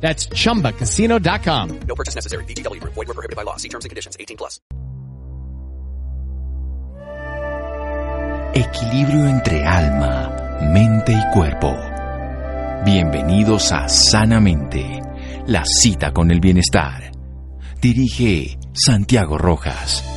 That's 0.00 0.28
chumbacasino.com. 0.28 1.80
No 1.88 1.94
purchase 1.96 2.14
necessary. 2.14 2.44
BGW. 2.44 2.80
Void 2.80 3.08
were 3.08 3.14
prohibited 3.14 3.36
by 3.36 3.42
law. 3.42 3.56
See 3.56 3.68
terms 3.68 3.84
and 3.84 3.90
conditions. 3.90 4.16
18 4.20 4.36
plus. 4.36 4.60
Equilibrio 8.54 9.26
entre 9.26 9.66
alma, 9.66 10.58
mente 10.72 11.12
y 11.12 11.32
cuerpo. 11.34 11.76
Bienvenidos 12.86 13.70
a 13.72 13.86
Sanamente, 13.86 15.02
la 15.46 15.62
cita 15.66 16.12
con 16.12 16.30
el 16.30 16.40
bienestar. 16.40 17.12
Dirige 17.82 18.58
Santiago 18.72 19.36
Rojas. 19.36 20.15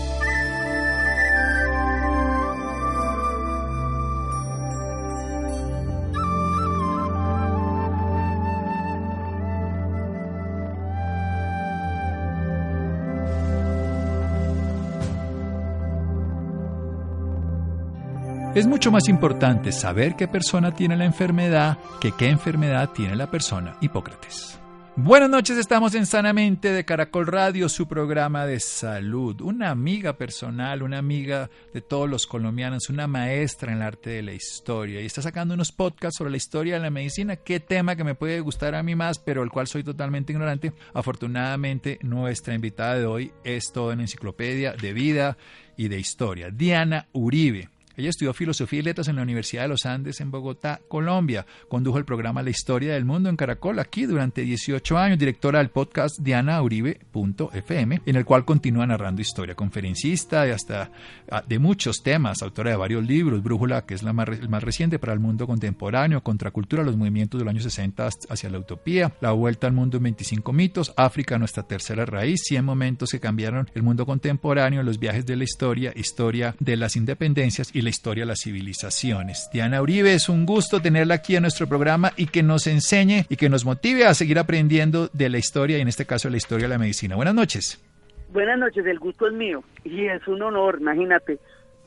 Es 18.55 18.66
mucho 18.66 18.92
más 18.92 19.08
importante 19.08 19.72
saber 19.72 20.16
qué 20.16 20.28
persona 20.28 20.73
tiene 20.73 20.97
la 20.97 21.05
enfermedad 21.05 21.78
que 22.02 22.11
qué 22.11 22.30
enfermedad 22.30 22.89
tiene 22.89 23.16
la 23.16 23.30
persona. 23.30 23.78
Hipócrates. 23.80 24.59
Buenas 24.95 25.30
noches, 25.30 25.55
estamos 25.55 25.94
en 25.94 26.08
Sanamente 26.08 26.72
de 26.72 26.83
Caracol 26.83 27.27
Radio, 27.27 27.70
su 27.70 27.88
programa 27.88 28.47
de 28.47 28.59
salud. 28.59 29.39
Una 29.42 29.70
amiga 29.70 30.17
personal, 30.17 30.81
una 30.81 30.97
amiga 30.97 31.52
de 31.75 31.81
todos 31.81 32.09
los 32.09 32.25
colombianos, 32.25 32.89
una 32.89 33.05
maestra 33.05 33.72
en 33.72 33.77
el 33.77 33.83
arte 33.83 34.09
de 34.09 34.23
la 34.23 34.33
historia 34.33 35.00
y 35.00 35.05
está 35.05 35.22
sacando 35.22 35.53
unos 35.53 35.72
podcasts 35.72 36.17
sobre 36.17 36.31
la 36.31 36.38
historia 36.38 36.73
de 36.73 36.81
la 36.81 36.89
medicina. 36.89 37.36
Qué 37.36 37.59
tema 37.59 37.95
que 37.95 38.03
me 38.03 38.16
puede 38.16 38.39
gustar 38.39 38.73
a 38.73 38.81
mí 38.81 38.95
más, 38.95 39.20
pero 39.20 39.44
el 39.44 39.52
cual 39.52 39.67
soy 39.67 39.83
totalmente 39.83 40.33
ignorante. 40.33 40.73
Afortunadamente, 40.95 42.00
nuestra 42.02 42.55
invitada 42.55 42.95
de 42.95 43.05
hoy 43.05 43.31
es 43.44 43.72
toda 43.72 43.94
una 43.94 44.02
enciclopedia 44.02 44.73
de 44.73 44.92
vida 44.92 45.38
y 45.77 45.88
de 45.88 46.00
historia. 46.00 46.50
Diana 46.50 47.08
Uribe. 47.14 47.70
Ella 48.00 48.11
estudió 48.11 48.33
Filosofía 48.33 48.80
y 48.80 48.83
Letras 48.83 49.09
en 49.09 49.17
la 49.17 49.23
Universidad 49.23 49.64
de 49.64 49.67
los 49.67 49.86
Andes 49.86 50.22
en 50.22 50.31
Bogotá, 50.31 50.80
Colombia. 50.88 51.45
Condujo 51.67 51.97
el 51.97 52.05
programa 52.05 52.42
La 52.42 52.49
Historia 52.49 52.93
del 52.93 53.04
Mundo 53.04 53.27
en 53.27 53.36
Caracol 53.36 53.77
aquí 53.77 54.05
durante 54.05 54.43
18 54.43 54.98
años, 54.98 55.20
directora 55.20 55.60
del 55.60 55.70
podcast 55.70 56.17
dianauribe.fm, 56.17 58.02
en 58.05 58.15
el 58.15 58.23
cual 58.23 58.45
continúa 58.45 58.87
narrando 58.87 59.21
historia, 59.21 59.54
conferencista 59.54 60.45
de 60.45 60.54
hasta 60.54 60.92
ah, 61.30 61.43
de 61.45 61.60
muchos 61.60 62.02
temas, 62.02 62.42
autora 62.42 62.71
de 62.71 62.77
varios 62.77 63.05
libros, 63.05 63.43
Brújula, 63.43 63.86
que 63.86 63.95
es 63.95 64.02
la 64.02 64.14
más, 64.14 64.30
el 64.30 64.48
más 64.48 64.64
reciente 64.64 64.98
para 64.98 65.11
el 65.11 65.20
mundo 65.20 65.45
contemporáneo, 65.45 66.23
Contracultura, 66.23 66.83
los 66.83 66.95
movimientos 66.95 67.37
de 67.37 67.43
los 67.43 67.52
años 67.52 67.64
60 67.64 68.08
hacia 68.30 68.49
la 68.49 68.60
utopía, 68.60 69.14
La 69.20 69.33
Vuelta 69.33 69.67
al 69.67 69.73
Mundo 69.73 69.98
en 69.98 70.04
25 70.04 70.54
mitos, 70.54 70.93
África, 70.95 71.37
nuestra 71.37 71.64
tercera 71.64 72.05
raíz, 72.05 72.43
100 72.45 72.64
momentos 72.64 73.10
que 73.11 73.20
cambiaron 73.20 73.70
el 73.73 73.83
mundo 73.83 74.05
contemporáneo, 74.05 74.83
los 74.83 74.99
viajes 74.99 75.26
de 75.26 75.36
la 75.36 75.43
historia, 75.43 75.92
historia 75.98 76.55
de 76.61 76.77
las 76.77 76.95
independencias 76.95 77.71
y 77.73 77.81
la 77.81 77.89
historia 77.89 78.23
de 78.23 78.27
las 78.27 78.39
civilizaciones. 78.44 79.50
Diana 79.52 79.82
Uribe, 79.82 80.14
es 80.14 80.30
un 80.30 80.45
gusto 80.45 80.82
tenerla 80.82 81.16
aquí 81.16 81.36
en 81.36 81.42
nuestro 81.42 81.67
programa 81.67 82.14
y 82.16 82.27
que 82.27 82.44
nos 82.44 82.67
enseñe 82.67 83.26
y 83.30 83.36
que 83.36 83.50
nos 83.50 83.66
motive 83.66 84.05
a 84.05 84.14
seguir 84.14 84.39
aprendiendo 84.39 85.10
de 85.11 85.30
la 85.30 85.38
historia 85.38 85.77
y 85.77 85.82
en 85.82 85.88
este 85.88 86.05
caso 86.05 86.28
de 86.28 86.32
la 86.32 86.38
historia 86.38 86.67
de 86.67 86.70
la 86.70 86.78
medicina. 86.78 87.16
Buenas 87.16 87.36
noches. 87.36 87.83
Buenas 88.32 88.60
noches, 88.60 88.86
el 88.86 88.99
gusto 88.99 89.28
es 89.28 89.33
mío 89.33 89.64
y 89.83 90.05
es 90.05 90.28
un 90.28 90.42
honor, 90.42 90.78
imagínate, 90.80 91.39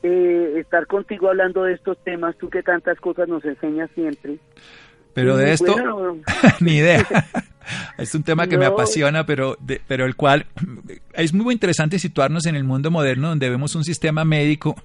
eh, 0.03 0.55
estar 0.57 0.85
contigo 0.87 1.29
hablando 1.29 1.63
de 1.63 1.73
estos 1.73 1.97
temas, 2.03 2.37
tú 2.37 2.49
que 2.49 2.61
tantas 2.61 2.99
cosas 2.99 3.29
nos 3.29 3.43
enseñas 3.45 3.89
siempre. 3.95 4.37
Pero 5.13 5.37
de 5.37 5.53
esto, 5.53 5.71
bueno, 5.71 6.17
ni 6.59 6.77
idea. 6.77 7.05
Es 7.97 8.13
un 8.15 8.23
tema 8.23 8.47
que 8.47 8.57
me 8.57 8.65
apasiona, 8.65 9.25
pero, 9.25 9.57
de- 9.59 9.81
pero 9.87 10.05
el 10.05 10.15
cual 10.15 10.45
es 11.13 11.33
muy 11.33 11.53
interesante 11.53 11.99
situarnos 11.99 12.45
en 12.45 12.55
el 12.55 12.63
mundo 12.63 12.91
moderno 12.91 13.29
donde 13.29 13.49
vemos 13.49 13.75
un 13.75 13.83
sistema 13.83 14.25
médico 14.25 14.75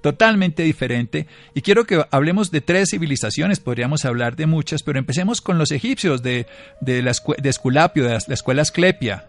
totalmente 0.00 0.62
diferente. 0.64 1.26
Y 1.54 1.60
quiero 1.62 1.84
que 1.84 2.04
hablemos 2.10 2.50
de 2.50 2.60
tres 2.60 2.90
civilizaciones, 2.90 3.60
podríamos 3.60 4.04
hablar 4.04 4.34
de 4.36 4.46
muchas, 4.46 4.82
pero 4.82 4.98
empecemos 4.98 5.40
con 5.40 5.58
los 5.58 5.70
egipcios, 5.70 6.22
de, 6.22 6.46
de, 6.80 7.02
la, 7.02 7.12
de 7.38 7.48
Esculapio, 7.48 8.04
de 8.04 8.10
la, 8.10 8.18
la 8.26 8.34
escuela 8.34 8.62
Asclepia. 8.62 9.26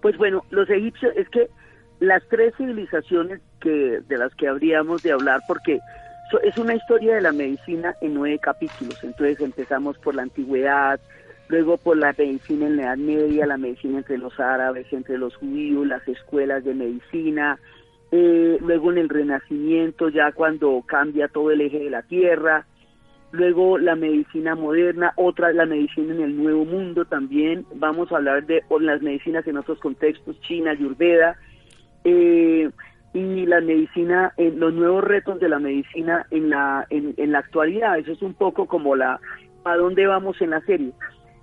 Pues 0.00 0.16
bueno, 0.16 0.44
los 0.50 0.68
egipcios, 0.70 1.12
es 1.16 1.28
que 1.30 1.48
las 2.00 2.22
tres 2.28 2.54
civilizaciones 2.56 3.40
que 3.60 4.00
de 4.06 4.18
las 4.18 4.32
que 4.34 4.46
habríamos 4.46 5.02
de 5.02 5.12
hablar, 5.12 5.40
porque 5.48 5.78
so- 6.30 6.40
es 6.42 6.56
una 6.58 6.74
historia 6.74 7.14
de 7.16 7.22
la 7.22 7.32
medicina 7.32 7.94
en 8.00 8.14
nueve 8.14 8.38
capítulos. 8.38 9.02
Entonces 9.02 9.40
empezamos 9.40 9.96
por 9.98 10.14
la 10.14 10.22
antigüedad, 10.22 11.00
luego 11.48 11.76
por 11.76 11.96
la 11.96 12.14
medicina 12.16 12.66
en 12.66 12.76
la 12.76 12.82
Edad 12.84 12.96
Media, 12.96 13.46
la 13.46 13.56
medicina 13.56 13.98
entre 13.98 14.18
los 14.18 14.38
árabes, 14.40 14.86
entre 14.92 15.18
los 15.18 15.36
judíos, 15.36 15.86
las 15.86 16.06
escuelas 16.08 16.64
de 16.64 16.74
medicina, 16.74 17.58
eh, 18.10 18.58
luego 18.60 18.92
en 18.92 18.98
el 18.98 19.08
Renacimiento, 19.08 20.08
ya 20.08 20.32
cuando 20.32 20.82
cambia 20.86 21.28
todo 21.28 21.50
el 21.50 21.60
eje 21.60 21.80
de 21.80 21.90
la 21.90 22.02
Tierra, 22.02 22.66
luego 23.32 23.78
la 23.78 23.96
medicina 23.96 24.54
moderna, 24.54 25.12
otra 25.16 25.52
la 25.52 25.66
medicina 25.66 26.14
en 26.14 26.22
el 26.22 26.36
Nuevo 26.36 26.64
Mundo 26.64 27.04
también, 27.04 27.66
vamos 27.74 28.12
a 28.12 28.16
hablar 28.16 28.46
de 28.46 28.62
las 28.80 29.02
medicinas 29.02 29.46
en 29.46 29.56
otros 29.56 29.78
contextos, 29.80 30.40
China, 30.42 30.70
Ayurveda, 30.70 31.36
eh, 32.04 32.70
y 33.12 33.46
la 33.46 33.60
medicina, 33.60 34.32
en 34.36 34.58
los 34.58 34.74
nuevos 34.74 35.04
retos 35.04 35.38
de 35.38 35.48
la 35.48 35.58
medicina 35.60 36.26
en 36.30 36.50
la, 36.50 36.86
en, 36.90 37.14
en 37.16 37.32
la 37.32 37.38
actualidad, 37.40 37.98
eso 37.98 38.12
es 38.12 38.22
un 38.22 38.34
poco 38.34 38.66
como 38.66 38.96
la, 38.96 39.20
a 39.64 39.76
dónde 39.76 40.06
vamos 40.06 40.40
en 40.40 40.50
la 40.50 40.60
serie. 40.62 40.92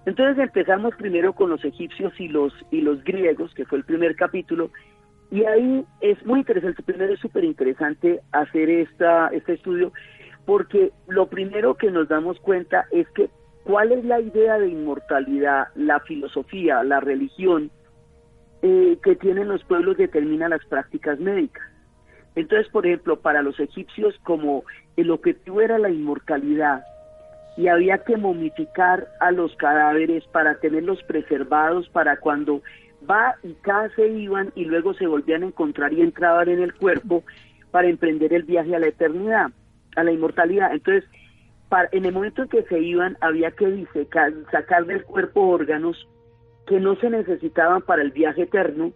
Entonces 0.05 0.37
empezamos 0.43 0.95
primero 0.95 1.33
con 1.33 1.49
los 1.49 1.63
egipcios 1.63 2.13
y 2.19 2.27
los, 2.27 2.53
y 2.71 2.81
los 2.81 3.03
griegos, 3.03 3.53
que 3.53 3.65
fue 3.65 3.77
el 3.77 3.83
primer 3.83 4.15
capítulo, 4.15 4.71
y 5.29 5.45
ahí 5.45 5.85
es 6.01 6.23
muy 6.25 6.39
interesante, 6.39 6.83
primero 6.83 7.13
es 7.13 7.19
súper 7.19 7.43
interesante 7.43 8.19
hacer 8.31 8.69
esta, 8.69 9.27
este 9.29 9.53
estudio, 9.53 9.93
porque 10.45 10.91
lo 11.07 11.27
primero 11.27 11.75
que 11.75 11.91
nos 11.91 12.09
damos 12.09 12.39
cuenta 12.39 12.85
es 12.91 13.07
que 13.11 13.29
cuál 13.63 13.91
es 13.91 14.03
la 14.03 14.19
idea 14.19 14.57
de 14.57 14.69
inmortalidad, 14.69 15.67
la 15.75 15.99
filosofía, 16.01 16.83
la 16.83 16.99
religión 16.99 17.71
eh, 18.63 18.97
que 19.03 19.15
tienen 19.15 19.47
los 19.47 19.63
pueblos 19.63 19.97
determina 19.97 20.49
las 20.49 20.65
prácticas 20.65 21.19
médicas. 21.19 21.63
Entonces, 22.35 22.67
por 22.71 22.85
ejemplo, 22.85 23.19
para 23.19 23.41
los 23.41 23.59
egipcios, 23.59 24.15
como 24.23 24.63
el 24.97 25.11
objetivo 25.11 25.61
era 25.61 25.77
la 25.77 25.89
inmortalidad 25.89 26.83
y 27.61 27.67
había 27.67 27.99
que 27.99 28.17
momificar 28.17 29.07
a 29.19 29.31
los 29.31 29.55
cadáveres 29.57 30.23
para 30.31 30.55
tenerlos 30.55 31.03
preservados 31.03 31.87
para 31.89 32.17
cuando 32.17 32.63
va 33.07 33.35
y 33.43 33.53
cada 33.61 33.87
se 33.89 34.07
iban 34.07 34.51
y 34.55 34.65
luego 34.65 34.95
se 34.95 35.05
volvían 35.05 35.43
a 35.43 35.47
encontrar 35.47 35.93
y 35.93 36.01
entraban 36.01 36.49
en 36.49 36.59
el 36.63 36.73
cuerpo 36.73 37.23
para 37.69 37.87
emprender 37.87 38.33
el 38.33 38.43
viaje 38.43 38.75
a 38.75 38.79
la 38.79 38.87
eternidad, 38.87 39.51
a 39.95 40.03
la 40.03 40.11
inmortalidad. 40.11 40.73
Entonces, 40.73 41.07
para, 41.69 41.87
en 41.91 42.05
el 42.05 42.13
momento 42.13 42.41
en 42.41 42.49
que 42.49 42.63
se 42.63 42.79
iban, 42.79 43.15
había 43.21 43.51
que 43.51 43.67
disecar, 43.67 44.33
sacar 44.51 44.87
del 44.87 45.03
cuerpo 45.03 45.41
órganos 45.41 46.07
que 46.65 46.79
no 46.79 46.95
se 46.95 47.11
necesitaban 47.11 47.83
para 47.83 48.01
el 48.01 48.09
viaje 48.09 48.43
eterno 48.43 48.91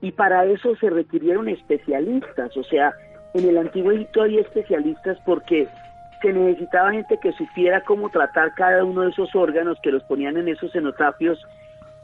y 0.00 0.10
para 0.10 0.44
eso 0.44 0.74
se 0.74 0.90
requirieron 0.90 1.48
especialistas, 1.48 2.56
o 2.56 2.64
sea, 2.64 2.94
en 3.34 3.48
el 3.48 3.58
antiguo 3.58 3.92
Egipto 3.92 4.22
había 4.22 4.40
especialistas 4.40 5.18
porque 5.24 5.68
se 6.20 6.32
necesitaba 6.32 6.92
gente 6.92 7.18
que 7.20 7.32
supiera 7.32 7.82
cómo 7.82 8.10
tratar 8.10 8.54
cada 8.54 8.84
uno 8.84 9.02
de 9.02 9.10
esos 9.10 9.34
órganos 9.34 9.78
que 9.82 9.92
los 9.92 10.02
ponían 10.04 10.36
en 10.36 10.48
esos 10.48 10.72
cenotafios 10.72 11.38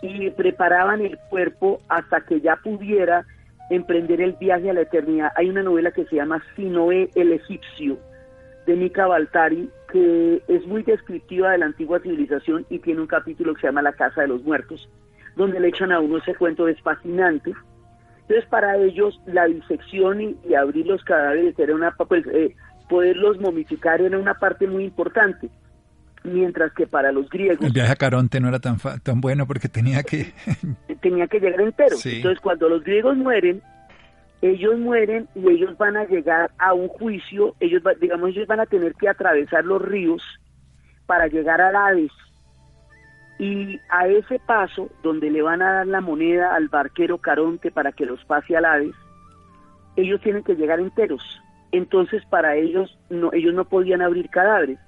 y 0.03 0.31
preparaban 0.31 1.01
el 1.01 1.19
cuerpo 1.31 1.81
hasta 1.89 2.21
que 2.21 2.41
ya 2.41 2.57
pudiera 2.57 3.25
emprender 3.71 4.21
el 4.21 4.33
viaje 4.33 4.71
a 4.71 4.75
la 4.75 4.83
eternidad. 4.83 5.33
Hay 5.37 5.49
una 5.49 5.63
novela 5.63 5.91
que 5.91 6.05
se 6.07 6.17
llama 6.17 6.43
Sinoé 6.55 7.11
el 7.15 7.33
egipcio, 7.33 7.99
de 8.67 8.77
Mika 8.77 9.07
Baltari, 9.07 9.69
que 9.91 10.43
es 10.49 10.67
muy 10.67 10.83
descriptiva 10.83 11.53
de 11.53 11.59
la 11.59 11.67
antigua 11.67 12.01
civilización 12.01 12.65
y 12.71 12.79
tiene 12.79 13.01
un 13.01 13.07
capítulo 13.07 13.55
que 13.55 13.63
se 13.63 13.67
llama 13.67 13.83
La 13.83 13.93
Casa 13.93 14.23
de 14.23 14.29
los 14.29 14.43
Muertos, 14.43 14.89
donde 15.37 15.61
le 15.61 15.69
echan 15.69 15.93
a 15.93 16.01
uno 16.01 16.19
ese 16.19 16.35
cuento, 16.35 16.67
es 16.69 16.81
fascinante. 16.81 17.53
Entonces, 18.23 18.47
para 18.49 18.77
ellos, 18.79 19.21
la 19.27 19.45
disección 19.45 20.21
y, 20.21 20.55
abrir 20.55 20.87
los 20.87 21.05
cadáveres 21.05 21.59
era 21.59 21.75
una, 21.75 21.91
pues, 21.93 22.27
eh, 22.29 22.55
poderlos 22.95 23.41
momificar 23.41 24.01
era 24.01 24.17
una 24.17 24.35
parte 24.35 24.69
muy 24.69 24.85
importante 24.85 25.51
mientras 26.23 26.73
que 26.75 26.87
para 26.87 27.11
los 27.11 27.29
griegos... 27.29 27.61
El 27.61 27.73
viaje 27.73 27.91
a 27.91 27.97
Caronte 27.97 28.39
no 28.39 28.47
era 28.47 28.61
tan, 28.61 28.79
tan 29.03 29.21
bueno 29.21 29.49
porque 29.49 29.69
tenía 29.69 30.05
que... 30.05 30.33
tenía 31.03 31.27
que 31.27 31.41
llegar 31.41 31.61
entero. 31.61 31.97
Entonces, 32.05 32.41
cuando 32.41 32.69
los 32.69 32.85
griegos 32.85 33.17
mueren, 33.17 33.61
ellos 34.43 34.79
mueren 34.79 35.29
y 35.35 35.49
ellos 35.49 35.77
van 35.77 35.97
a 35.97 36.05
llegar 36.05 36.53
a 36.57 36.73
un 36.73 36.87
juicio, 36.87 37.57
ellos 37.59 37.83
digamos, 38.01 38.31
ellos 38.31 38.47
van 38.47 38.61
a 38.61 38.67
tener 38.67 38.95
que 38.95 39.09
atravesar 39.09 39.65
los 39.65 39.83
ríos 39.83 40.23
para 41.07 41.27
llegar 41.27 41.61
al 41.61 41.75
Hades. 41.75 42.13
Y 43.41 43.81
a 43.91 44.07
ese 44.07 44.39
paso, 44.47 44.89
donde 45.03 45.33
le 45.33 45.43
van 45.43 45.63
a 45.63 45.73
dar 45.73 45.87
la 45.89 46.01
moneda 46.01 46.55
al 46.55 46.69
barquero 46.69 47.19
Caronte 47.19 47.73
para 47.73 47.91
que 47.91 48.07
los 48.07 48.25
pase 48.25 48.57
al 48.57 48.65
Hades, 48.65 48.95
ellos 49.97 50.21
tienen 50.21 50.45
que 50.45 50.55
llegar 50.55 50.79
enteros. 50.79 51.41
Entonces, 51.75 52.25
para 52.27 52.57
ellos, 52.57 52.99
no, 53.11 53.33
ellos 53.33 53.53
no 53.53 53.65
podían 53.65 54.01
abrir 54.01 54.31
cadáveres 54.31 54.79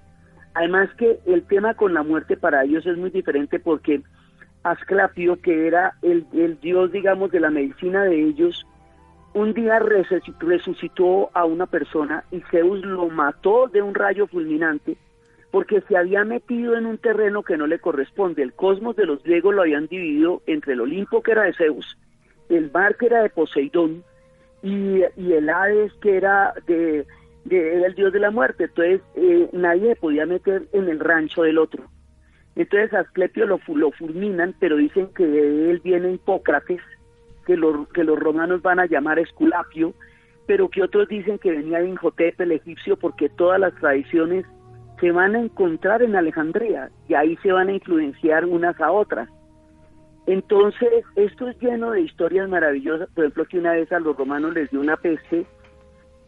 Además 0.56 0.88
que 0.96 1.18
el 1.26 1.42
tema 1.42 1.74
con 1.74 1.92
la 1.92 2.02
muerte 2.02 2.34
para 2.34 2.64
ellos 2.64 2.86
es 2.86 2.96
muy 2.96 3.10
diferente 3.10 3.60
porque 3.60 4.00
Asclapio, 4.62 5.38
que 5.42 5.66
era 5.66 5.98
el, 6.00 6.26
dios, 6.62 6.90
digamos, 6.92 7.30
de 7.30 7.40
la 7.40 7.50
medicina 7.50 8.04
de 8.04 8.24
ellos, 8.24 8.66
un 9.34 9.52
día 9.52 9.78
resucitó 9.78 11.28
a 11.34 11.44
una 11.44 11.66
persona 11.66 12.24
y 12.30 12.40
Zeus 12.50 12.82
lo 12.86 13.10
mató 13.10 13.68
de 13.68 13.82
un 13.82 13.94
rayo 13.94 14.26
fulminante 14.28 14.96
porque 15.50 15.82
se 15.82 15.94
había 15.94 16.24
metido 16.24 16.74
en 16.74 16.86
un 16.86 16.96
terreno 16.96 17.42
que 17.42 17.58
no 17.58 17.66
le 17.66 17.78
corresponde. 17.78 18.42
El 18.42 18.54
cosmos 18.54 18.96
de 18.96 19.04
los 19.04 19.22
griegos 19.22 19.54
lo 19.54 19.60
habían 19.60 19.88
dividido 19.88 20.40
entre 20.46 20.72
el 20.72 20.80
Olimpo, 20.80 21.22
que 21.22 21.32
era 21.32 21.42
de 21.42 21.52
Zeus, 21.52 21.98
el 22.48 22.70
mar, 22.72 22.96
que 22.96 23.06
era 23.06 23.22
de 23.22 23.28
Poseidón, 23.28 24.04
y, 24.66 25.04
y 25.16 25.32
el 25.32 25.48
Hades, 25.48 25.92
que 26.02 26.16
era 26.16 26.52
de, 26.66 27.06
era 27.48 27.86
el 27.86 27.94
dios 27.94 28.12
de 28.12 28.18
la 28.18 28.32
muerte, 28.32 28.64
entonces 28.64 29.00
eh, 29.14 29.48
nadie 29.52 29.94
podía 29.94 30.26
meter 30.26 30.66
en 30.72 30.88
el 30.88 30.98
rancho 30.98 31.42
del 31.42 31.58
otro. 31.58 31.84
Entonces 32.56 32.92
Asclepio 32.92 33.46
lo, 33.46 33.60
lo 33.68 33.92
fulminan, 33.92 34.56
pero 34.58 34.76
dicen 34.76 35.08
que 35.14 35.24
de 35.24 35.70
él 35.70 35.80
viene 35.84 36.14
Hipócrates, 36.14 36.80
que, 37.46 37.56
lo, 37.56 37.86
que 37.90 38.02
los 38.02 38.18
romanos 38.18 38.60
van 38.62 38.80
a 38.80 38.86
llamar 38.86 39.20
Esculapio, 39.20 39.94
pero 40.46 40.68
que 40.68 40.82
otros 40.82 41.06
dicen 41.08 41.38
que 41.38 41.52
venía 41.52 41.78
de 41.78 42.34
el 42.38 42.52
egipcio 42.52 42.96
porque 42.96 43.28
todas 43.28 43.60
las 43.60 43.74
tradiciones 43.76 44.46
se 45.00 45.12
van 45.12 45.36
a 45.36 45.40
encontrar 45.40 46.02
en 46.02 46.16
Alejandría 46.16 46.90
y 47.08 47.14
ahí 47.14 47.36
se 47.42 47.52
van 47.52 47.68
a 47.68 47.72
influenciar 47.72 48.46
unas 48.46 48.80
a 48.80 48.90
otras. 48.90 49.28
Entonces, 50.26 51.04
esto 51.14 51.48
es 51.48 51.60
lleno 51.60 51.92
de 51.92 52.00
historias 52.00 52.48
maravillosas, 52.48 53.08
por 53.14 53.24
ejemplo, 53.24 53.44
que 53.44 53.58
una 53.58 53.72
vez 53.72 53.90
a 53.92 54.00
los 54.00 54.16
romanos 54.16 54.54
les 54.54 54.70
dio 54.70 54.80
una 54.80 54.96
peste 54.96 55.46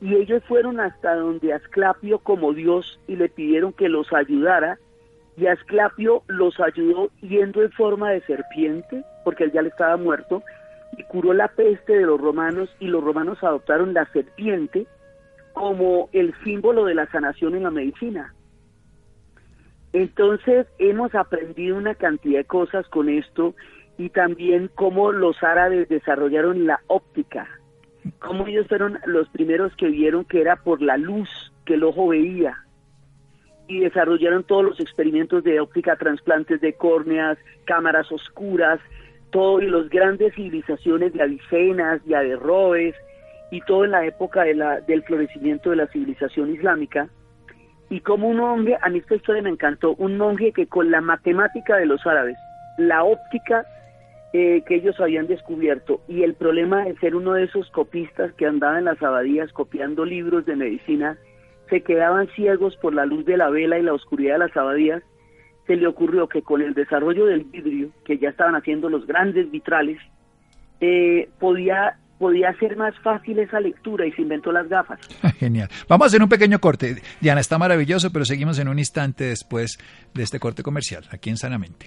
y 0.01 0.15
ellos 0.15 0.43
fueron 0.47 0.79
hasta 0.79 1.17
donde 1.17 1.53
Asclapio 1.53 2.21
como 2.21 2.53
Dios 2.53 3.01
y 3.09 3.17
le 3.17 3.29
pidieron 3.29 3.73
que 3.73 3.89
los 3.89 4.13
ayudara 4.13 4.79
y 5.37 5.47
Asclapio 5.47 6.23
los 6.29 6.61
ayudó 6.61 7.11
yendo 7.21 7.63
en 7.63 7.73
forma 7.73 8.11
de 8.11 8.21
serpiente 8.23 9.05
porque 9.25 9.45
él 9.45 9.53
ya 9.53 9.63
le 9.63 9.69
estaba 9.69 9.97
muerto 9.97 10.43
y 10.97 11.03
curó 11.05 11.33
la 11.33 11.49
peste 11.49 11.95
de 11.95 12.07
los 12.07 12.21
romanos 12.21 12.71
y 12.79 12.87
los 12.87 13.03
romanos 13.03 13.43
adoptaron 13.43 13.93
la 13.95 14.07
serpiente 14.13 14.87
como 15.53 16.09
el 16.13 16.33
símbolo 16.45 16.85
de 16.85 16.95
la 16.95 17.11
sanación 17.11 17.57
en 17.57 17.65
la 17.65 17.71
medicina. 17.71 18.35
Entonces 19.93 20.67
hemos 20.79 21.15
aprendido 21.15 21.77
una 21.77 21.95
cantidad 21.95 22.39
de 22.39 22.45
cosas 22.45 22.87
con 22.89 23.09
esto 23.09 23.55
y 23.99 24.09
también 24.11 24.71
cómo 24.75 25.13
los 25.13 25.43
árabes 25.43 25.89
desarrollaron 25.89 26.67
la 26.67 26.81
óptica 26.87 27.49
como 28.19 28.47
ellos 28.47 28.67
fueron 28.69 28.99
los 29.07 29.29
primeros 29.29 29.75
que 29.77 29.89
vieron 29.89 30.25
que 30.25 30.41
era 30.41 30.57
por 30.57 30.81
la 30.81 30.97
luz 30.97 31.29
que 31.65 31.75
el 31.75 31.85
ojo 31.85 32.09
veía 32.09 32.65
y 33.67 33.81
desarrollaron 33.81 34.45
todos 34.45 34.65
los 34.65 34.81
experimentos 34.81 35.45
de 35.45 35.61
óptica, 35.61 35.97
trasplantes 35.97 36.61
de 36.63 36.73
córneas, 36.73 37.37
cámaras 37.67 38.11
oscuras, 38.11 38.81
todo 39.31 39.61
y 39.61 39.69
las 39.69 39.91
grandes 39.91 40.35
civilizaciones 40.35 41.13
de 41.13 41.23
Avicenas 41.23 42.01
y 42.07 42.15
Averroes 42.15 42.95
y 43.51 43.61
todo 43.63 43.85
en 43.85 43.91
la 43.91 44.07
época 44.07 44.45
de 44.45 44.55
la, 44.55 44.81
del 44.81 45.03
florecimiento 45.03 45.71
de 45.71 45.77
la 45.77 45.87
civilización 45.89 46.55
islámica. 46.55 47.09
Y 47.91 48.01
como 48.01 48.29
un 48.29 48.39
monje, 48.39 48.77
a 48.81 48.89
mí 48.89 48.99
esta 48.99 49.17
historia 49.17 49.43
me 49.43 49.51
encantó, 49.51 49.95
un 49.97 50.17
monje 50.17 50.53
que 50.53 50.67
con 50.67 50.91
la 50.91 51.03
matemática 51.03 51.77
de 51.77 51.87
los 51.87 52.07
árabes, 52.07 52.37
la 52.79 53.05
óptica 53.05 53.67
eh, 54.33 54.63
que 54.67 54.75
ellos 54.77 55.01
habían 55.01 55.27
descubierto 55.27 56.03
y 56.07 56.23
el 56.23 56.35
problema 56.35 56.85
de 56.85 56.97
ser 56.99 57.17
uno 57.17 57.33
de 57.33 57.45
esos 57.45 57.71
copistas 57.71 58.33
que 58.35 58.47
andaba 58.47 58.79
en 58.79 58.85
las 58.85 59.03
abadías 59.03 59.53
copiando 59.53 60.05
libros 60.05 60.45
de 60.45 60.57
medicina, 60.57 61.17
se 61.71 61.83
quedaban 61.83 62.29
ciegos 62.35 62.77
por 62.77 62.95
la 62.95 63.07
luz 63.07 63.25
de 63.25 63.37
la 63.37 63.49
vela 63.49 63.79
y 63.79 63.83
la 63.83 63.95
oscuridad 63.95 64.35
de 64.35 64.39
las 64.41 64.57
abadías, 64.57 65.03
se 65.67 65.77
le 65.77 65.87
ocurrió 65.87 66.29
que 66.29 66.43
con 66.43 66.63
el 66.63 66.75
desarrollo 66.75 67.27
del 67.27 67.45
vidrio, 67.45 67.91
que 68.05 68.19
ya 68.19 68.31
estaban 68.31 68.55
haciendo 68.55 68.89
los 68.89 69.07
grandes 69.07 69.51
vitrales, 69.51 69.99
eh, 70.81 71.29
podía 71.39 71.97
podía 72.19 72.53
ser 72.59 72.77
más 72.77 72.99
fácil 72.99 73.39
esa 73.39 73.61
lectura 73.61 74.05
y 74.05 74.11
se 74.13 74.23
inventó 74.23 74.51
las 74.51 74.69
gafas. 74.69 74.99
Genial. 75.39 75.69
Vamos 75.89 76.07
a 76.07 76.09
hacer 76.09 76.23
un 76.23 76.29
pequeño 76.29 76.59
corte. 76.59 76.97
Diana, 77.21 77.41
está 77.41 77.59
maravilloso, 77.59 78.13
pero 78.13 78.25
seguimos 78.25 78.59
en 78.59 78.67
un 78.67 78.79
instante 78.79 79.25
después 79.25 79.79
de 80.15 80.25
este 80.25 80.41
corte 80.41 80.65
comercial, 80.65 81.05
aquí 81.13 81.31
en 81.31 81.37
Sanamente 81.37 81.87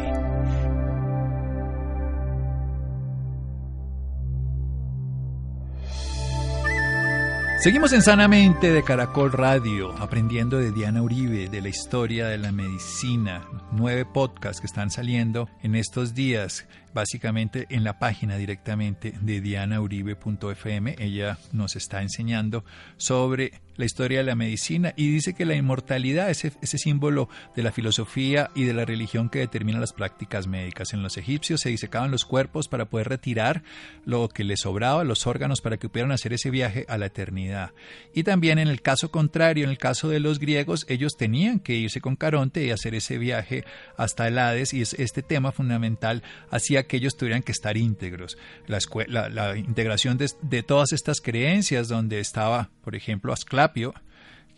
Seguimos 7.61 7.93
en 7.93 8.01
Sanamente 8.01 8.71
de 8.71 8.81
Caracol 8.81 9.31
Radio, 9.31 9.91
aprendiendo 9.99 10.57
de 10.57 10.71
Diana 10.71 11.03
Uribe, 11.03 11.47
de 11.47 11.61
la 11.61 11.69
historia 11.69 12.25
de 12.25 12.39
la 12.39 12.51
medicina. 12.51 13.47
Nueve 13.71 14.03
podcasts 14.03 14.59
que 14.59 14.65
están 14.65 14.89
saliendo 14.89 15.47
en 15.61 15.75
estos 15.75 16.15
días 16.15 16.65
básicamente 16.93 17.67
en 17.69 17.83
la 17.83 17.99
página 17.99 18.37
directamente 18.37 19.13
de 19.21 19.41
dianauribe.fm. 19.41 20.95
Ella 20.99 21.37
nos 21.51 21.75
está 21.75 22.01
enseñando 22.01 22.63
sobre 22.97 23.61
la 23.77 23.85
historia 23.85 24.19
de 24.19 24.25
la 24.25 24.35
medicina 24.35 24.93
y 24.95 25.11
dice 25.11 25.33
que 25.33 25.45
la 25.45 25.55
inmortalidad 25.55 26.29
es 26.29 26.45
ese 26.45 26.77
símbolo 26.77 27.29
de 27.55 27.63
la 27.63 27.71
filosofía 27.71 28.51
y 28.53 28.65
de 28.65 28.73
la 28.73 28.85
religión 28.85 29.29
que 29.29 29.39
determina 29.39 29.79
las 29.79 29.93
prácticas 29.93 30.45
médicas. 30.45 30.93
En 30.93 31.01
los 31.01 31.17
egipcios 31.17 31.61
se 31.61 31.69
disecaban 31.69 32.11
los 32.11 32.25
cuerpos 32.25 32.67
para 32.67 32.85
poder 32.85 33.09
retirar 33.09 33.63
lo 34.05 34.29
que 34.29 34.43
les 34.43 34.61
sobraba, 34.61 35.03
los 35.03 35.25
órganos, 35.25 35.61
para 35.61 35.77
que 35.77 35.89
pudieran 35.89 36.11
hacer 36.11 36.33
ese 36.33 36.49
viaje 36.49 36.85
a 36.89 36.97
la 36.97 37.07
eternidad. 37.07 37.71
Y 38.13 38.23
también 38.23 38.59
en 38.59 38.67
el 38.67 38.81
caso 38.81 39.09
contrario, 39.09 39.63
en 39.63 39.69
el 39.71 39.77
caso 39.77 40.09
de 40.09 40.19
los 40.19 40.39
griegos, 40.39 40.85
ellos 40.87 41.17
tenían 41.17 41.59
que 41.59 41.75
irse 41.75 42.01
con 42.01 42.15
Caronte 42.15 42.63
y 42.63 42.71
hacer 42.71 42.93
ese 42.93 43.17
viaje 43.17 43.63
hasta 43.97 44.27
el 44.27 44.37
Hades 44.37 44.73
y 44.73 44.81
es 44.81 44.93
este 44.93 45.23
tema 45.23 45.51
fundamental 45.51 46.23
hacía 46.49 46.80
que 46.87 46.97
ellos 46.97 47.17
tuvieran 47.17 47.43
que 47.43 47.51
estar 47.51 47.77
íntegros. 47.77 48.37
La, 48.67 49.57
integración 49.57 50.17
de, 50.17 50.63
todas 50.63 50.93
estas 50.93 51.21
creencias 51.21 51.87
donde 51.87 52.19
estaba, 52.19 52.69
por 52.83 52.95
ejemplo, 52.95 53.33
Asclapio, 53.33 53.93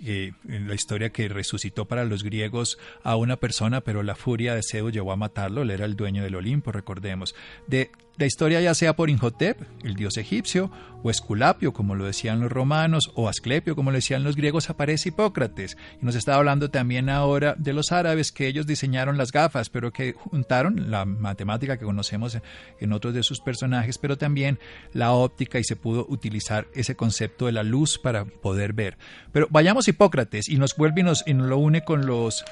eh, 0.06 0.34
en 0.48 0.68
la 0.68 0.76
historia 0.76 1.12
que 1.12 1.30
resucitó 1.30 1.86
para 1.86 2.04
los 2.04 2.24
griegos 2.24 2.78
a 3.04 3.16
una 3.16 3.38
persona, 3.38 3.82
pero 3.82 4.04
la 4.04 4.16
furia 4.16 4.54
de 4.54 4.62
Zeus 4.62 4.92
llevó 4.92 5.12
a 5.14 5.16
matarlo, 5.16 5.62
él 5.62 5.72
era 5.72 5.86
el 5.86 5.96
dueño 5.96 6.24
del 6.24 6.36
Olimpo, 6.36 6.72
recordemos. 6.72 7.36
De 7.68 7.90
la 8.18 8.28
historia 8.28 8.62
ya 8.62 8.76
sea 8.76 8.96
por 8.96 9.10
Inhotep, 9.10 9.60
el 9.84 9.96
dios 9.96 10.18
egipcio, 10.18 10.72
o 11.02 11.10
Esculapio, 11.10 11.74
como 11.74 11.96
lo 11.96 12.06
decían 12.06 12.40
los 12.40 12.52
romanos, 12.52 13.12
o 13.16 13.28
Asclepio, 13.28 13.76
como 13.76 13.90
lo 13.90 13.96
decían 13.96 14.24
los 14.24 14.36
griegos, 14.36 14.70
aparece 14.70 15.10
Hipócrates. 15.10 15.78
Y 16.00 16.06
nos 16.06 16.16
está 16.16 16.36
hablando 16.36 16.70
también 16.70 17.10
ahora 17.10 17.56
de 17.58 17.74
los 17.74 17.92
árabes, 17.92 18.32
que 18.32 18.48
ellos 18.48 18.68
diseñaron 18.68 19.18
las 19.18 19.32
gafas, 19.32 19.70
pero 19.70 19.92
que 19.92 20.14
juntaron 20.14 20.92
la 20.92 21.06
matemática 21.06 21.78
que 21.78 21.86
conocemos 21.86 22.38
en 22.80 22.94
otros 22.94 23.16
de 23.16 23.24
sus 23.24 23.42
personajes, 23.42 23.98
pero 23.98 24.18
también 24.18 24.60
la 24.94 25.12
óptica 25.12 25.58
y 25.58 25.64
se 25.64 25.76
pudo 25.76 26.06
utilizar 26.08 26.68
ese 26.74 26.96
concepto 26.96 27.48
de 27.48 27.52
la 27.52 27.64
luz 27.64 27.98
para 27.98 28.26
poder 28.26 28.74
ver. 28.74 28.98
Pero 29.32 29.48
vayamos 29.50 29.88
a 29.88 29.90
Hipócrates 29.90 30.50
y 30.50 30.58
nos 30.58 30.76
vuelve 30.76 31.02
y 31.02 31.04
nos, 31.04 31.24
lo 31.28 31.58
une 31.58 31.84
con 31.84 32.06
los, 32.06 32.46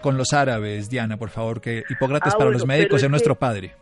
con 0.00 0.16
los 0.16 0.32
árabes, 0.32 0.88
Diana, 0.88 1.18
por 1.18 1.28
favor, 1.28 1.60
que 1.60 1.84
Hipócrates 1.90 2.32
ah, 2.34 2.38
para 2.38 2.50
los 2.50 2.66
médicos 2.66 3.02
es, 3.02 3.10
nuestro 3.10 3.38
padre. 3.38 3.74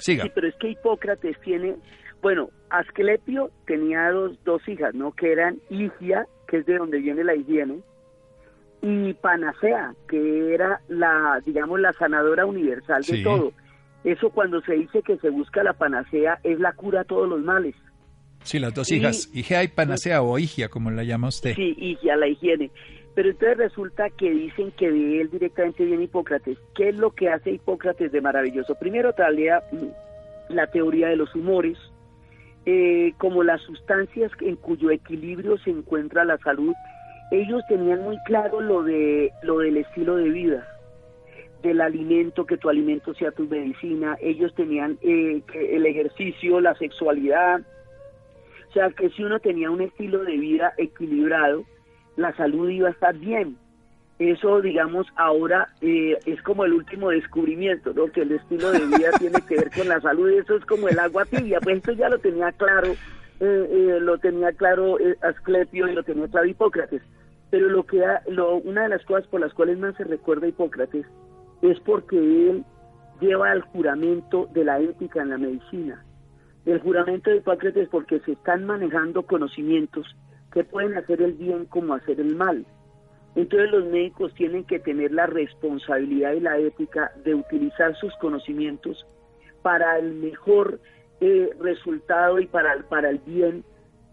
Sí, 0.00 0.18
pero 0.34 0.48
es 0.48 0.54
que 0.56 0.68
Hipócrates 0.70 1.38
tiene 1.40 1.76
Bueno, 2.22 2.50
Asclepio 2.68 3.50
tenía 3.66 4.10
dos, 4.10 4.38
dos 4.44 4.66
hijas, 4.68 4.94
¿no? 4.94 5.12
Que 5.12 5.32
eran 5.32 5.56
Higia, 5.70 6.26
que 6.48 6.58
es 6.58 6.66
de 6.66 6.76
donde 6.76 6.98
viene 6.98 7.24
la 7.24 7.34
higiene, 7.34 7.80
y 8.82 9.14
Panacea, 9.14 9.94
que 10.08 10.54
era 10.54 10.80
la, 10.88 11.40
digamos, 11.46 11.80
la 11.80 11.92
sanadora 11.94 12.44
universal 12.46 13.02
de 13.02 13.16
Sí. 13.16 13.22
todo. 13.22 13.52
Eso 14.04 14.28
cuando 14.30 14.60
se 14.62 14.74
dice 14.74 15.02
que 15.02 15.16
se 15.18 15.28
busca 15.30 15.62
la 15.62 15.72
panacea 15.74 16.40
es 16.42 16.58
la 16.60 16.72
cura 16.72 17.00
a 17.00 17.04
todos 17.04 17.28
los 17.28 17.40
males. 17.42 17.74
Sí, 18.42 18.58
las 18.58 18.72
dos 18.74 18.90
Y- 18.90 18.96
hijas, 18.96 19.30
y 19.34 19.68
Panacea 19.68 20.22
o 20.22 20.38
Igia, 20.38 20.68
como 20.68 20.90
la 20.90 21.04
llama 21.04 21.28
usted. 21.28 21.54
Sí, 21.54 21.74
y 21.78 22.08
a 22.08 22.16
la 22.16 22.26
higiene. 22.28 22.70
Pero 23.14 23.30
entonces 23.30 23.58
resulta 23.58 24.08
que 24.10 24.30
dicen 24.30 24.70
que 24.72 24.90
de 24.90 25.20
él 25.20 25.30
directamente 25.30 25.84
viene 25.84 26.04
Hipócrates. 26.04 26.58
¿Qué 26.74 26.90
es 26.90 26.96
lo 26.96 27.10
que 27.10 27.28
hace 27.28 27.50
Hipócrates 27.50 28.12
de 28.12 28.20
maravilloso? 28.20 28.74
Primero 28.76 29.10
mm, 29.10 30.52
la 30.52 30.66
teoría 30.68 31.08
de 31.08 31.16
los 31.16 31.34
humores, 31.34 31.76
eh, 32.66 33.12
como 33.18 33.42
las 33.42 33.60
sustancias 33.62 34.30
en 34.40 34.56
cuyo 34.56 34.90
equilibrio 34.90 35.58
se 35.58 35.70
encuentra 35.70 36.24
la 36.24 36.38
salud. 36.38 36.72
Ellos 37.32 37.62
tenían 37.68 38.02
muy 38.02 38.16
claro 38.24 38.60
lo 38.60 38.82
de 38.82 39.30
lo 39.42 39.58
del 39.58 39.76
estilo 39.76 40.16
de 40.16 40.30
vida, 40.30 40.68
del 41.62 41.80
alimento, 41.80 42.46
que 42.46 42.56
tu 42.56 42.68
alimento 42.68 43.14
sea 43.14 43.32
tu 43.32 43.44
medicina. 43.44 44.16
Ellos 44.20 44.54
tenían 44.54 44.98
eh, 45.02 45.42
el 45.54 45.86
ejercicio, 45.86 46.60
la 46.60 46.74
sexualidad, 46.74 47.60
o 48.70 48.72
sea, 48.72 48.88
que 48.90 49.10
si 49.10 49.24
uno 49.24 49.40
tenía 49.40 49.68
un 49.68 49.80
estilo 49.80 50.22
de 50.22 50.36
vida 50.36 50.72
equilibrado, 50.78 51.64
la 52.16 52.34
salud 52.36 52.68
iba 52.68 52.88
a 52.88 52.92
estar 52.92 53.16
bien. 53.16 53.56
Eso, 54.18 54.60
digamos, 54.60 55.06
ahora 55.16 55.68
eh, 55.80 56.18
es 56.26 56.42
como 56.42 56.64
el 56.66 56.74
último 56.74 57.08
descubrimiento, 57.08 57.94
¿no? 57.94 58.06
Que 58.12 58.20
el 58.22 58.32
estilo 58.32 58.70
de 58.70 58.84
vida 58.86 59.10
tiene 59.18 59.40
que 59.48 59.56
ver 59.56 59.70
con 59.70 59.88
la 59.88 60.00
salud. 60.00 60.28
Eso 60.28 60.56
es 60.56 60.64
como 60.66 60.88
el 60.88 60.98
agua 60.98 61.24
tibia. 61.24 61.58
Pues 61.60 61.78
esto 61.78 61.92
ya 61.92 62.10
lo 62.10 62.18
tenía 62.18 62.52
claro, 62.52 62.88
eh, 62.92 62.96
eh, 63.40 63.98
lo 64.00 64.18
tenía 64.18 64.52
claro 64.52 64.98
Asclepio 65.22 65.88
y 65.88 65.94
lo 65.94 66.02
tenía 66.02 66.28
claro 66.28 66.46
Hipócrates. 66.46 67.00
Pero 67.50 67.68
lo 67.70 67.84
que 67.84 68.04
ha- 68.04 68.22
lo, 68.28 68.56
una 68.56 68.82
de 68.82 68.90
las 68.90 69.04
cosas 69.06 69.26
por 69.28 69.40
las 69.40 69.54
cuales 69.54 69.78
más 69.78 69.96
se 69.96 70.04
recuerda 70.04 70.44
a 70.46 70.50
Hipócrates 70.50 71.06
es 71.62 71.80
porque 71.80 72.16
él 72.18 72.62
lleva 73.22 73.52
el 73.52 73.62
juramento 73.62 74.48
de 74.52 74.64
la 74.64 74.80
ética 74.80 75.20
en 75.22 75.30
la 75.30 75.38
medicina 75.38 76.02
el 76.66 76.78
juramento 76.80 77.30
de 77.30 77.38
Hipócrates 77.38 77.88
porque 77.88 78.20
se 78.20 78.32
están 78.32 78.66
manejando 78.66 79.22
conocimientos 79.22 80.06
que 80.52 80.64
pueden 80.64 80.96
hacer 80.96 81.22
el 81.22 81.32
bien 81.32 81.66
como 81.66 81.94
hacer 81.94 82.20
el 82.20 82.34
mal. 82.34 82.66
Entonces 83.36 83.70
los 83.70 83.84
médicos 83.86 84.34
tienen 84.34 84.64
que 84.64 84.80
tener 84.80 85.12
la 85.12 85.26
responsabilidad 85.26 86.32
y 86.32 86.40
la 86.40 86.58
ética 86.58 87.12
de 87.24 87.34
utilizar 87.34 87.94
sus 87.96 88.14
conocimientos 88.16 89.06
para 89.62 89.98
el 89.98 90.14
mejor 90.14 90.80
eh, 91.20 91.50
resultado 91.60 92.40
y 92.40 92.46
para, 92.46 92.82
para 92.88 93.10
el 93.10 93.18
bien 93.18 93.64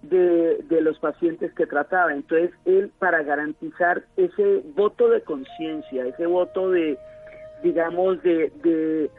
de, 0.04 0.64
de 0.70 0.82
los 0.82 1.00
pacientes 1.00 1.52
que 1.54 1.66
trataba. 1.66 2.14
Entonces 2.14 2.52
él 2.66 2.92
para 3.00 3.24
garantizar 3.24 4.04
ese 4.18 4.62
voto 4.76 5.10
de 5.10 5.22
conciencia, 5.22 6.06
ese 6.06 6.28
voto 6.28 6.70
de, 6.70 6.98
digamos, 7.64 8.22
de, 8.22 9.10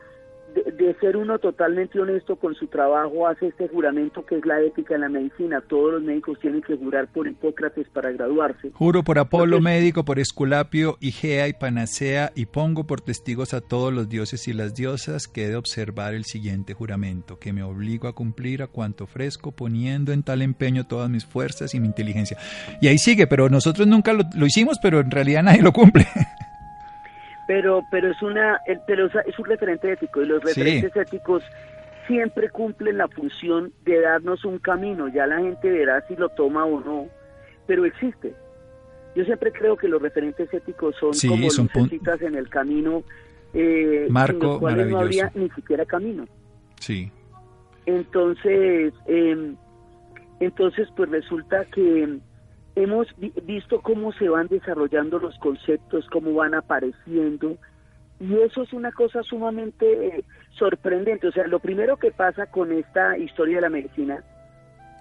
de, 0.55 0.73
de 0.73 0.95
ser 1.00 1.17
uno 1.17 1.38
totalmente 1.38 2.00
honesto 2.00 2.37
con 2.37 2.55
su 2.55 2.67
trabajo, 2.67 3.26
hace 3.26 3.49
este 3.49 3.69
juramento 3.69 4.25
que 4.25 4.37
es 4.37 4.47
la 4.47 4.61
ética 4.61 4.95
en 4.95 5.02
la 5.02 5.09
medicina. 5.09 5.61
Todos 5.61 5.95
los 5.95 6.02
médicos 6.02 6.38
tienen 6.40 6.62
que 6.62 6.76
jurar 6.76 7.09
por 7.09 7.26
Hipócrates 7.26 7.88
para 7.88 8.11
graduarse. 8.12 8.71
Juro 8.73 9.02
por 9.02 9.19
Apolo 9.19 9.61
médico, 9.61 10.05
por 10.05 10.19
Esculapio, 10.19 10.97
Igea 11.00 11.49
y 11.49 11.52
Panacea, 11.52 12.33
y 12.35 12.47
pongo 12.47 12.85
por 12.85 13.00
testigos 13.00 13.55
a 13.55 13.61
todos 13.61 13.93
los 13.93 14.09
dioses 14.09 14.49
y 14.49 14.52
las 14.52 14.75
diosas 14.75 15.28
que 15.28 15.45
he 15.45 15.49
de 15.49 15.57
observar 15.57 16.14
el 16.14 16.25
siguiente 16.25 16.75
juramento, 16.75 17.38
que 17.38 17.52
me 17.52 17.62
obligo 17.62 18.09
a 18.09 18.14
cumplir 18.14 18.62
a 18.62 18.67
cuanto 18.67 19.05
ofrezco, 19.05 19.52
poniendo 19.52 20.12
en 20.12 20.23
tal 20.23 20.43
empeño 20.43 20.87
todas 20.87 21.11
mis 21.11 21.25
fuerzas 21.25 21.75
y 21.75 21.81
mi 21.81 21.87
inteligencia. 21.87 22.38
Y 22.81 22.88
ahí 22.88 22.99
sigue, 22.99 23.26
pero 23.26 23.49
nosotros 23.49 23.87
nunca 23.87 24.12
lo, 24.12 24.25
lo 24.37 24.47
hicimos, 24.47 24.78
pero 24.83 25.00
en 25.00 25.11
realidad 25.11 25.43
nadie 25.43 25.62
lo 25.62 25.73
cumple. 25.73 26.07
Pero, 27.49 27.83
pero 27.90 28.11
es 28.12 28.23
una, 28.23 28.61
el- 28.67 28.78
pero 28.87 29.07
es- 29.07 29.26
es 29.26 29.37
un 29.38 29.47
referente 29.47 29.90
ético 29.90 30.23
y 30.23 30.26
los 30.26 30.40
Sí. 30.43 30.49
referentes 30.49 30.95
éticos 30.95 31.43
siempre 32.07 32.49
cumplen 32.50 32.99
la 32.99 33.09
función 33.09 33.73
de 33.85 34.00
darnos 34.02 34.45
un 34.45 34.59
camino. 34.59 35.09
Ya 35.09 35.26
la 35.26 35.38
gente 35.38 35.69
verá 35.71 36.00
si 36.07 36.14
lo 36.14 36.28
toma 36.28 36.64
o 36.64 36.78
no, 36.78 37.09
pero 37.67 37.85
existe. 37.85 38.35
Yo 39.17 39.25
siempre 39.25 39.50
creo 39.50 39.76
que 39.76 39.88
los 39.88 40.00
referentes 40.00 40.52
éticos 40.55 40.95
son 41.00 41.12
Sí, 41.14 41.26
como 41.26 41.50
son 41.50 41.69
lucecitas 41.75 42.23
en 42.23 42.37
el 42.37 42.49
camino, 42.49 43.02
eh, 43.55 44.07
Marco 44.11 44.45
los 44.47 44.59
cuales 44.59 44.87
no 44.88 45.00
habría 45.00 45.33
ni 45.35 45.49
siquiera 45.50 45.85
camino. 45.87 46.26
Sí. 46.81 47.11
Entonces, 47.87 48.93
eh, 49.07 49.55
entonces 50.40 50.88
pues 50.95 51.09
resulta 51.11 51.64
que 51.67 52.19
hemos 52.83 53.09
vi- 53.17 53.33
visto 53.43 53.81
cómo 53.81 54.13
se 54.13 54.29
van 54.29 54.47
desarrollando 54.49 55.19
los 55.19 55.37
conceptos, 55.39 56.07
cómo 56.11 56.33
van 56.35 56.55
apareciendo, 56.55 57.57
y 58.21 58.35
eso 58.41 58.63
es 58.63 58.73
una 58.73 58.93
cosa 58.93 59.23
sumamente 59.23 60.07
eh, 60.07 60.25
sorprendente. 60.53 61.29
O 61.29 61.33
sea, 61.33 61.47
lo 61.47 61.61
primero 61.61 61.97
que 61.97 62.11
pasa 62.11 62.47
con 62.47 62.73
esta 62.73 63.17
historia 63.19 63.57
de 63.57 63.63
la 63.63 63.71
medicina 63.71 64.23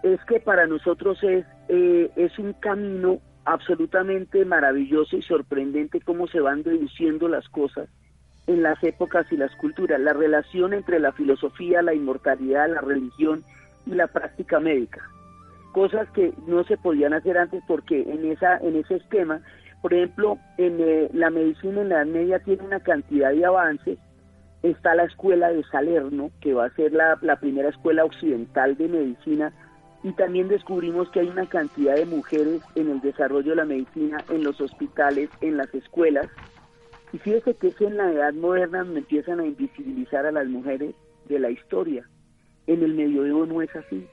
es 0.03 0.23
que 0.25 0.39
para 0.39 0.67
nosotros 0.67 1.23
es, 1.23 1.45
eh, 1.69 2.11
es 2.15 2.37
un 2.37 2.53
camino 2.53 3.19
absolutamente 3.45 4.43
maravilloso 4.45 5.17
y 5.17 5.21
sorprendente 5.21 6.01
cómo 6.01 6.27
se 6.27 6.39
van 6.39 6.63
deduciendo 6.63 7.27
las 7.27 7.47
cosas 7.49 7.89
en 8.45 8.61
las 8.61 8.81
épocas 8.83 9.25
y 9.31 9.37
las 9.37 9.53
culturas, 9.55 9.99
la 9.99 10.13
relación 10.13 10.73
entre 10.73 10.99
la 10.99 11.11
filosofía, 11.11 11.81
la 11.81 11.93
inmortalidad, 11.93 12.69
la 12.69 12.81
religión 12.81 13.43
y 13.85 13.91
la 13.91 14.07
práctica 14.07 14.59
médica. 14.59 15.01
Cosas 15.77 16.09
que 16.09 16.33
no 16.47 16.63
se 16.63 16.75
podían 16.75 17.13
hacer 17.13 17.37
antes 17.37 17.63
porque 17.67 18.01
en, 18.01 18.31
esa, 18.31 18.57
en 18.57 18.77
ese 18.77 18.95
esquema, 18.95 19.41
por 19.83 19.93
ejemplo, 19.93 20.39
en 20.57 20.79
eh, 20.79 21.07
la 21.13 21.29
medicina 21.29 21.81
en 21.81 21.89
la 21.89 21.97
Edad 21.97 22.05
Media 22.07 22.39
tiene 22.39 22.63
una 22.63 22.79
cantidad 22.79 23.31
de 23.31 23.45
avances. 23.45 23.99
Está 24.63 24.95
la 24.95 25.03
escuela 25.03 25.49
de 25.49 25.63
Salerno, 25.65 26.31
que 26.41 26.55
va 26.55 26.65
a 26.65 26.73
ser 26.73 26.93
la, 26.93 27.35
primera 27.39 27.69
escuela 27.69 28.05
occidental 28.05 28.75
de 28.75 28.87
medicina, 28.87 29.53
y 30.01 30.13
también 30.13 30.47
descubrimos 30.47 31.11
que 31.11 31.19
hay 31.19 31.27
una 31.27 31.45
cantidad 31.45 31.93
de 31.93 32.07
mujeres 32.07 32.63
en 32.73 32.89
el 32.89 32.99
desarrollo 32.99 33.51
de 33.51 33.57
la 33.57 33.65
medicina, 33.65 34.17
en 34.31 34.43
los 34.43 34.59
hospitales, 34.59 35.29
en 35.41 35.57
las 35.57 35.71
escuelas, 35.75 36.27
y 37.13 37.19
fíjese 37.19 37.53
que 37.53 37.67
es 37.67 37.79
en 37.81 37.97
la 37.97 38.11
edad 38.11 38.33
moderna 38.33 38.79
empiezan 38.79 39.41
a 39.41 39.45
invisibilizar 39.45 40.25
a 40.25 40.31
las 40.31 40.47
mujeres 40.47 40.95
de 41.29 41.37
la 41.37 41.51
historia. 41.51 42.09
En 42.65 42.81
el 42.81 42.95
medioevo 42.95 43.45
no 43.45 43.61
es 43.61 43.75
así. 43.75 44.07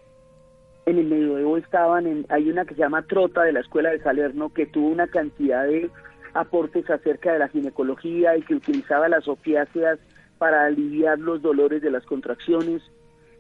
En 0.86 0.98
el 0.98 1.06
medioevo 1.06 1.56
estaban, 1.56 2.06
en, 2.06 2.26
hay 2.28 2.50
una 2.50 2.64
que 2.64 2.74
se 2.74 2.80
llama 2.80 3.02
Trota 3.02 3.42
de 3.42 3.52
la 3.52 3.60
Escuela 3.60 3.90
de 3.90 4.02
Salerno 4.02 4.52
que 4.52 4.66
tuvo 4.66 4.88
una 4.88 5.06
cantidad 5.06 5.64
de 5.64 5.90
aportes 6.34 6.88
acerca 6.90 7.32
de 7.32 7.38
la 7.38 7.48
ginecología 7.48 8.36
y 8.36 8.42
que 8.42 8.56
utilizaba 8.56 9.08
las 9.08 9.26
opiáceas 9.28 9.98
para 10.38 10.64
aliviar 10.66 11.18
los 11.18 11.40
dolores 11.40 11.80
de 11.80 11.90
las 11.90 12.04
contracciones. 12.04 12.82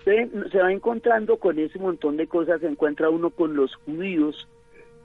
Se 0.04 0.58
va 0.58 0.72
encontrando 0.72 1.38
con 1.38 1.58
ese 1.58 1.78
montón 1.78 2.16
de 2.16 2.26
cosas, 2.26 2.60
se 2.60 2.66
encuentra 2.66 3.10
uno 3.10 3.30
con 3.30 3.56
los 3.56 3.74
judíos, 3.76 4.48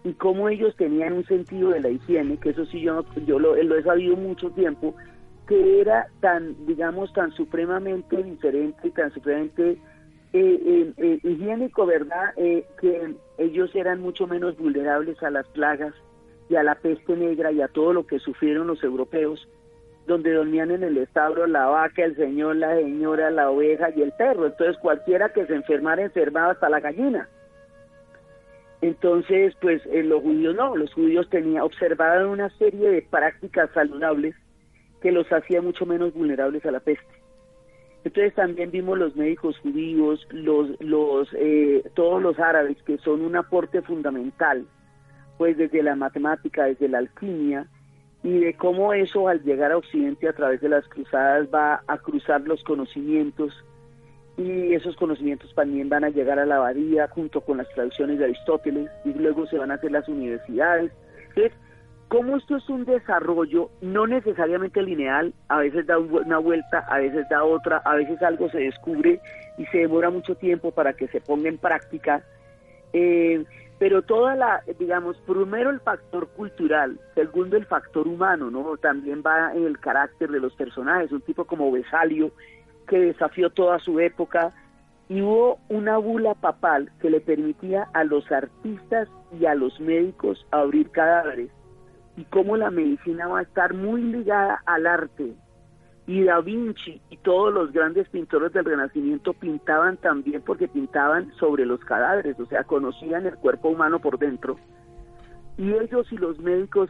y 0.03 0.13
cómo 0.13 0.49
ellos 0.49 0.75
tenían 0.77 1.13
un 1.13 1.25
sentido 1.25 1.69
de 1.69 1.81
la 1.81 1.89
higiene, 1.89 2.37
que 2.37 2.49
eso 2.49 2.65
sí 2.65 2.81
yo, 2.81 3.03
yo 3.25 3.39
lo, 3.39 3.55
lo 3.61 3.75
he 3.75 3.83
sabido 3.83 4.15
mucho 4.15 4.49
tiempo, 4.51 4.95
que 5.47 5.81
era 5.81 6.07
tan, 6.21 6.65
digamos, 6.65 7.11
tan 7.13 7.31
supremamente 7.31 8.23
diferente 8.23 8.91
tan 8.91 9.11
supremamente 9.11 9.77
eh, 10.33 11.19
higiénico, 11.23 11.85
¿verdad? 11.85 12.33
Eh, 12.37 12.65
que 12.79 13.15
ellos 13.37 13.73
eran 13.75 13.99
mucho 13.99 14.27
menos 14.27 14.57
vulnerables 14.57 15.21
a 15.23 15.29
las 15.29 15.47
plagas 15.47 15.93
y 16.49 16.55
a 16.55 16.63
la 16.63 16.75
peste 16.75 17.15
negra 17.15 17.51
y 17.51 17.61
a 17.61 17.67
todo 17.67 17.93
lo 17.93 18.05
que 18.05 18.19
sufrieron 18.19 18.67
los 18.67 18.83
europeos, 18.83 19.47
donde 20.07 20.33
dormían 20.33 20.71
en 20.71 20.83
el 20.83 20.97
establo 20.97 21.45
la 21.47 21.67
vaca, 21.67 22.03
el 22.03 22.15
señor, 22.15 22.55
la 22.55 22.75
señora, 22.75 23.29
la 23.31 23.49
oveja 23.49 23.89
y 23.95 24.01
el 24.01 24.11
perro. 24.13 24.47
Entonces 24.47 24.77
cualquiera 24.81 25.29
que 25.29 25.45
se 25.45 25.55
enfermara 25.55 26.03
enfermaba 26.03 26.51
hasta 26.51 26.69
la 26.69 26.79
gallina. 26.79 27.29
Entonces, 28.81 29.53
pues 29.59 29.81
eh, 29.87 30.03
los 30.03 30.21
judíos 30.21 30.55
no, 30.55 30.75
los 30.75 30.93
judíos 30.93 31.29
tenían 31.29 31.63
observaban 31.63 32.27
una 32.27 32.49
serie 32.57 32.89
de 32.89 33.01
prácticas 33.01 33.69
saludables 33.73 34.35
que 35.01 35.11
los 35.11 35.27
hacía 35.31 35.61
mucho 35.61 35.85
menos 35.85 36.13
vulnerables 36.13 36.65
a 36.65 36.71
la 36.71 36.79
peste. 36.79 37.18
Entonces 38.03 38.33
también 38.33 38.71
vimos 38.71 38.97
los 38.97 39.15
médicos 39.15 39.57
judíos, 39.59 40.25
los, 40.31 40.69
los, 40.79 41.27
eh, 41.33 41.83
todos 41.95 42.21
los 42.21 42.39
árabes 42.39 42.81
que 42.83 42.97
son 42.99 43.21
un 43.21 43.35
aporte 43.35 43.81
fundamental, 43.81 44.65
pues 45.37 45.57
desde 45.57 45.83
la 45.83 45.95
matemática, 45.95 46.65
desde 46.65 46.87
la 46.87 46.99
alquimia, 46.99 47.67
y 48.23 48.39
de 48.39 48.53
cómo 48.55 48.93
eso 48.93 49.27
al 49.27 49.43
llegar 49.43 49.71
a 49.71 49.77
Occidente 49.77 50.27
a 50.27 50.33
través 50.33 50.61
de 50.61 50.69
las 50.69 50.87
cruzadas 50.87 51.47
va 51.53 51.83
a 51.87 51.97
cruzar 51.97 52.41
los 52.41 52.63
conocimientos 52.63 53.53
y 54.37 54.73
esos 54.73 54.95
conocimientos 54.95 55.53
también 55.53 55.89
van 55.89 56.05
a 56.05 56.09
llegar 56.09 56.39
a 56.39 56.45
la 56.45 56.57
abadía 56.57 57.07
junto 57.09 57.41
con 57.41 57.57
las 57.57 57.69
traducciones 57.69 58.19
de 58.19 58.25
Aristóteles 58.25 58.89
y 59.03 59.13
luego 59.13 59.45
se 59.47 59.57
van 59.57 59.71
a 59.71 59.73
hacer 59.73 59.91
las 59.91 60.07
universidades. 60.07 60.91
Entonces, 61.29 61.53
como 62.09 62.37
esto 62.37 62.57
es 62.57 62.67
un 62.69 62.85
desarrollo 62.85 63.69
no 63.81 64.07
necesariamente 64.07 64.81
lineal, 64.81 65.31
a 65.47 65.59
veces 65.59 65.85
da 65.85 65.99
una 65.99 66.39
vuelta, 66.39 66.79
a 66.89 66.97
veces 66.97 67.29
da 67.29 67.43
otra, 67.43 67.77
a 67.85 67.95
veces 67.95 68.21
algo 68.23 68.49
se 68.49 68.57
descubre 68.57 69.21
y 69.59 69.65
se 69.67 69.77
demora 69.77 70.09
mucho 70.09 70.33
tiempo 70.35 70.71
para 70.71 70.93
que 70.93 71.07
se 71.09 71.21
ponga 71.21 71.49
en 71.49 71.59
práctica, 71.59 72.23
eh, 72.93 73.45
pero 73.77 74.01
toda 74.01 74.35
la, 74.35 74.63
digamos, 74.79 75.17
primero 75.17 75.69
el 75.69 75.79
factor 75.81 76.27
cultural, 76.29 76.99
segundo 77.13 77.57
el 77.57 77.67
factor 77.67 78.07
humano, 78.07 78.49
¿no? 78.49 78.75
También 78.77 79.21
va 79.23 79.53
en 79.53 79.65
el 79.65 79.79
carácter 79.79 80.31
de 80.31 80.39
los 80.39 80.53
personajes, 80.55 81.11
un 81.11 81.21
tipo 81.21 81.45
como 81.45 81.71
Besalio, 81.71 82.31
que 82.87 82.97
desafió 82.97 83.51
toda 83.51 83.77
su 83.77 83.99
época, 83.99 84.51
y 85.09 85.21
hubo 85.21 85.59
una 85.69 85.97
bula 85.97 86.33
papal 86.33 86.91
que 86.99 87.11
le 87.11 87.21
permitía 87.21 87.87
a 87.93 88.03
los 88.03 88.31
artistas 88.31 89.07
y 89.39 89.45
a 89.45 89.53
los 89.53 89.79
médicos 89.79 90.45
abrir 90.51 90.89
cadáveres 90.89 91.51
y 92.19 92.25
cómo 92.25 92.57
la 92.57 92.69
medicina 92.69 93.27
va 93.27 93.39
a 93.39 93.43
estar 93.43 93.73
muy 93.73 94.01
ligada 94.01 94.61
al 94.65 94.87
arte. 94.87 95.35
Y 96.05 96.23
Da 96.23 96.41
Vinci 96.41 97.01
y 97.09 97.17
todos 97.17 97.53
los 97.53 97.71
grandes 97.71 98.09
pintores 98.09 98.51
del 98.51 98.65
Renacimiento 98.65 99.33
pintaban 99.33 99.95
también 99.95 100.41
porque 100.41 100.67
pintaban 100.67 101.31
sobre 101.39 101.65
los 101.65 101.79
cadáveres, 101.79 102.37
o 102.37 102.45
sea, 102.47 102.65
conocían 102.65 103.25
el 103.25 103.35
cuerpo 103.35 103.69
humano 103.69 103.99
por 103.99 104.19
dentro. 104.19 104.57
Y 105.57 105.71
ellos 105.71 106.11
y 106.11 106.17
los 106.17 106.37
médicos, 106.39 106.89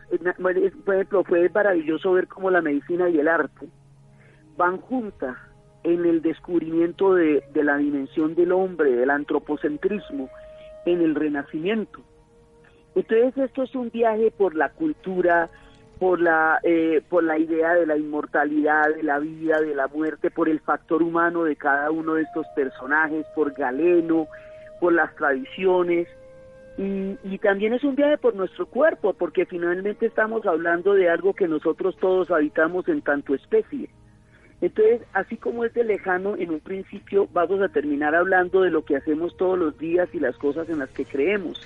por 0.83 0.95
ejemplo, 0.95 1.23
fue 1.23 1.47
maravilloso 1.49 2.13
ver 2.13 2.27
cómo 2.27 2.49
la 2.49 2.61
medicina 2.61 3.07
y 3.07 3.19
el 3.19 3.27
arte 3.27 3.69
van 4.57 4.77
juntas 4.77 5.37
en 5.83 6.05
el 6.05 6.23
descubrimiento 6.23 7.13
de, 7.13 7.43
de 7.53 7.63
la 7.63 7.77
dimensión 7.77 8.33
del 8.33 8.51
hombre, 8.51 8.95
del 8.95 9.11
antropocentrismo, 9.11 10.27
en 10.85 11.01
el 11.01 11.13
Renacimiento. 11.13 12.01
Entonces 12.95 13.37
esto 13.37 13.63
es 13.63 13.75
un 13.75 13.89
viaje 13.89 14.31
por 14.31 14.55
la 14.55 14.69
cultura, 14.69 15.49
por 15.99 16.21
la, 16.21 16.59
eh, 16.63 17.01
por 17.09 17.23
la 17.23 17.37
idea 17.37 17.75
de 17.75 17.85
la 17.85 17.97
inmortalidad, 17.97 18.95
de 18.95 19.03
la 19.03 19.19
vida, 19.19 19.59
de 19.59 19.75
la 19.75 19.87
muerte, 19.87 20.31
por 20.31 20.49
el 20.49 20.59
factor 20.61 21.03
humano 21.03 21.43
de 21.43 21.55
cada 21.55 21.91
uno 21.91 22.15
de 22.15 22.23
estos 22.23 22.47
personajes, 22.55 23.25
por 23.35 23.53
Galeno, 23.53 24.27
por 24.79 24.93
las 24.93 25.13
tradiciones. 25.15 26.07
Y, 26.77 27.17
y 27.25 27.37
también 27.39 27.73
es 27.73 27.83
un 27.83 27.95
viaje 27.95 28.17
por 28.17 28.33
nuestro 28.35 28.65
cuerpo, 28.65 29.13
porque 29.13 29.45
finalmente 29.45 30.05
estamos 30.05 30.45
hablando 30.45 30.93
de 30.93 31.09
algo 31.09 31.33
que 31.33 31.49
nosotros 31.49 31.97
todos 31.97 32.31
habitamos 32.31 32.87
en 32.87 33.01
tanto 33.01 33.35
especie. 33.35 33.89
Entonces, 34.61 35.01
así 35.13 35.37
como 35.37 35.65
es 35.65 35.73
de 35.73 35.83
lejano, 35.83 36.35
en 36.37 36.51
un 36.51 36.59
principio 36.59 37.27
vamos 37.33 37.61
a 37.61 37.69
terminar 37.69 38.15
hablando 38.15 38.61
de 38.61 38.71
lo 38.71 38.83
que 38.83 38.97
hacemos 38.97 39.35
todos 39.37 39.57
los 39.57 39.77
días 39.77 40.09
y 40.13 40.19
las 40.19 40.37
cosas 40.37 40.69
en 40.69 40.79
las 40.79 40.89
que 40.89 41.05
creemos. 41.05 41.61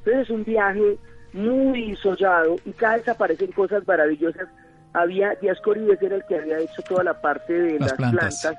Entonces 0.00 0.22
es 0.22 0.30
un 0.30 0.44
viaje 0.44 0.98
muy 1.32 1.96
sollado 1.96 2.56
y 2.64 2.72
cada 2.72 2.96
vez 2.96 3.08
aparecen 3.08 3.52
cosas 3.52 3.86
maravillosas. 3.86 4.48
Había, 4.92 5.34
Diascorides 5.36 6.02
era 6.02 6.16
el 6.16 6.24
que 6.24 6.36
había 6.36 6.58
hecho 6.58 6.82
toda 6.82 7.04
la 7.04 7.20
parte 7.20 7.52
de 7.52 7.78
las, 7.78 7.92
plantas. 7.92 8.56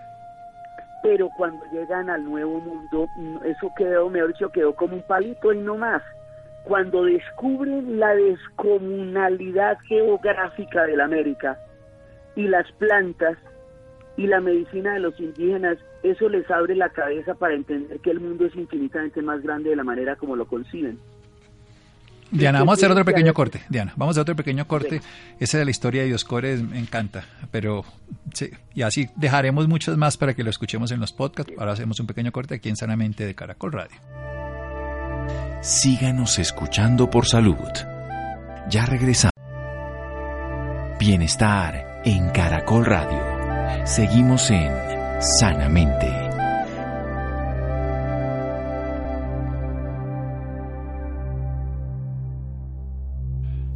pero 1.04 1.30
cuando 1.36 1.60
llegan 1.74 2.10
al 2.10 2.24
nuevo 2.24 2.60
mundo, 2.62 3.08
eso 3.44 3.72
quedó, 3.76 4.10
mejor 4.10 4.30
dicho, 4.30 4.50
quedó 4.50 4.74
como 4.74 4.96
un 4.96 5.02
palito 5.04 5.52
y 5.52 5.58
no 5.58 5.78
más. 5.78 6.02
Cuando 6.64 7.04
descubren 7.04 8.00
la 8.00 8.16
descomunalidad 8.16 9.80
geográfica 9.88 10.86
de 10.86 10.96
la 10.96 11.06
América 11.06 11.58
y 12.36 12.48
las 12.48 12.72
plantas 12.74 13.38
y 14.16 14.28
la 14.28 14.40
medicina 14.40 14.94
de 14.94 15.00
los 15.00 15.20
indígenas, 15.20 15.80
eso 16.04 16.30
les 16.30 16.50
abre 16.50 16.76
la 16.76 16.90
cabeza 16.90 17.34
para 17.34 17.56
entender 17.56 18.00
que 18.00 18.12
el 18.12 18.20
mundo 18.20 18.46
es 18.46 18.56
infinitamente 18.56 19.22
más 19.22 19.42
grande 19.42 19.72
de 19.72 19.76
la 19.76 19.84
manera 19.84 20.16
como 20.16 20.36
lo 20.36 20.46
conciben. 20.46 21.00
Diana, 22.32 22.60
vamos 22.60 22.74
a 22.74 22.76
hacer 22.80 22.92
otro 22.92 23.06
pequeño 23.06 23.34
corte. 23.34 23.62
Diana, 23.70 23.94
vamos 23.96 24.14
a 24.14 24.22
hacer 24.22 24.22
otro 24.22 24.36
pequeño 24.36 24.66
corte. 24.68 25.02
Esa 25.40 25.58
de 25.58 25.66
la 25.66 25.72
historia 25.72 26.02
de 26.02 26.08
Dioscores 26.08 26.62
me 26.62 26.80
encanta, 26.80 27.26
pero 27.52 27.84
sí, 28.34 28.50
y 28.74 28.84
así 28.84 29.10
dejaremos 29.16 29.68
muchas 29.68 29.98
más 29.98 30.18
para 30.18 30.34
que 30.34 30.44
lo 30.44 30.50
escuchemos 30.50 30.92
en 30.92 31.00
los 31.00 31.12
podcasts. 31.12 31.52
Ahora 31.58 31.74
hacemos 31.74 32.00
un 32.00 32.08
pequeño 32.08 32.32
corte 32.32 32.56
aquí 32.56 32.70
en 32.70 32.78
Sanamente 32.78 33.26
de 33.26 33.36
Caracol 33.36 33.74
Radio. 33.74 33.98
Síganos 35.62 36.40
escuchando 36.40 37.10
por 37.10 37.28
salud. 37.28 37.58
Ya 38.70 38.86
regresamos. 38.86 39.32
Bienestar 41.00 42.02
en 42.06 42.30
Caracol 42.30 42.86
Radio. 42.86 43.86
Seguimos 43.86 44.50
en 44.50 44.72
Sanamente. 45.20 46.21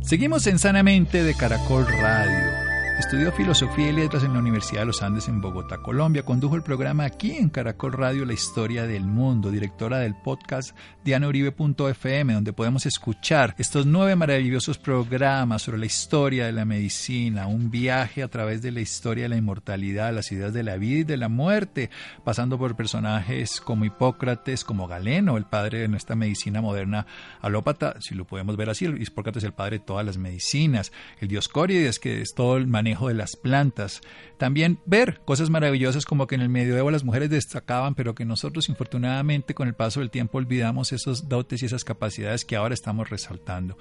Seguimos 0.05 0.45
en 0.45 0.59
Sanamente 0.59 1.23
de 1.23 1.33
Caracol 1.33 1.87
Radio. 1.87 2.54
Estudió 2.97 3.29
Filosofía 3.33 3.89
y 3.89 3.91
Letras 3.91 4.23
en 4.23 4.31
la 4.31 4.39
Universidad 4.39 4.79
de 4.79 4.85
los 4.85 5.03
Andes 5.03 5.27
en 5.27 5.41
Bogotá, 5.41 5.79
Colombia. 5.79 6.23
Condujo 6.23 6.55
el 6.55 6.63
programa 6.63 7.03
aquí 7.03 7.33
en 7.33 7.49
Caracol 7.49 7.91
Radio 7.91 8.23
La 8.23 8.31
Historia 8.31 8.87
del 8.87 9.03
Mundo, 9.03 9.51
directora 9.51 9.99
del 9.99 10.15
podcast 10.15 10.75
dianauribe.fm, 11.03 12.33
donde 12.33 12.53
podemos 12.53 12.85
escuchar 12.85 13.53
estos 13.57 13.85
nueve 13.85 14.15
maravillosos 14.15 14.77
programas 14.77 15.61
sobre 15.61 15.77
la 15.77 15.85
historia 15.85 16.45
de 16.45 16.53
la 16.53 16.63
medicina, 16.63 17.47
un 17.47 17.69
viaje 17.69 18.23
a 18.23 18.29
través 18.29 18.61
de 18.61 18.71
la 18.71 18.79
historia 18.79 19.23
de 19.23 19.29
la 19.29 19.37
inmortalidad, 19.37 20.13
las 20.13 20.31
ideas 20.31 20.53
de 20.53 20.63
la 20.63 20.77
vida 20.77 20.99
y 21.01 21.03
de 21.03 21.17
la 21.17 21.27
muerte, 21.27 21.89
pasando 22.23 22.57
por 22.57 22.77
personajes 22.77 23.59
como 23.59 23.83
Hipócrates, 23.83 24.63
como 24.63 24.87
Galeno, 24.87 25.35
el 25.35 25.45
padre 25.45 25.79
de 25.79 25.89
nuestra 25.89 26.15
medicina 26.15 26.61
moderna 26.61 27.05
alópata, 27.41 27.97
si 27.99 28.15
lo 28.15 28.25
podemos 28.25 28.55
ver 28.55 28.69
así, 28.69 28.85
Hipócrates 28.85 29.43
es 29.43 29.47
el 29.47 29.53
padre 29.53 29.79
de 29.79 29.85
todas 29.85 30.05
las 30.05 30.17
medicinas, 30.17 30.93
el 31.19 31.27
Dioscórides, 31.27 31.99
que 31.99 32.21
es 32.21 32.33
todo 32.33 32.55
el 32.55 32.67
manejo 32.85 33.07
de 33.07 33.15
las 33.15 33.35
plantas. 33.35 34.01
También 34.37 34.77
ver 34.85 35.21
cosas 35.25 35.49
maravillosas 35.49 36.05
como 36.05 36.27
que 36.27 36.35
en 36.35 36.41
el 36.41 36.49
medioevo 36.49 36.91
las 36.91 37.03
mujeres 37.03 37.31
destacaban, 37.31 37.95
pero 37.95 38.13
que 38.13 38.25
nosotros 38.25 38.69
infortunadamente 38.69 39.55
con 39.55 39.67
el 39.67 39.73
paso 39.73 40.01
del 40.01 40.11
tiempo 40.11 40.37
olvidamos 40.37 40.91
esos 40.91 41.27
dotes 41.27 41.63
y 41.63 41.65
esas 41.65 41.83
capacidades 41.83 42.45
que 42.45 42.55
ahora 42.55 42.75
estamos 42.75 43.09
resaltando. 43.09 43.75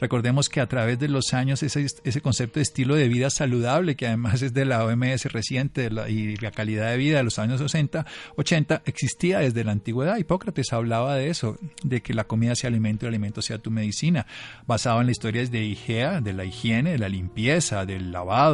Recordemos 0.00 0.48
que 0.48 0.60
a 0.60 0.66
través 0.66 0.98
de 0.98 1.06
los 1.06 1.34
años 1.34 1.62
ese, 1.62 1.86
ese 2.02 2.20
concepto 2.20 2.58
de 2.58 2.62
estilo 2.62 2.96
de 2.96 3.06
vida 3.06 3.30
saludable, 3.30 3.94
que 3.94 4.08
además 4.08 4.42
es 4.42 4.52
de 4.54 4.64
la 4.64 4.84
OMS 4.84 5.26
reciente 5.26 5.88
y 6.08 6.36
la 6.36 6.50
calidad 6.50 6.90
de 6.90 6.96
vida 6.96 7.18
de 7.18 7.24
los 7.24 7.38
años 7.38 7.60
60, 7.60 8.06
80, 8.36 8.82
existía 8.86 9.38
desde 9.38 9.62
la 9.62 9.72
antigüedad. 9.72 10.16
Hipócrates 10.16 10.72
hablaba 10.72 11.14
de 11.14 11.28
eso, 11.28 11.58
de 11.84 12.00
que 12.00 12.14
la 12.14 12.24
comida 12.24 12.56
sea 12.56 12.68
alimento 12.68 13.04
y 13.04 13.08
el 13.08 13.14
alimento 13.14 13.40
sea 13.40 13.58
tu 13.58 13.70
medicina, 13.70 14.26
basado 14.66 15.00
en 15.00 15.06
las 15.06 15.12
historias 15.12 15.52
de 15.52 15.64
Igea, 15.64 16.20
de 16.20 16.32
la 16.32 16.44
higiene, 16.44 16.92
de 16.92 16.98
la 16.98 17.08
limpieza, 17.08 17.84
del 17.84 18.10
lavado, 18.10 18.47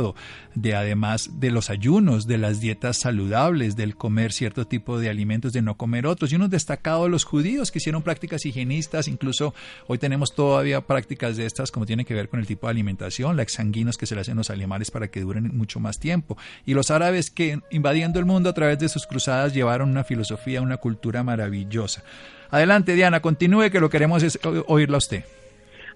de 0.54 0.74
además 0.74 1.40
de 1.40 1.50
los 1.50 1.70
ayunos, 1.70 2.26
de 2.26 2.38
las 2.38 2.60
dietas 2.60 2.98
saludables, 2.98 3.76
del 3.76 3.96
comer 3.96 4.32
cierto 4.32 4.66
tipo 4.66 4.98
de 4.98 5.10
alimentos, 5.10 5.52
de 5.52 5.62
no 5.62 5.76
comer 5.76 6.06
otros. 6.06 6.32
Y 6.32 6.36
unos 6.36 6.50
destacados 6.50 7.10
los 7.10 7.24
judíos 7.24 7.70
que 7.70 7.78
hicieron 7.78 8.02
prácticas 8.02 8.46
higienistas, 8.46 9.08
incluso 9.08 9.54
hoy 9.86 9.98
tenemos 9.98 10.34
todavía 10.34 10.80
prácticas 10.80 11.36
de 11.36 11.46
estas 11.46 11.70
como 11.70 11.86
tienen 11.86 12.06
que 12.06 12.14
ver 12.14 12.28
con 12.28 12.40
el 12.40 12.46
tipo 12.46 12.66
de 12.66 12.72
alimentación, 12.72 13.36
la 13.36 13.42
exsanguinos 13.42 13.96
que 13.96 14.06
se 14.06 14.14
le 14.14 14.20
hacen 14.20 14.36
los 14.36 14.50
animales 14.50 14.90
para 14.90 15.08
que 15.08 15.20
duren 15.20 15.56
mucho 15.56 15.80
más 15.80 15.98
tiempo. 15.98 16.36
Y 16.64 16.74
los 16.74 16.90
árabes 16.90 17.30
que 17.30 17.60
invadiendo 17.70 18.18
el 18.18 18.26
mundo 18.26 18.50
a 18.50 18.54
través 18.54 18.78
de 18.78 18.88
sus 18.88 19.06
cruzadas 19.06 19.54
llevaron 19.54 19.90
una 19.90 20.04
filosofía, 20.04 20.62
una 20.62 20.76
cultura 20.76 21.22
maravillosa. 21.22 22.04
Adelante 22.50 22.94
Diana, 22.94 23.20
continúe 23.20 23.70
que 23.70 23.80
lo 23.80 23.90
queremos 23.90 24.22
es 24.22 24.38
oírla 24.66 24.96
a 24.96 24.98
usted. 24.98 25.24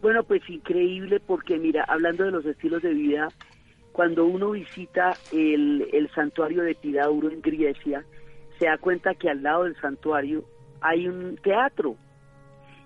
Bueno, 0.01 0.23
pues 0.23 0.43
increíble 0.49 1.21
porque 1.21 1.59
mira, 1.59 1.85
hablando 1.89 2.25
de 2.25 2.31
los 2.31 2.45
estilos 2.47 2.83
de 2.83 2.95
vida, 2.95 3.29
cuando 3.99 4.27
uno 4.27 4.53
visita 4.53 5.17
el, 5.33 6.09
santuario 6.15 6.63
de 6.63 6.77
Pidauro 6.77 7.31
en 7.31 7.43
Grecia, 7.43 8.05
se 8.57 8.67
da 8.67 8.79
cuenta 8.79 9.17
que 9.17 9.29
al 9.29 9.43
lado 9.43 9.65
del 9.65 9.75
santuario 9.81 10.45
hay 10.81 11.09
un 11.09 11.37
teatro. 11.39 11.97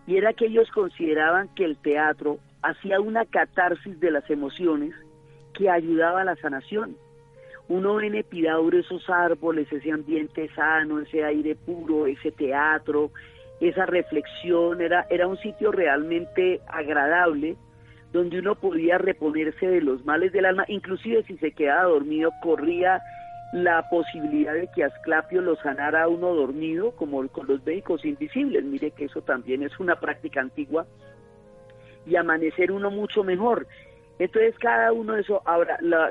Y 0.07 0.17
era 0.17 0.33
que 0.33 0.47
ellos 0.47 0.71
consideraban 0.71 1.55
que 1.55 1.67
el 1.67 1.77
teatro 1.77 2.39
hacía 2.63 2.99
una 2.99 3.27
catarsis 3.27 4.01
de 4.01 4.11
las 4.11 4.31
emociones 4.31 4.95
que 5.53 5.69
ayudaba 5.69 6.23
a 6.23 6.25
la 6.25 6.37
sanación. 6.37 6.97
Uno 7.69 7.97
ve 7.97 8.07
en 8.07 8.15
Epidauro 8.15 8.79
esos 8.79 9.11
árboles, 9.11 9.71
ese 9.71 9.93
ambiente 9.93 10.49
sano, 10.55 10.99
ese 10.99 11.23
aire 11.25 11.57
puro, 11.57 12.07
ese 12.07 12.31
teatro, 12.31 13.11
esa 13.61 13.85
reflexión, 13.85 14.81
era, 14.81 15.07
era 15.11 15.27
un 15.27 15.37
sitio 15.37 15.73
realmente 15.73 16.63
agradable 16.69 17.59
donde 18.13 18.41
uno 18.41 18.55
podía 18.55 18.99
reponerse 18.99 19.67
de 19.67 19.81
los 19.81 20.05
males 20.05 20.33
del 20.33 20.45
alma, 20.45 20.65
inclusive 20.69 21.23
si 21.25 21.39
se 21.39 21.53
quedaba 21.53 21.85
dormido, 21.85 22.31
corría 22.43 23.03
la 23.53 23.89
posibilidad 23.89 24.55
de 24.55 24.69
que 24.75 24.85
Asclapio 24.85 25.41
lo 25.41 25.57
sanara 25.57 26.05
a 26.05 26.09
uno 26.09 26.35
dormido, 26.35 26.93
como 26.93 27.27
con 27.29 27.47
los 27.47 27.65
médicos 27.65 28.05
invisibles. 28.05 28.65
Mire 28.65 28.91
que 28.91 29.07
eso 29.07 29.23
también 29.23 29.63
es 29.63 29.79
una 29.81 29.99
práctica 29.99 30.41
antigua. 30.41 30.87
Y 32.07 32.17
amanecer 32.17 32.73
uno 32.73 32.91
mucho 32.91 33.25
mejor. 33.25 33.67
Entonces 34.19 34.59
cada 34.59 34.93
uno 34.93 35.15
de 35.15 35.23
eso, 35.23 35.43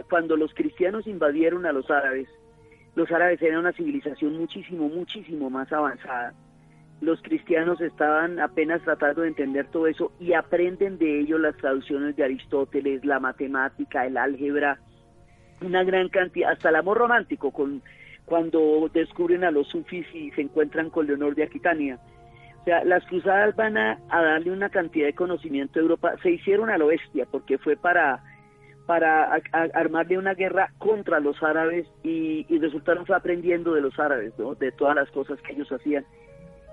cuando 0.09 0.37
los 0.37 0.53
cristianos 0.53 1.05
invadieron 1.07 1.65
a 1.65 1.71
los 1.71 1.89
árabes, 1.89 2.27
los 2.95 3.11
árabes 3.11 3.41
eran 3.41 3.59
una 3.59 3.73
civilización 3.73 4.37
muchísimo, 4.37 4.89
muchísimo 4.89 5.49
más 5.49 5.71
avanzada 5.71 6.33
los 7.01 7.19
cristianos 7.23 7.81
estaban 7.81 8.39
apenas 8.39 8.81
tratando 8.83 9.23
de 9.23 9.29
entender 9.29 9.67
todo 9.67 9.87
eso 9.87 10.11
y 10.19 10.33
aprenden 10.33 10.99
de 10.99 11.19
ello 11.19 11.39
las 11.39 11.57
traducciones 11.57 12.15
de 12.15 12.23
Aristóteles, 12.23 13.03
la 13.03 13.19
matemática, 13.19 14.05
el 14.05 14.17
álgebra, 14.17 14.79
una 15.61 15.83
gran 15.83 16.09
cantidad, 16.09 16.51
hasta 16.51 16.69
el 16.69 16.75
amor 16.75 16.99
romántico, 16.99 17.51
con, 17.51 17.81
cuando 18.25 18.87
descubren 18.93 19.43
a 19.43 19.51
los 19.51 19.67
sufis 19.67 20.05
y 20.13 20.29
se 20.31 20.41
encuentran 20.41 20.91
con 20.91 21.07
Leonor 21.07 21.33
de 21.33 21.43
Aquitania. 21.43 21.99
O 22.61 22.63
sea, 22.65 22.83
las 22.83 23.03
cruzadas 23.07 23.55
van 23.55 23.77
a, 23.77 23.99
darle 24.09 24.51
una 24.51 24.69
cantidad 24.69 25.07
de 25.07 25.13
conocimiento 25.13 25.79
a 25.79 25.81
Europa. 25.81 26.13
Se 26.21 26.29
hicieron 26.29 26.69
a 26.69 26.77
lo 26.77 26.87
bestia 26.87 27.25
porque 27.25 27.57
fue 27.57 27.75
para, 27.75 28.23
para 28.85 29.41
armarle 29.73 30.19
una 30.19 30.35
guerra 30.35 30.71
contra 30.77 31.19
los 31.19 31.41
árabes 31.41 31.87
y, 32.03 32.45
y 32.47 32.59
resultaron 32.59 33.07
fue 33.07 33.15
aprendiendo 33.15 33.73
de 33.73 33.81
los 33.81 33.97
árabes, 33.97 34.33
de 34.59 34.71
todas 34.73 34.95
las 34.95 35.09
cosas 35.09 35.41
que 35.41 35.53
ellos 35.53 35.71
hacían. 35.71 36.05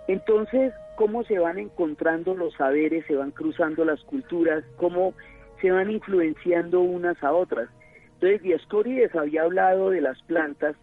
Entonces, 0.08 0.72
¿cómo 0.96 1.22
se 1.24 1.38
van 1.38 1.58
encontrando 1.58 2.34
los 2.34 2.54
saberes, 2.54 3.04
se 3.06 3.14
van 3.14 3.30
cruzando 3.30 3.84
las 3.84 4.00
culturas, 4.04 4.64
cómo 4.76 5.12
se 5.60 5.70
van 5.70 5.90
influenciando 5.90 6.80
unas 6.80 7.22
a 7.22 7.32
otras? 7.32 7.68
Entonces, 8.14 8.42
Dioscórides 8.42 9.14
había 9.14 9.42
hablado 9.42 9.90
de 9.90 10.00
las 10.00 10.20
plantas, 10.22 10.76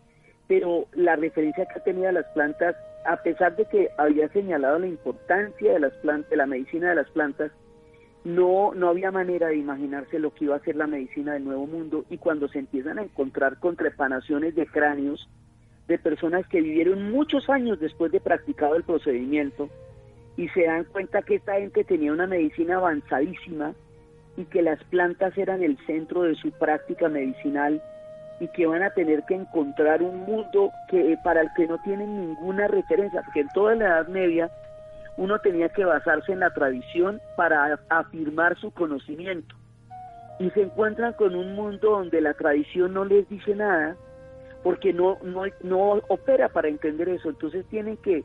pero 0.48 0.86
la 0.94 1.16
referencia 1.16 1.66
que 1.66 1.80
tenía 1.80 2.12
las 2.12 2.28
plantas, 2.34 2.76
a 3.06 3.18
pesar 3.18 3.56
de 3.56 3.66
que 3.66 3.90
había 3.98 4.30
señalado 4.30 4.78
la 4.78 4.88
importancia 4.88 5.74
de 5.74 5.80
las 5.80 5.94
plantas, 5.96 6.30
de 6.30 6.38
la 6.38 6.46
medicina 6.46 6.90
de 6.90 6.96
las 6.96 7.10
plantas, 7.10 7.52
no, 8.24 8.74
no 8.76 8.90
había 8.90 9.12
manera 9.12 9.48
de 9.48 9.58
imaginarse 9.58 10.20
lo 10.20 10.34
que 10.34 10.46
iba 10.46 10.56
a 10.56 10.64
ser 10.64 10.76
la 10.76 10.88
medicina 10.88 11.34
del 11.34 11.46
Nuevo 11.46 11.66
Mundo 11.66 12.06
y 12.10 12.20
cuando 12.20 12.48
se 12.48 12.60
empiezan 12.60 13.00
a 13.00 13.04
encontrar 13.04 13.60
con 13.60 13.76
trepanaciones 13.76 14.56
de 14.56 14.68
cráneos 14.68 15.28
de 15.88 15.98
personas 16.00 16.48
que 16.48 16.62
vivieron 16.62 17.12
muchos 17.12 17.50
años 17.50 17.80
después 17.80 18.12
de 18.12 18.20
practicado 18.20 18.76
el 18.76 18.84
procedimiento 18.84 19.70
y 20.38 20.50
se 20.50 20.66
dan 20.66 20.84
cuenta 20.86 21.22
que 21.22 21.36
esta 21.36 21.54
gente 21.54 21.84
tenía 21.84 22.12
una 22.12 22.28
medicina 22.28 22.78
avanzadísima 22.78 23.74
y 24.38 24.46
que 24.46 24.62
las 24.62 24.84
plantas 24.86 25.38
eran 25.38 25.64
el 25.64 25.78
centro 25.86 26.24
de 26.24 26.36
su 26.36 26.52
práctica 26.52 27.08
medicinal 27.08 27.82
y 28.40 28.48
que 28.50 28.66
van 28.66 28.84
a 28.84 28.90
tener 28.90 29.24
que 29.24 29.36
encontrar 29.36 30.02
un 30.02 30.26
mundo 30.26 30.72
que 30.90 31.18
para 31.24 31.42
el 31.42 31.48
que 31.56 31.68
no 31.68 31.78
tienen 31.84 32.20
ninguna 32.20 32.68
referencia, 32.68 33.22
porque 33.22 33.42
en 33.42 33.50
toda 33.50 33.76
la 33.76 33.86
Edad 33.86 34.08
Media 34.10 34.52
uno 35.18 35.40
tenía 35.40 35.70
que 35.70 35.86
basarse 35.86 36.34
en 36.34 36.42
la 36.42 36.50
tradición 36.50 37.22
para 37.38 37.80
afirmar 37.90 38.58
su 38.58 38.72
conocimiento. 38.72 39.56
Y 40.40 40.50
se 40.50 40.64
encuentran 40.64 41.14
con 41.14 41.34
un 41.34 41.56
mundo 41.56 41.92
donde 41.92 42.20
la 42.20 42.34
tradición 42.34 42.94
no 42.94 43.06
les 43.06 43.30
dice 43.30 43.56
nada, 43.56 43.96
porque 44.66 44.94
no, 44.94 45.20
no, 45.22 45.44
no 45.62 46.02
opera 46.08 46.50
para 46.50 46.70
entender 46.70 47.08
eso. 47.08 47.30
Entonces 47.30 47.68
tienen 47.68 47.98
que 47.98 48.24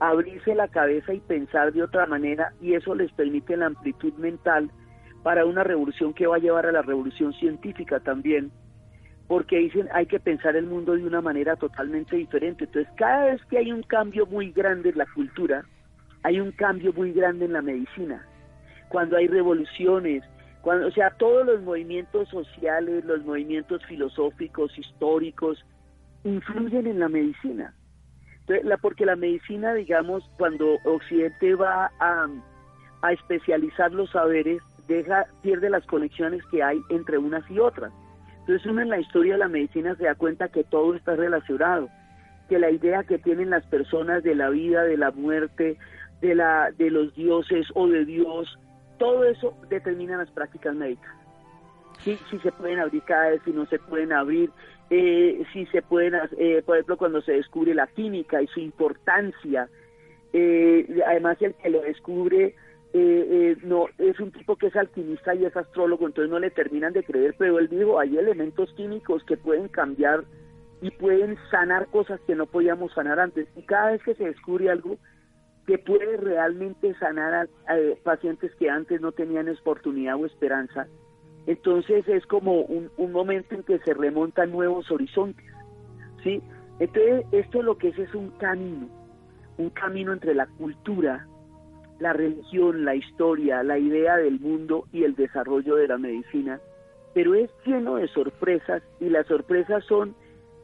abrirse 0.00 0.54
la 0.54 0.68
cabeza 0.68 1.12
y 1.12 1.20
pensar 1.20 1.70
de 1.74 1.82
otra 1.82 2.06
manera 2.06 2.54
y 2.62 2.72
eso 2.72 2.94
les 2.94 3.12
permite 3.12 3.58
la 3.58 3.66
amplitud 3.66 4.14
mental 4.14 4.70
para 5.22 5.44
una 5.44 5.64
revolución 5.64 6.14
que 6.14 6.26
va 6.26 6.36
a 6.36 6.38
llevar 6.38 6.64
a 6.64 6.72
la 6.72 6.80
revolución 6.80 7.34
científica 7.34 8.00
también, 8.00 8.50
porque 9.28 9.58
dicen 9.58 9.86
hay 9.92 10.06
que 10.06 10.18
pensar 10.18 10.56
el 10.56 10.64
mundo 10.64 10.94
de 10.94 11.04
una 11.04 11.20
manera 11.20 11.56
totalmente 11.56 12.16
diferente. 12.16 12.64
Entonces, 12.64 12.90
cada 12.96 13.26
vez 13.26 13.44
que 13.50 13.58
hay 13.58 13.70
un 13.70 13.82
cambio 13.82 14.24
muy 14.24 14.50
grande 14.50 14.88
en 14.88 14.96
la 14.96 15.06
cultura, 15.14 15.62
hay 16.22 16.40
un 16.40 16.52
cambio 16.52 16.94
muy 16.94 17.12
grande 17.12 17.44
en 17.44 17.52
la 17.52 17.60
medicina. 17.60 18.26
Cuando 18.88 19.18
hay 19.18 19.26
revoluciones, 19.26 20.24
cuando, 20.62 20.86
o 20.86 20.90
sea, 20.90 21.10
todos 21.10 21.44
los 21.44 21.60
movimientos 21.60 22.30
sociales, 22.30 23.04
los 23.04 23.22
movimientos 23.26 23.84
filosóficos, 23.84 24.78
históricos, 24.78 25.62
influyen 26.24 26.86
en 26.86 27.00
la 27.00 27.08
medicina. 27.08 27.74
Entonces, 28.40 28.64
la, 28.64 28.76
porque 28.76 29.06
la 29.06 29.16
medicina, 29.16 29.74
digamos, 29.74 30.28
cuando 30.36 30.76
Occidente 30.84 31.54
va 31.54 31.90
a, 32.00 32.28
especializar 33.10 33.92
los 33.92 34.10
saberes, 34.10 34.62
deja, 34.86 35.26
pierde 35.42 35.70
las 35.70 35.84
conexiones 35.86 36.42
que 36.50 36.62
hay 36.62 36.80
entre 36.90 37.18
unas 37.18 37.48
y 37.50 37.58
otras. 37.58 37.92
Entonces 38.40 38.66
uno 38.66 38.82
en 38.82 38.90
la 38.90 38.98
historia 38.98 39.34
de 39.34 39.38
la 39.40 39.48
medicina 39.48 39.94
se 39.96 40.04
da 40.04 40.14
cuenta 40.14 40.48
que 40.48 40.64
todo 40.64 40.94
está 40.94 41.14
relacionado, 41.14 41.88
que 42.48 42.58
la 42.58 42.70
idea 42.70 43.04
que 43.04 43.18
tienen 43.18 43.50
las 43.50 43.64
personas 43.66 44.22
de 44.22 44.34
la 44.34 44.50
vida, 44.50 44.82
de 44.84 44.96
la 44.96 45.12
muerte, 45.12 45.78
de, 46.20 46.34
la, 46.34 46.70
de 46.72 46.90
los 46.90 47.14
dioses 47.14 47.66
o 47.74 47.88
de 47.88 48.04
Dios, 48.04 48.58
todo 48.98 49.24
eso 49.24 49.56
determina 49.68 50.16
las 50.16 50.30
prácticas 50.30 50.74
médicas. 50.74 51.12
Si, 52.00 52.16
si 52.30 52.38
se 52.40 52.50
pueden 52.52 52.80
abrir 52.80 53.02
cada 53.02 53.30
vez, 53.30 53.42
si 53.44 53.52
no 53.52 53.66
se 53.66 53.78
pueden 53.78 54.12
abrir, 54.12 54.50
eh, 54.94 55.42
si 55.54 55.64
se 55.66 55.80
pueden, 55.80 56.14
eh, 56.36 56.62
por 56.66 56.76
ejemplo, 56.76 56.98
cuando 56.98 57.22
se 57.22 57.32
descubre 57.32 57.74
la 57.74 57.86
química 57.86 58.42
y 58.42 58.46
su 58.48 58.60
importancia, 58.60 59.68
eh, 60.34 60.86
además 61.06 61.38
el 61.40 61.54
que 61.54 61.70
lo 61.70 61.80
descubre 61.80 62.54
eh, 62.94 63.26
eh, 63.30 63.56
no 63.62 63.86
es 63.96 64.20
un 64.20 64.32
tipo 64.32 64.56
que 64.56 64.66
es 64.66 64.76
alquimista 64.76 65.34
y 65.34 65.46
es 65.46 65.56
astrólogo, 65.56 66.06
entonces 66.06 66.30
no 66.30 66.38
le 66.38 66.50
terminan 66.50 66.92
de 66.92 67.02
creer, 67.02 67.34
pero 67.38 67.58
él 67.58 67.68
dijo, 67.70 67.98
hay 67.98 68.18
elementos 68.18 68.70
químicos 68.74 69.24
que 69.24 69.38
pueden 69.38 69.68
cambiar 69.68 70.24
y 70.82 70.90
pueden 70.90 71.38
sanar 71.50 71.86
cosas 71.86 72.20
que 72.26 72.34
no 72.34 72.44
podíamos 72.44 72.92
sanar 72.92 73.18
antes. 73.18 73.48
Y 73.56 73.62
cada 73.62 73.92
vez 73.92 74.02
que 74.02 74.14
se 74.14 74.24
descubre 74.24 74.68
algo 74.68 74.98
que 75.66 75.78
puede 75.78 76.18
realmente 76.18 76.92
sanar 76.98 77.48
a, 77.66 77.76
pacientes 78.02 78.54
que 78.56 78.68
antes 78.68 79.00
no 79.00 79.12
tenían 79.12 79.48
oportunidad 79.48 80.16
o 80.16 80.26
esperanza, 80.26 80.86
entonces 81.46 82.06
es 82.08 82.24
como 82.26 82.60
un, 82.62 82.90
un 82.96 83.12
momento 83.12 83.54
en 83.54 83.62
que 83.62 83.78
se 83.80 83.94
remontan 83.94 84.52
nuevos 84.52 84.90
horizontes. 84.90 85.46
¿sí? 86.22 86.40
Entonces 86.78 87.24
esto 87.32 87.62
lo 87.62 87.78
que 87.78 87.88
es 87.88 87.98
es 87.98 88.14
un 88.14 88.30
camino, 88.38 88.88
un 89.58 89.70
camino 89.70 90.12
entre 90.12 90.34
la 90.34 90.46
cultura, 90.46 91.26
la 91.98 92.12
religión, 92.12 92.84
la 92.84 92.94
historia, 92.94 93.62
la 93.62 93.78
idea 93.78 94.16
del 94.16 94.40
mundo 94.40 94.86
y 94.92 95.04
el 95.04 95.14
desarrollo 95.14 95.76
de 95.76 95.88
la 95.88 95.98
medicina, 95.98 96.60
pero 97.14 97.34
es 97.34 97.50
lleno 97.64 97.96
de 97.96 98.08
sorpresas 98.08 98.82
y 99.00 99.08
las 99.08 99.26
sorpresas 99.26 99.84
son 99.84 100.14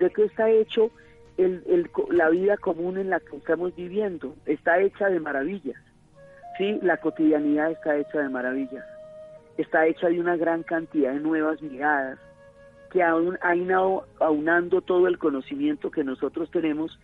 de 0.01 0.11
qué 0.11 0.25
está 0.25 0.51
hecho 0.51 0.91
el, 1.37 1.88
la 2.11 2.31
vida 2.31 2.57
común 2.57 2.99
en 2.99 3.11
la 3.11 3.21
que 3.21 3.37
estamos 3.37 3.75
viviendo, 3.77 4.35
está 4.47 4.81
hecha 4.81 5.09
de 5.09 5.21
maravillas, 5.21 5.81
sí, 6.57 6.81
la 6.83 6.97
cotidianidad 6.97 7.71
está 7.71 7.97
hecha 7.97 8.21
de 8.21 8.29
maravillas, 8.29 8.85
está 9.59 9.87
hecha 9.87 10.09
de 10.09 10.18
una 10.18 10.37
gran 10.37 10.62
cantidad 10.62 11.12
de 11.12 11.21
nuevas 11.21 11.61
miradas 11.61 12.18
que 12.90 13.03
aún 13.03 13.37
aunando 14.18 14.81
todo 14.81 15.09
el 15.09 15.18
conocimiento 15.18 15.90
que 15.90 16.05
nosotros 16.05 16.51
tenemos, 16.51 16.99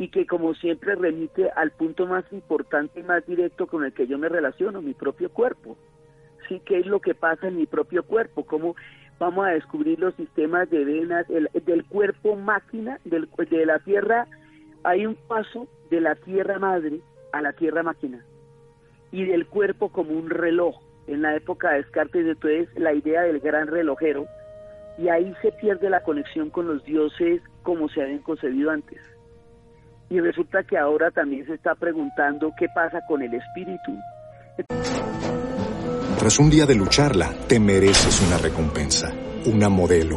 y 0.00 0.08
que 0.08 0.26
como 0.26 0.54
siempre 0.54 0.94
remite 0.94 1.50
al 1.50 1.72
punto 1.72 2.06
más 2.06 2.24
importante 2.32 3.00
y 3.00 3.02
más 3.02 3.24
directo 3.26 3.66
con 3.66 3.84
el 3.84 3.92
que 3.92 4.06
yo 4.06 4.16
me 4.16 4.30
relaciono, 4.30 4.80
mi 4.80 4.94
propio 4.94 5.28
cuerpo. 5.28 5.76
Sí, 6.48 6.62
qué 6.64 6.78
es 6.78 6.86
lo 6.86 7.00
que 7.00 7.14
pasa 7.14 7.48
en 7.48 7.58
mi 7.58 7.66
propio 7.66 8.02
cuerpo, 8.02 8.46
cómo 8.46 8.76
vamos 9.18 9.46
a 9.46 9.50
descubrir 9.50 10.00
los 10.00 10.14
sistemas 10.14 10.70
de 10.70 10.86
venas, 10.86 11.26
del 11.28 11.84
cuerpo 11.84 12.34
máquina, 12.34 12.98
de 13.04 13.66
la 13.66 13.78
tierra, 13.80 14.26
hay 14.84 15.04
un 15.04 15.16
paso 15.16 15.68
de 15.90 16.00
la 16.00 16.14
tierra 16.14 16.58
madre 16.58 17.00
a 17.32 17.42
la 17.42 17.52
tierra 17.52 17.82
máquina, 17.82 18.24
y 19.12 19.26
del 19.26 19.46
cuerpo 19.46 19.90
como 19.90 20.12
un 20.12 20.30
reloj. 20.30 20.80
En 21.10 21.22
la 21.22 21.36
época 21.36 21.70
de 21.70 21.78
Descartes, 21.78 22.26
entonces, 22.26 22.68
la 22.76 22.94
idea 22.94 23.22
del 23.22 23.40
gran 23.40 23.66
relojero, 23.66 24.26
y 24.96 25.08
ahí 25.08 25.34
se 25.42 25.52
pierde 25.52 25.90
la 25.90 26.02
conexión 26.02 26.50
con 26.50 26.66
los 26.66 26.84
dioses 26.84 27.42
como 27.62 27.88
se 27.88 28.02
habían 28.02 28.20
concebido 28.20 28.70
antes 28.70 29.00
y 30.10 30.18
resulta 30.18 30.64
que 30.64 30.76
ahora 30.76 31.10
también 31.12 31.46
se 31.46 31.54
está 31.54 31.74
preguntando 31.76 32.52
qué 32.58 32.66
pasa 32.74 32.98
con 33.06 33.22
el 33.22 33.32
espíritu. 33.32 33.96
Tras 36.18 36.38
un 36.38 36.50
día 36.50 36.66
de 36.66 36.74
lucharla, 36.74 37.32
te 37.48 37.60
mereces 37.60 38.20
una 38.26 38.36
recompensa, 38.36 39.14
una 39.46 39.68
modelo, 39.68 40.16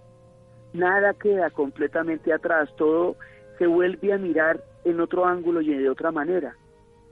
Nada 0.73 1.13
queda 1.13 1.49
completamente 1.49 2.33
atrás, 2.33 2.69
todo 2.77 3.17
se 3.57 3.67
vuelve 3.67 4.13
a 4.13 4.17
mirar 4.17 4.63
en 4.85 4.99
otro 4.99 5.25
ángulo 5.25 5.61
y 5.61 5.73
de 5.73 5.89
otra 5.89 6.11
manera. 6.11 6.55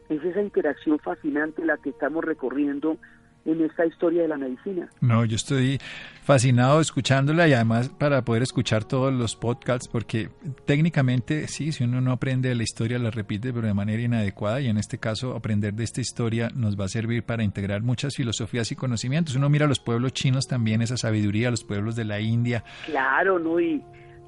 Es 0.08 0.24
esa 0.24 0.41
interacción 0.41 0.98
fascinante 1.00 1.63
la 1.63 1.78
que 1.78 1.89
estamos 1.91 2.24
recorriendo 2.24 2.98
en 3.45 3.62
esta 3.62 3.86
historia 3.86 4.23
de 4.23 4.28
la 4.28 4.38
medicina. 4.38 4.89
No, 5.02 5.25
yo 5.25 5.36
estoy 5.36 5.80
fascinado 6.23 6.80
escuchándola 6.80 7.47
y 7.47 7.54
además 7.54 7.89
para 7.89 8.23
poder 8.23 8.43
escuchar 8.43 8.84
todos 8.84 9.12
los 9.12 9.36
podcasts 9.36 9.88
porque 9.88 10.30
técnicamente 10.65 11.47
sí, 11.47 11.71
si 11.71 11.84
uno 11.84 12.02
no 12.02 12.12
aprende 12.12 12.54
la 12.54 12.63
historia 12.63 12.99
la 12.99 13.10
repite 13.10 13.52
pero 13.52 13.65
de 13.65 13.73
manera 13.73 14.02
inadecuada 14.02 14.62
y 14.62 14.67
en 14.67 14.78
este 14.78 14.99
caso 14.99 15.36
aprender 15.36 15.73
de 15.73 15.84
esta 15.84 16.02
historia 16.02 16.49
nos 16.54 16.80
va 16.80 16.86
a 16.86 16.89
servir 16.89 17.23
para 17.23 17.43
integrar 17.43 17.82
muchas 17.82 18.15
filosofías 18.15 18.71
y 18.71 18.75
conocimientos. 18.75 19.36
Uno 19.36 19.49
mira 19.49 19.65
a 19.65 19.69
los 19.69 19.80
pueblos 19.80 20.13
chinos 20.13 20.47
también, 20.47 20.82
esa 20.82 20.97
sabiduría, 20.97 21.49
los 21.49 21.63
pueblos 21.63 21.95
de 21.95 22.06
la 22.06 22.19
India. 22.19 22.63
Claro, 22.86 23.39
¿no? 23.39 23.60
Y, 23.60 23.82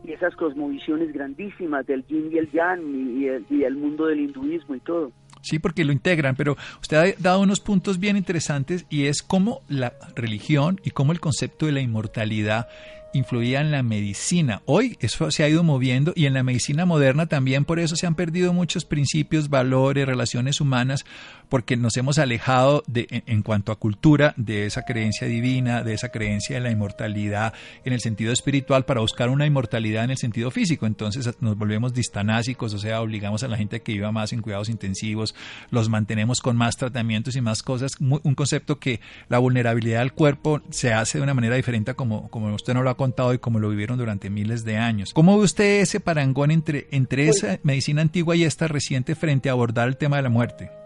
y 0.03 0.13
esas 0.13 0.35
cosmovisiones 0.35 1.13
grandísimas 1.13 1.85
del 1.85 2.05
yin 2.07 2.29
y 2.31 2.37
el 2.37 2.51
yang 2.51 2.81
y, 3.19 3.27
el, 3.27 3.45
y 3.49 3.63
el 3.63 3.75
mundo 3.75 4.07
del 4.07 4.21
hinduismo 4.21 4.75
y 4.75 4.79
todo. 4.79 5.11
Sí, 5.41 5.59
porque 5.59 5.85
lo 5.85 5.91
integran, 5.91 6.35
pero 6.35 6.55
usted 6.81 6.97
ha 6.97 7.21
dado 7.21 7.39
unos 7.39 7.59
puntos 7.59 7.99
bien 7.99 8.17
interesantes 8.17 8.85
y 8.89 9.05
es 9.05 9.21
cómo 9.21 9.61
la 9.67 9.93
religión 10.15 10.79
y 10.83 10.91
cómo 10.91 11.11
el 11.11 11.19
concepto 11.19 11.65
de 11.65 11.71
la 11.71 11.81
inmortalidad 11.81 12.67
influía 13.13 13.61
en 13.61 13.71
la 13.71 13.83
medicina. 13.83 14.61
Hoy 14.65 14.97
eso 15.01 15.31
se 15.31 15.43
ha 15.43 15.49
ido 15.49 15.63
moviendo 15.63 16.13
y 16.15 16.25
en 16.25 16.33
la 16.33 16.43
medicina 16.43 16.85
moderna 16.85 17.25
también 17.25 17.65
por 17.65 17.79
eso 17.79 17.95
se 17.95 18.07
han 18.07 18.15
perdido 18.15 18.53
muchos 18.53 18.85
principios, 18.85 19.49
valores, 19.49 20.05
relaciones 20.05 20.61
humanas, 20.61 21.05
porque 21.51 21.75
nos 21.75 21.97
hemos 21.97 22.17
alejado 22.17 22.81
de, 22.87 23.23
en, 23.27 23.41
cuanto 23.41 23.73
a 23.73 23.75
cultura 23.75 24.33
de 24.37 24.67
esa 24.67 24.83
creencia 24.83 25.27
divina, 25.27 25.83
de 25.83 25.93
esa 25.93 26.07
creencia 26.07 26.55
de 26.55 26.61
la 26.61 26.71
inmortalidad 26.71 27.53
en 27.83 27.91
el 27.91 27.99
sentido 27.99 28.31
espiritual 28.31 28.85
para 28.85 29.01
buscar 29.01 29.27
una 29.27 29.45
inmortalidad 29.45 30.05
en 30.05 30.11
el 30.11 30.17
sentido 30.17 30.49
físico. 30.49 30.85
Entonces 30.85 31.29
nos 31.41 31.57
volvemos 31.57 31.93
distanásicos, 31.93 32.73
o 32.73 32.79
sea, 32.79 33.01
obligamos 33.01 33.43
a 33.43 33.49
la 33.49 33.57
gente 33.57 33.81
que 33.81 33.91
viva 33.91 34.13
más 34.13 34.31
en 34.31 34.41
cuidados 34.41 34.69
intensivos, 34.69 35.35
los 35.71 35.89
mantenemos 35.89 36.39
con 36.39 36.55
más 36.55 36.77
tratamientos 36.77 37.35
y 37.35 37.41
más 37.41 37.63
cosas. 37.63 37.91
Un 37.99 38.33
concepto 38.33 38.79
que 38.79 39.01
la 39.27 39.39
vulnerabilidad 39.39 39.99
del 39.99 40.13
cuerpo 40.13 40.61
se 40.69 40.93
hace 40.93 41.17
de 41.17 41.23
una 41.25 41.33
manera 41.33 41.57
diferente 41.57 41.95
como, 41.95 42.29
como 42.29 42.55
usted 42.55 42.73
no 42.73 42.81
lo 42.81 42.89
ha 42.89 42.95
contado 42.95 43.33
y 43.33 43.39
como 43.39 43.59
lo 43.59 43.67
vivieron 43.67 43.97
durante 43.97 44.29
miles 44.29 44.63
de 44.63 44.77
años. 44.77 45.11
¿Cómo 45.13 45.37
ve 45.37 45.43
usted 45.43 45.81
ese 45.81 45.99
parangón 45.99 46.49
entre, 46.49 46.87
entre 46.91 47.25
pues 47.25 47.43
esa 47.43 47.59
medicina 47.63 48.01
antigua 48.01 48.37
y 48.37 48.45
esta 48.45 48.69
reciente 48.69 49.15
frente 49.15 49.49
a 49.49 49.51
abordar 49.51 49.89
el 49.89 49.97
tema 49.97 50.15
de 50.15 50.23
la 50.23 50.29
muerte? 50.29 50.80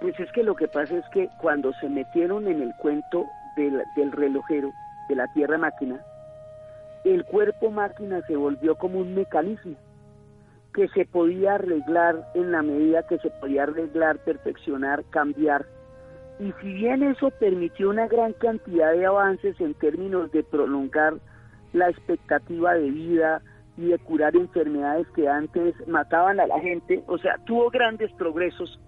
Pues 0.00 0.18
es 0.18 0.30
que 0.32 0.42
lo 0.42 0.54
que 0.54 0.68
pasa 0.68 0.96
es 0.96 1.04
que 1.12 1.28
cuando 1.40 1.72
se 1.74 1.88
metieron 1.88 2.46
en 2.48 2.62
el 2.62 2.74
cuento 2.76 3.26
del, 3.56 3.82
del 3.96 4.12
relojero, 4.12 4.72
de 5.08 5.14
la 5.16 5.26
tierra 5.34 5.58
máquina, 5.58 6.00
el 7.04 7.24
cuerpo 7.24 7.70
máquina 7.70 8.20
se 8.26 8.36
volvió 8.36 8.76
como 8.76 8.98
un 9.00 9.14
mecanismo 9.14 9.76
que 10.74 10.88
se 10.88 11.04
podía 11.04 11.54
arreglar 11.54 12.30
en 12.34 12.52
la 12.52 12.62
medida 12.62 13.06
que 13.06 13.18
se 13.18 13.30
podía 13.30 13.64
arreglar, 13.64 14.18
perfeccionar, 14.18 15.04
cambiar. 15.10 15.66
Y 16.38 16.52
si 16.60 16.72
bien 16.72 17.02
eso 17.02 17.30
permitió 17.32 17.90
una 17.90 18.06
gran 18.06 18.32
cantidad 18.34 18.92
de 18.92 19.04
avances 19.04 19.60
en 19.60 19.74
términos 19.74 20.30
de 20.32 20.42
prolongar 20.44 21.14
la 21.72 21.90
expectativa 21.90 22.74
de 22.74 22.90
vida 22.90 23.42
y 23.76 23.88
de 23.88 23.98
curar 23.98 24.36
enfermedades 24.36 25.06
que 25.08 25.28
antes 25.28 25.74
mataban 25.86 26.40
a 26.40 26.46
la 26.46 26.60
gente, 26.60 27.02
o 27.06 27.18
sea, 27.18 27.36
tuvo 27.46 27.70
grandes 27.70 28.12
progresos 28.12 28.78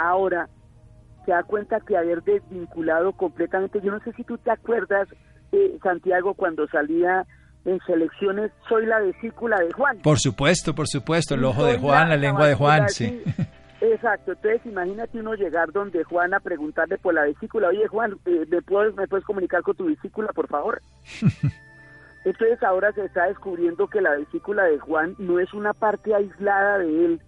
ahora 0.00 0.48
se 1.24 1.32
da 1.32 1.42
cuenta 1.42 1.80
que 1.80 1.96
haber 1.96 2.22
desvinculado 2.22 3.12
completamente, 3.12 3.80
yo 3.82 3.92
no 3.92 4.00
sé 4.00 4.12
si 4.12 4.24
tú 4.24 4.38
te 4.38 4.50
acuerdas, 4.50 5.08
eh, 5.52 5.78
Santiago, 5.82 6.34
cuando 6.34 6.66
salía 6.68 7.26
en 7.64 7.78
selecciones, 7.86 8.50
soy 8.68 8.86
la 8.86 9.00
vesícula 9.00 9.58
de 9.58 9.70
Juan. 9.72 9.98
Por 10.02 10.18
supuesto, 10.18 10.74
por 10.74 10.88
supuesto, 10.88 11.34
el 11.34 11.44
ojo 11.44 11.64
de 11.64 11.78
Juan, 11.78 12.08
la, 12.08 12.16
lengua 12.16 12.46
de 12.46 12.54
Juan, 12.54 12.88
sí. 12.88 13.22
Exacto, 13.82 14.32
entonces 14.32 14.60
imagínate 14.66 15.18
uno 15.18 15.34
llegar 15.34 15.72
donde 15.72 16.04
Juan 16.04 16.34
a 16.34 16.40
preguntarle 16.40 16.98
por 16.98 17.14
la 17.14 17.24
vesícula, 17.24 17.68
oye 17.68 17.86
Juan, 17.86 18.14
eh, 18.26 18.44
¿me, 18.50 18.60
puedes, 18.60 18.94
¿me 18.94 19.08
puedes 19.08 19.24
comunicar 19.24 19.62
con 19.62 19.74
tu 19.74 19.86
vesícula, 19.86 20.32
por 20.34 20.48
favor? 20.48 20.82
Entonces 22.24 22.62
ahora 22.62 22.92
se 22.92 23.06
está 23.06 23.26
descubriendo 23.26 23.88
que 23.88 24.02
la 24.02 24.10
vesícula 24.10 24.64
de 24.64 24.78
Juan 24.78 25.14
no 25.18 25.40
es 25.40 25.54
una 25.54 25.72
parte 25.72 26.14
aislada 26.14 26.78
de 26.78 27.04
él, 27.06 27.22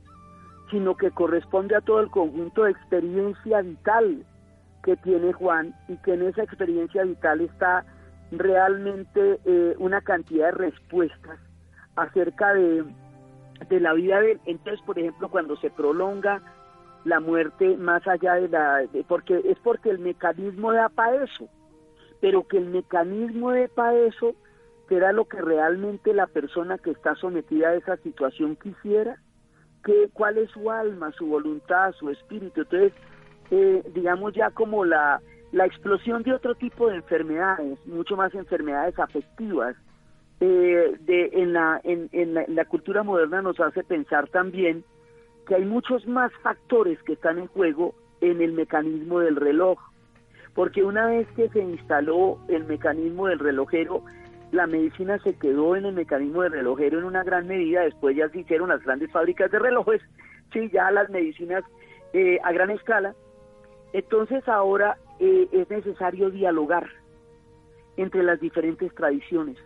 sino 0.72 0.96
que 0.96 1.11
corresponde 1.11 1.76
a 1.76 1.82
todo 1.82 2.00
el 2.00 2.11
conjunto 2.11 2.64
de 2.64 2.72
experiencia 2.72 3.61
vital 3.61 4.24
que 4.82 4.96
tiene 4.96 5.32
Juan 5.35 5.74
y 5.87 5.96
que 5.98 6.14
en 6.14 6.22
esa 6.22 6.42
experiencia 6.42 7.04
vital 7.04 7.42
está 7.42 7.85
realmente 8.32 9.38
eh, 9.44 9.76
una 9.78 10.00
cantidad 10.00 10.46
de 10.46 10.52
respuestas 10.52 11.38
acerca 11.94 12.54
de, 12.54 12.85
de 13.68 13.80
la 13.80 13.92
vida 13.92 14.20
de 14.20 14.32
él. 14.32 14.40
Entonces, 14.46 14.80
por 14.87 14.98
ejemplo, 14.98 15.28
cuando 15.28 15.56
se 15.56 15.70
prolonga 15.70 16.42
la 17.04 17.20
muerte 17.20 17.76
más 17.76 18.06
allá 18.08 18.35
de 18.35 18.48
la... 18.48 18.82
porque 19.06 19.42
es 19.44 19.58
porque 19.58 19.90
el 19.90 19.98
mecanismo 19.98 20.72
da 20.72 20.88
para 20.88 21.22
eso, 21.22 21.48
pero 22.20 22.48
que 22.48 22.56
el 22.56 22.66
mecanismo 22.66 23.50
de 23.50 23.68
para 23.68 23.94
eso 23.98 24.35
será 24.88 25.12
lo 25.12 25.26
que 25.26 25.40
realmente 25.40 26.14
la 26.14 26.26
persona 26.26 26.78
que 26.78 26.92
está 26.92 27.14
sometida 27.16 27.68
a 27.68 27.74
esa 27.74 27.96
situación 27.98 28.56
quisiera 28.56 29.18
qué, 29.85 30.09
cuál 30.12 30.38
es 30.38 30.51
su 30.51 30.71
alma, 30.71 31.12
su 31.12 31.27
voluntad, 31.27 31.92
su 31.92 32.11
espíritu. 32.11 32.62
Entonces, 32.62 32.92
eh, 33.51 33.83
digamos 33.95 34.35
ya 34.35 34.51
como 34.51 34.85
la, 34.85 35.21
la 35.53 35.66
explosión 35.66 36.23
de 36.23 36.33
otro 36.33 36.55
tipo 36.55 36.88
de 36.88 36.97
enfermedades, 36.97 37.79
mucho 37.87 38.16
más 38.16 38.35
enfermedades 38.35 38.99
afectivas, 38.99 39.77
eh, 40.40 40.97
de, 41.01 41.31
en, 41.35 41.53
la, 41.53 41.81
en, 41.85 42.09
en, 42.12 42.35
la, 42.35 42.42
en 42.42 42.55
la 42.55 42.64
cultura 42.64 43.03
moderna 43.03 43.42
nos 43.42 43.61
hace 43.61 43.85
pensar 43.85 44.29
también 44.29 44.85
que 45.47 45.55
hay 45.55 45.64
muchos 45.64 46.07
más 46.07 46.33
factores 46.42 47.01
que 47.03 47.12
están 47.12 47.38
en 47.38 47.47
juego 47.49 47.95
en 48.21 48.40
el 48.40 48.53
mecanismo 48.53 49.21
del 49.21 49.37
reloj, 49.37 49.79
porque 50.55 50.85
una 50.85 51.07
vez 51.07 51.29
que 51.37 51.49
se 51.49 51.61
instaló 51.61 52.38
el 52.49 52.64
mecanismo 52.64 53.27
del 53.27 53.38
relojero, 53.38 54.03
la 54.53 54.67
medicina 54.67 55.19
se 55.19 55.35
quedó 55.35 55.77
en 55.77 55.87
el 55.87 55.95
mecanismo 55.95 56.43
de 56.43 56.51
relojero 56.51 56.99
en 56.99 57.05
una 57.05 57.25
gran 57.25 57.49
medida, 57.49 57.81
después 57.81 58.15
ya 58.15 58.29
se 58.29 58.41
hicieron 58.41 58.69
las 58.69 58.83
grandes 58.83 59.11
fábricas 59.11 59.51
de 59.51 59.59
relojes, 59.59 60.03
sí, 60.53 60.71
ya 60.71 60.91
las 60.91 61.09
medicinas 61.09 61.65
eh, 62.12 62.38
a 62.45 62.53
gran 62.53 62.71
escala. 62.71 63.15
Entonces 63.95 64.47
ahora 64.47 64.99
eh, 65.19 65.49
es 65.53 65.69
necesario 65.71 66.31
dialogar 66.31 66.87
entre 67.97 68.23
las 68.23 68.41
diferentes 68.41 68.95
tradiciones. 68.95 69.57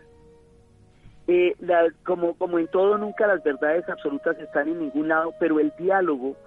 Eh, 1.27 1.55
como, 2.05 2.35
como 2.37 2.57
en 2.57 2.67
todo, 2.67 2.97
nunca 2.97 3.27
las 3.27 3.43
verdades 3.43 3.87
absolutas 3.89 4.39
están 4.39 4.69
en 4.69 4.79
ningún 4.79 5.09
lado, 5.09 5.33
pero 5.37 5.59
el 5.59 5.73
diálogo 5.77 6.37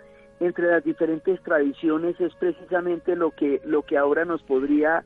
entre 0.40 0.68
las 0.68 0.83
diferentes 0.83 1.42
tradiciones 1.42 2.18
es 2.18 2.35
precisamente 2.37 3.14
lo 3.14 3.33
que, 3.33 3.61
lo 3.66 3.83
que 3.83 3.98
ahora 3.98 4.24
nos 4.24 4.42
podría 4.42 5.05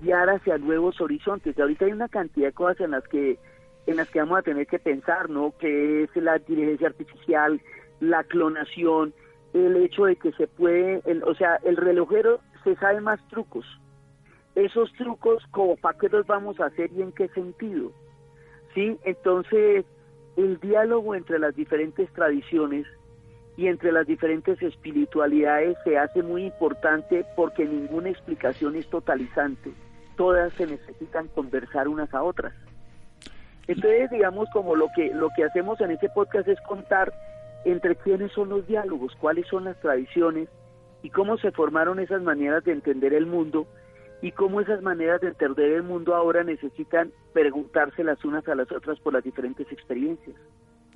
guiar 0.00 0.30
hacia 0.30 0.58
nuevos 0.58 1.00
horizontes. 1.00 1.56
Y 1.56 1.60
ahorita 1.60 1.84
hay 1.84 1.92
una 1.92 2.08
cantidad 2.08 2.48
de 2.48 2.52
cosas 2.52 2.80
en 2.80 2.92
las 2.92 3.06
que 3.08 3.38
en 3.88 3.96
las 3.96 4.10
que 4.10 4.18
vamos 4.18 4.38
a 4.38 4.42
tener 4.42 4.66
que 4.66 4.78
pensar, 4.78 5.30
¿no? 5.30 5.54
Que 5.58 6.02
es 6.02 6.14
la 6.16 6.36
inteligencia 6.36 6.88
artificial, 6.88 7.58
la 8.00 8.22
clonación, 8.22 9.14
el 9.54 9.76
hecho 9.76 10.04
de 10.04 10.16
que 10.16 10.30
se 10.32 10.46
puede, 10.46 11.02
o 11.24 11.34
sea, 11.34 11.58
el 11.64 11.78
relojero 11.78 12.40
se 12.64 12.76
sabe 12.76 13.00
más 13.00 13.18
trucos. 13.28 13.64
Esos 14.54 14.92
trucos, 14.92 15.42
como 15.52 15.76
para 15.76 15.98
qué 15.98 16.10
los 16.10 16.26
vamos 16.26 16.60
a 16.60 16.66
hacer 16.66 16.90
y 16.92 17.00
en 17.00 17.12
qué 17.12 17.28
sentido. 17.28 17.90
¿Sí? 18.74 18.98
Entonces, 19.04 19.86
el 20.36 20.60
diálogo 20.60 21.14
entre 21.14 21.38
las 21.38 21.56
diferentes 21.56 22.12
tradiciones 22.12 22.86
y 23.56 23.68
entre 23.68 23.90
las 23.90 24.06
diferentes 24.06 24.60
espiritualidades 24.60 25.78
se 25.84 25.96
hace 25.96 26.22
muy 26.22 26.44
importante 26.44 27.24
porque 27.36 27.64
ninguna 27.64 28.10
explicación 28.10 28.76
es 28.76 28.86
totalizante 28.90 29.72
todas 30.18 30.52
se 30.54 30.66
necesitan 30.66 31.28
conversar 31.28 31.88
unas 31.88 32.12
a 32.12 32.22
otras. 32.22 32.52
Entonces, 33.68 34.10
digamos, 34.10 34.48
como 34.52 34.74
lo 34.74 34.88
que, 34.94 35.14
lo 35.14 35.28
que 35.34 35.44
hacemos 35.44 35.80
en 35.80 35.92
este 35.92 36.08
podcast 36.10 36.48
es 36.48 36.60
contar 36.62 37.12
entre 37.64 37.96
quiénes 37.96 38.32
son 38.32 38.48
los 38.48 38.66
diálogos, 38.66 39.14
cuáles 39.20 39.46
son 39.46 39.64
las 39.64 39.78
tradiciones 39.80 40.48
y 41.02 41.10
cómo 41.10 41.38
se 41.38 41.52
formaron 41.52 42.00
esas 42.00 42.20
maneras 42.20 42.64
de 42.64 42.72
entender 42.72 43.14
el 43.14 43.26
mundo 43.26 43.66
y 44.20 44.32
cómo 44.32 44.60
esas 44.60 44.82
maneras 44.82 45.20
de 45.20 45.28
entender 45.28 45.70
el 45.72 45.84
mundo 45.84 46.14
ahora 46.14 46.42
necesitan 46.42 47.12
preguntarse 47.32 48.02
las 48.02 48.24
unas 48.24 48.46
a 48.48 48.56
las 48.56 48.70
otras 48.72 48.98
por 48.98 49.12
las 49.12 49.22
diferentes 49.22 49.70
experiencias. 49.70 50.36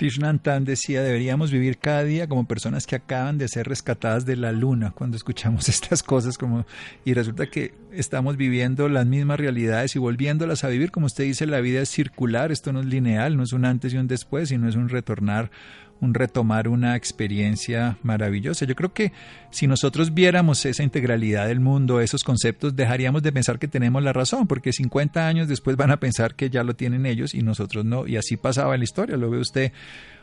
Tishnantan 0.03 0.65
decía, 0.65 1.01
deberíamos 1.01 1.53
vivir 1.53 1.79
cada 1.79 2.03
día 2.03 2.27
como 2.27 2.49
personas 2.49 2.88
que 2.88 2.97
acaban 2.97 3.38
de 3.38 3.47
ser 3.47 3.69
rescatadas 3.69 4.27
de 4.27 4.35
la 4.35 4.51
luna 4.51 4.91
cuando 4.91 5.17
escuchamos 5.17 5.69
estas 5.69 6.03
cosas 6.03 6.38
como 6.38 6.67
y 7.05 7.15
resulta 7.15 7.47
que 7.47 7.73
estamos 7.93 8.37
viviendo 8.37 8.88
las 8.88 9.07
mismas 9.07 9.38
realidades 9.38 9.95
y 9.95 10.01
volviéndolas 10.01 10.65
a 10.65 10.69
vivir, 10.69 10.91
como 10.91 11.07
usted 11.07 11.23
dice, 11.23 11.47
la 11.47 11.61
vida 11.61 11.81
es 11.83 11.88
circular, 11.88 12.51
esto 12.51 12.73
no 12.73 12.81
es 12.81 12.87
lineal, 12.87 13.37
no 13.37 13.45
es 13.45 13.53
un 13.53 13.65
antes 13.65 13.95
y 13.95 13.97
un 13.97 14.09
después, 14.09 14.49
sino 14.49 14.69
es 14.69 14.75
un 14.75 14.88
retornar 14.88 15.53
un 16.03 16.12
retomar 16.15 16.69
una 16.69 16.97
experiencia 16.97 17.97
maravillosa. 18.03 18.67
Yo 18.67 18.75
creo 18.75 18.93
que 18.93 19.12
si 19.51 19.67
nosotros 19.67 20.12
viéramos 20.12 20.67
esa 20.67 20.83
integralidad 20.83 21.47
del 21.47 21.61
mundo, 21.61 22.01
esos 22.01 22.25
conceptos, 22.25 22.77
dejaríamos 22.77 23.23
de 23.23 23.33
pensar 23.33 23.59
que 23.59 23.69
tenemos 23.69 24.03
la 24.03 24.12
razón, 24.12 24.47
porque 24.47 24.73
50 24.73 25.27
años 25.27 25.49
después 25.49 25.77
van 25.77 25.93
a 25.93 26.01
pensar 26.01 26.35
que 26.35 26.51
ya 26.51 26.65
lo 26.65 26.75
tienen 26.75 27.07
ellos 27.07 27.35
y 27.35 27.43
nosotros 27.43 27.85
no. 27.85 28.07
Y 28.07 28.17
así 28.17 28.37
pasaba 28.37 28.77
la 28.77 28.85
historia, 28.85 29.17
lo 29.17 29.31
ve 29.31 29.38
usted 29.38 29.73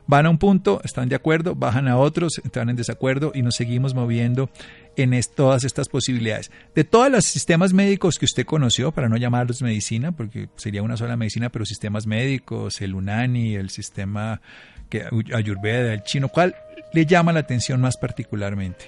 Van 0.09 0.25
a 0.25 0.31
un 0.31 0.39
punto, 0.39 0.81
están 0.83 1.07
de 1.07 1.15
acuerdo, 1.15 1.53
bajan 1.53 1.87
a 1.87 1.95
otros, 1.95 2.41
están 2.43 2.67
en 2.71 2.75
desacuerdo 2.75 3.31
y 3.35 3.43
nos 3.43 3.53
seguimos 3.53 3.93
moviendo 3.93 4.49
en 4.95 5.13
todas 5.35 5.63
estas 5.63 5.87
posibilidades. 5.87 6.49
De 6.73 6.83
todos 6.83 7.11
los 7.11 7.25
sistemas 7.25 7.73
médicos 7.73 8.17
que 8.17 8.25
usted 8.25 8.43
conoció, 8.43 8.91
para 8.91 9.07
no 9.07 9.17
llamarlos 9.17 9.61
medicina, 9.61 10.11
porque 10.11 10.49
sería 10.55 10.81
una 10.81 10.97
sola 10.97 11.15
medicina, 11.15 11.49
pero 11.49 11.63
sistemas 11.63 12.07
médicos, 12.07 12.81
el 12.81 12.95
UNANI, 12.95 13.53
el 13.53 13.69
sistema 13.69 14.41
que, 14.89 15.03
Ayurveda, 15.33 15.93
el 15.93 16.03
chino, 16.03 16.29
¿cuál 16.29 16.55
le 16.93 17.05
llama 17.05 17.31
la 17.31 17.41
atención 17.41 17.79
más 17.81 17.97
particularmente? 17.97 18.85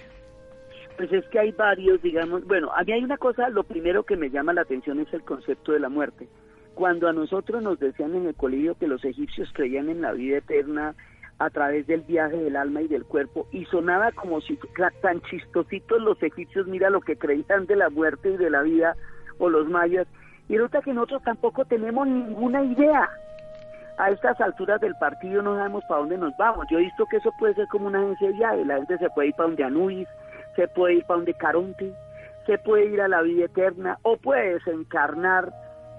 Pues 0.98 1.12
es 1.14 1.26
que 1.30 1.40
hay 1.40 1.52
varios, 1.52 2.02
digamos, 2.02 2.46
bueno, 2.46 2.72
a 2.76 2.84
mí 2.84 2.92
hay 2.92 3.04
una 3.04 3.18
cosa, 3.18 3.50
lo 3.50 3.64
primero 3.64 4.04
que 4.04 4.16
me 4.16 4.30
llama 4.30 4.54
la 4.54 4.62
atención 4.62 5.00
es 5.00 5.12
el 5.14 5.24
concepto 5.24 5.72
de 5.72 5.80
la 5.80 5.90
muerte. 5.90 6.28
Cuando 6.76 7.08
a 7.08 7.14
nosotros 7.14 7.62
nos 7.64 7.80
decían 7.80 8.16
en 8.16 8.28
el 8.28 8.36
colegio 8.36 8.76
que 8.76 8.88
los 8.88 9.04
egipcios 9.04 9.50
creían 9.54 9.90
en 9.90 10.02
la 10.02 10.14
vida 10.14 10.38
eterna, 10.38 10.96
a 11.42 11.50
través 11.50 11.88
del 11.88 12.02
viaje 12.02 12.38
del 12.38 12.56
alma 12.56 12.84
y 12.84 12.88
del 12.88 13.04
cuerpo 13.04 13.48
y 13.52 13.66
sonaba 13.66 14.12
como 14.12 14.42
si 14.42 14.60
tan 15.02 15.22
chistositos 15.22 16.00
los 16.00 16.22
egipcios, 16.22 16.68
mira 16.68 16.92
lo 16.92 17.02
que 17.02 17.18
creían 17.18 17.66
de 17.66 17.76
la 17.76 17.90
muerte 17.90 18.30
y 18.30 18.38
de 18.38 18.52
la 18.52 18.62
vida 18.62 18.96
o 19.40 19.50
los 19.50 19.68
mayas 19.68 20.08
y 20.50 20.54
resulta 20.54 20.82
que 20.82 20.94
nosotros 20.94 21.24
tampoco 21.24 21.66
tenemos 21.66 22.06
ninguna 22.08 22.64
idea. 22.64 23.10
A 23.98 24.10
estas 24.10 24.40
alturas 24.42 24.80
del 24.82 24.96
partido 24.96 25.42
no 25.42 25.56
sabemos 25.56 25.84
para 25.86 26.02
dónde 26.02 26.18
nos 26.18 26.36
vamos. 26.38 26.66
Yo 26.70 26.80
he 26.80 26.84
visto 26.84 27.06
que 27.06 27.18
eso 27.18 27.32
puede 27.38 27.54
ser 27.56 27.68
como 27.68 27.88
una 27.88 28.00
agencia 28.00 28.52
de. 28.52 28.66
La 28.66 28.78
gente 28.78 28.98
se 28.98 29.10
puede 29.10 29.30
ir 29.30 29.36
para 29.36 29.48
donde 29.48 29.64
Anubis, 29.64 30.08
se 30.56 30.68
puede 30.68 30.96
ir 30.96 31.06
para 31.06 31.18
donde 31.18 31.34
Caronte, 31.34 31.94
se 32.46 32.58
puede 32.58 32.86
ir 32.86 33.02
a 33.02 33.08
la 33.08 33.22
vida 33.22 33.46
eterna 33.46 33.98
o 34.04 34.18
puede 34.18 34.56
desencarnar. 34.56 35.54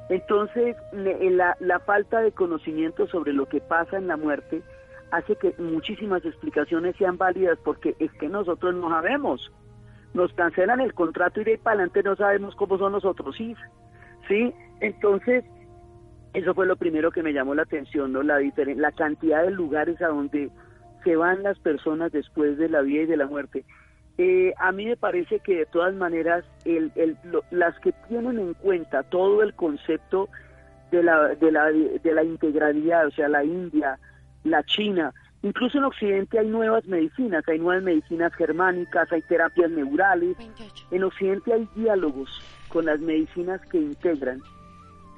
Entonces, 0.08 0.76
la, 0.92 1.56
la 1.60 1.78
falta 1.80 2.20
de 2.20 2.32
conocimiento 2.32 3.06
sobre 3.06 3.32
lo 3.32 3.46
que 3.46 3.60
pasa 3.60 3.96
en 3.96 4.08
la 4.08 4.16
muerte 4.16 4.62
hace 5.10 5.36
que 5.36 5.54
muchísimas 5.58 6.24
explicaciones 6.24 6.96
sean 6.96 7.18
válidas 7.18 7.58
porque 7.62 7.94
es 7.98 8.10
que 8.14 8.28
nosotros 8.28 8.74
no 8.74 8.88
sabemos. 8.88 9.52
Nos 10.14 10.32
cancelan 10.32 10.80
el 10.80 10.94
contrato 10.94 11.40
y 11.40 11.44
de 11.44 11.50
ahí 11.52 11.56
para 11.58 11.74
adelante 11.74 12.02
no 12.02 12.16
sabemos 12.16 12.54
cómo 12.56 12.78
son 12.78 12.92
los 12.92 13.04
otros 13.04 13.36
sí. 13.36 13.54
¿sí? 14.28 14.52
Entonces, 14.80 15.44
eso 16.32 16.54
fue 16.54 16.66
lo 16.66 16.76
primero 16.76 17.10
que 17.10 17.22
me 17.22 17.32
llamó 17.32 17.54
la 17.54 17.62
atención, 17.62 18.12
¿no? 18.12 18.22
La, 18.22 18.38
la 18.76 18.92
cantidad 18.92 19.42
de 19.44 19.50
lugares 19.50 20.00
a 20.00 20.08
donde 20.08 20.50
se 21.04 21.16
van 21.16 21.42
las 21.42 21.58
personas 21.58 22.12
después 22.12 22.56
de 22.58 22.68
la 22.68 22.80
vida 22.80 23.02
y 23.02 23.06
de 23.06 23.16
la 23.16 23.26
muerte. 23.26 23.64
Eh, 24.18 24.52
a 24.58 24.72
mí 24.72 24.86
me 24.86 24.96
parece 24.96 25.40
que 25.40 25.56
de 25.56 25.66
todas 25.66 25.94
maneras 25.94 26.44
el, 26.64 26.92
el, 26.96 27.16
las 27.50 27.78
que 27.80 27.92
tienen 28.08 28.38
en 28.38 28.54
cuenta 28.54 29.02
todo 29.02 29.42
el 29.42 29.54
concepto 29.54 30.28
de 30.90 31.02
la, 31.02 31.28
de 31.28 31.50
la, 31.50 31.72
de 31.72 32.12
la 32.14 32.22
integralidad, 32.22 33.06
o 33.06 33.10
sea, 33.10 33.28
la 33.28 33.44
India, 33.44 33.98
la 34.44 34.62
China. 34.64 35.12
Incluso 35.42 35.78
en 35.78 35.84
Occidente 35.84 36.38
hay 36.38 36.46
nuevas 36.46 36.86
medicinas, 36.86 37.42
hay 37.48 37.58
nuevas 37.58 37.82
medicinas 37.82 38.32
germánicas, 38.34 39.10
hay 39.10 39.22
terapias 39.22 39.70
neurales. 39.70 40.36
En 40.90 41.02
Occidente 41.02 41.52
hay 41.52 41.68
diálogos 41.74 42.30
con 42.68 42.86
las 42.86 43.00
medicinas 43.00 43.60
que 43.66 43.78
integran 43.78 44.40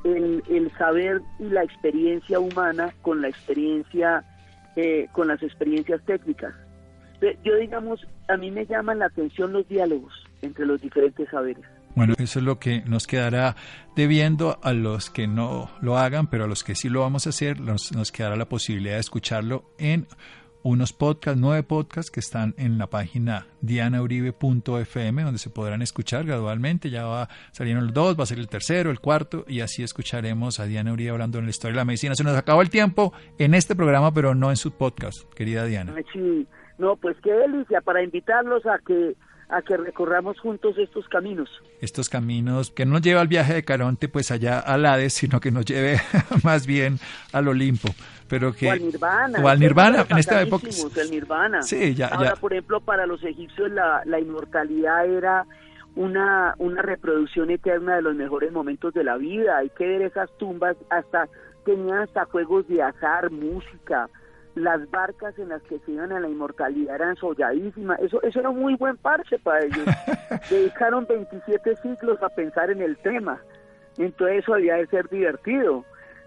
el, 0.05 0.43
el 0.49 0.71
saber 0.77 1.21
y 1.39 1.45
la 1.45 1.65
experiencia 1.65 2.39
humana 2.39 2.95
con 3.03 3.21
la 3.21 3.29
experiencia, 3.29 4.25
eh, 4.77 5.09
con 5.13 5.29
las 5.29 5.43
experiencias 5.43 6.01
técnicas. 6.05 6.55
Yo 7.43 7.57
digamos, 7.57 8.07
a 8.29 8.37
mí 8.37 8.51
me 8.51 8.67
llaman 8.67 8.99
la 8.99 9.07
atención 9.07 9.53
los 9.53 9.67
diálogos 9.69 10.13
entre 10.43 10.67
los 10.67 10.81
diferentes 10.81 11.29
saberes. 11.31 11.65
Bueno, 11.95 12.15
eso 12.19 12.41
es 12.41 12.45
lo 12.45 12.59
que 12.59 12.83
nos 12.83 13.07
quedará 13.07 13.55
debiendo 13.95 14.59
a 14.63 14.73
los 14.73 15.11
que 15.11 15.27
no 15.29 15.71
lo 15.81 15.97
hagan, 15.97 16.27
pero 16.27 16.45
a 16.45 16.47
los 16.49 16.65
que 16.65 16.75
sí 16.75 16.89
lo 16.89 17.01
vamos 17.01 17.27
a 17.27 17.31
hacer, 17.31 17.61
nos, 17.61 17.93
nos 17.93 18.11
quedará 18.11 18.37
la 18.37 18.49
posibilidad 18.49 18.95
de 18.95 19.01
escucharlo 19.01 19.71
en 19.79 20.07
unos 20.65 20.95
podcasts, 20.95 21.39
nueve 21.39 21.63
podcasts 21.63 22.11
que 22.11 22.21
están 22.21 22.55
en 22.57 22.79
la 22.79 22.89
página 22.89 23.47
dianauribe.fm, 23.61 25.23
donde 25.23 25.39
se 25.39 25.51
podrán 25.51 25.83
escuchar 25.83 26.25
gradualmente. 26.25 26.89
Ya 26.89 27.05
va 27.05 27.29
salieron 27.53 27.85
los 27.85 27.95
dos, 27.95 28.19
va 28.19 28.25
a 28.25 28.27
ser 28.27 28.39
el 28.39 28.49
tercero, 28.49 28.91
el 28.91 28.99
cuarto, 28.99 29.45
y 29.47 29.61
así 29.61 29.83
escucharemos 29.83 30.59
a 30.61 30.65
Diana 30.65 30.93
Uribe 30.93 31.11
hablando 31.11 31.39
en 31.39 31.45
la 31.45 31.51
historia 31.51 31.75
de 31.75 31.77
la 31.77 31.85
medicina. 31.85 32.15
Se 32.15 32.25
nos 32.25 32.37
acabó 32.37 32.63
el 32.63 32.71
tiempo 32.71 33.13
en 33.39 33.55
este 33.55 33.77
programa, 33.77 34.13
pero 34.13 34.35
no 34.35 34.49
en 34.51 34.57
su 34.57 34.73
podcast, 34.73 35.23
querida 35.35 35.67
Diana. 35.67 35.95
Sí, 36.13 36.47
no, 36.79 36.97
pues 36.97 37.17
qué 37.23 37.33
delicia 37.33 37.83
para 37.83 38.03
invitarlos 38.03 38.65
a 38.65 38.79
que 38.79 39.15
a 39.51 39.61
que 39.61 39.77
recorramos 39.77 40.41
juntos 40.41 40.77
estos 40.79 41.07
caminos. 41.09 41.51
Estos 41.81 42.09
caminos 42.09 42.71
que 42.71 42.87
no 42.87 42.93
nos 42.93 43.03
lleva 43.03 43.21
al 43.21 43.29
viaje 43.29 43.53
de 43.55 43.65
Caronte 43.65 44.09
pues 44.09 44.31
allá 44.31 44.59
al 44.59 44.87
Hades, 44.87 45.13
sino 45.13 45.41
que 45.41 45.51
nos 45.51 45.67
lleve 45.67 46.01
más 46.43 46.67
bien 46.67 46.99
al 47.33 47.49
Olimpo. 47.49 47.91
Pero 48.29 48.53
que, 48.53 48.69
o 48.69 48.73
al 48.73 48.81
Nirvana. 48.81 49.39
O 49.43 49.49
al 49.49 49.61
Nirvana, 49.61 50.07
en 50.09 50.19
esta 50.19 50.41
época. 50.41 50.69
El 50.97 51.11
Nirvana. 51.11 51.63
Sí, 51.63 51.95
ya, 51.95 52.09
Ahora, 52.09 52.37
por 52.37 52.53
ejemplo, 52.53 52.81
para 52.81 53.07
los 53.07 53.23
egipcios 53.23 53.71
la, 53.71 54.03
la 54.07 54.19
inmortalidad 54.19 55.07
era 55.07 55.47
una, 55.95 56.55
una 56.59 56.83
reproducción 56.83 57.51
eterna 57.51 57.97
de 57.97 58.03
los 58.03 58.15
mejores 58.15 58.53
momentos 58.53 58.95
de 58.95 59.05
la 59.05 59.17
vida. 59.17 59.59
Hay 59.59 59.71
que 59.71 59.87
ver 59.87 60.03
esas 60.03 60.31
tumbas, 60.39 60.77
hasta 60.91 61.29
tenían 61.65 61.99
hasta 61.99 62.25
juegos 62.27 62.67
de 62.69 62.83
azar, 62.83 63.31
música, 63.31 64.09
las 64.55 64.89
barcas 64.91 65.37
en 65.39 65.49
las 65.49 65.63
que 65.63 65.79
se 65.81 65.93
iban 65.93 66.13
a 66.13 66.21
la 66.21 66.29
inmortalidad 66.29 66.95
eran 66.95 67.17
solladísimas. 67.17 67.99
Eso, 68.01 68.23
eso 68.23 68.41
era 68.41 68.51
un 68.51 68.61
muy 68.61 68.75
buen 68.77 68.97
parche 68.97 69.39
para 69.39 69.65
ellos. 69.65 69.87
Dedicaron 70.51 71.07
27 71.07 71.77
ciclos 71.77 72.23
a 72.23 72.29
pensar 72.29 72.71
en 72.71 72.81
el 72.81 72.97
tema. 72.99 73.41
Entonces 73.99 74.39
eso 74.39 74.55
había 74.55 74.77
de 74.77 74.87
ser 74.87 75.09
divertido. 75.09 75.85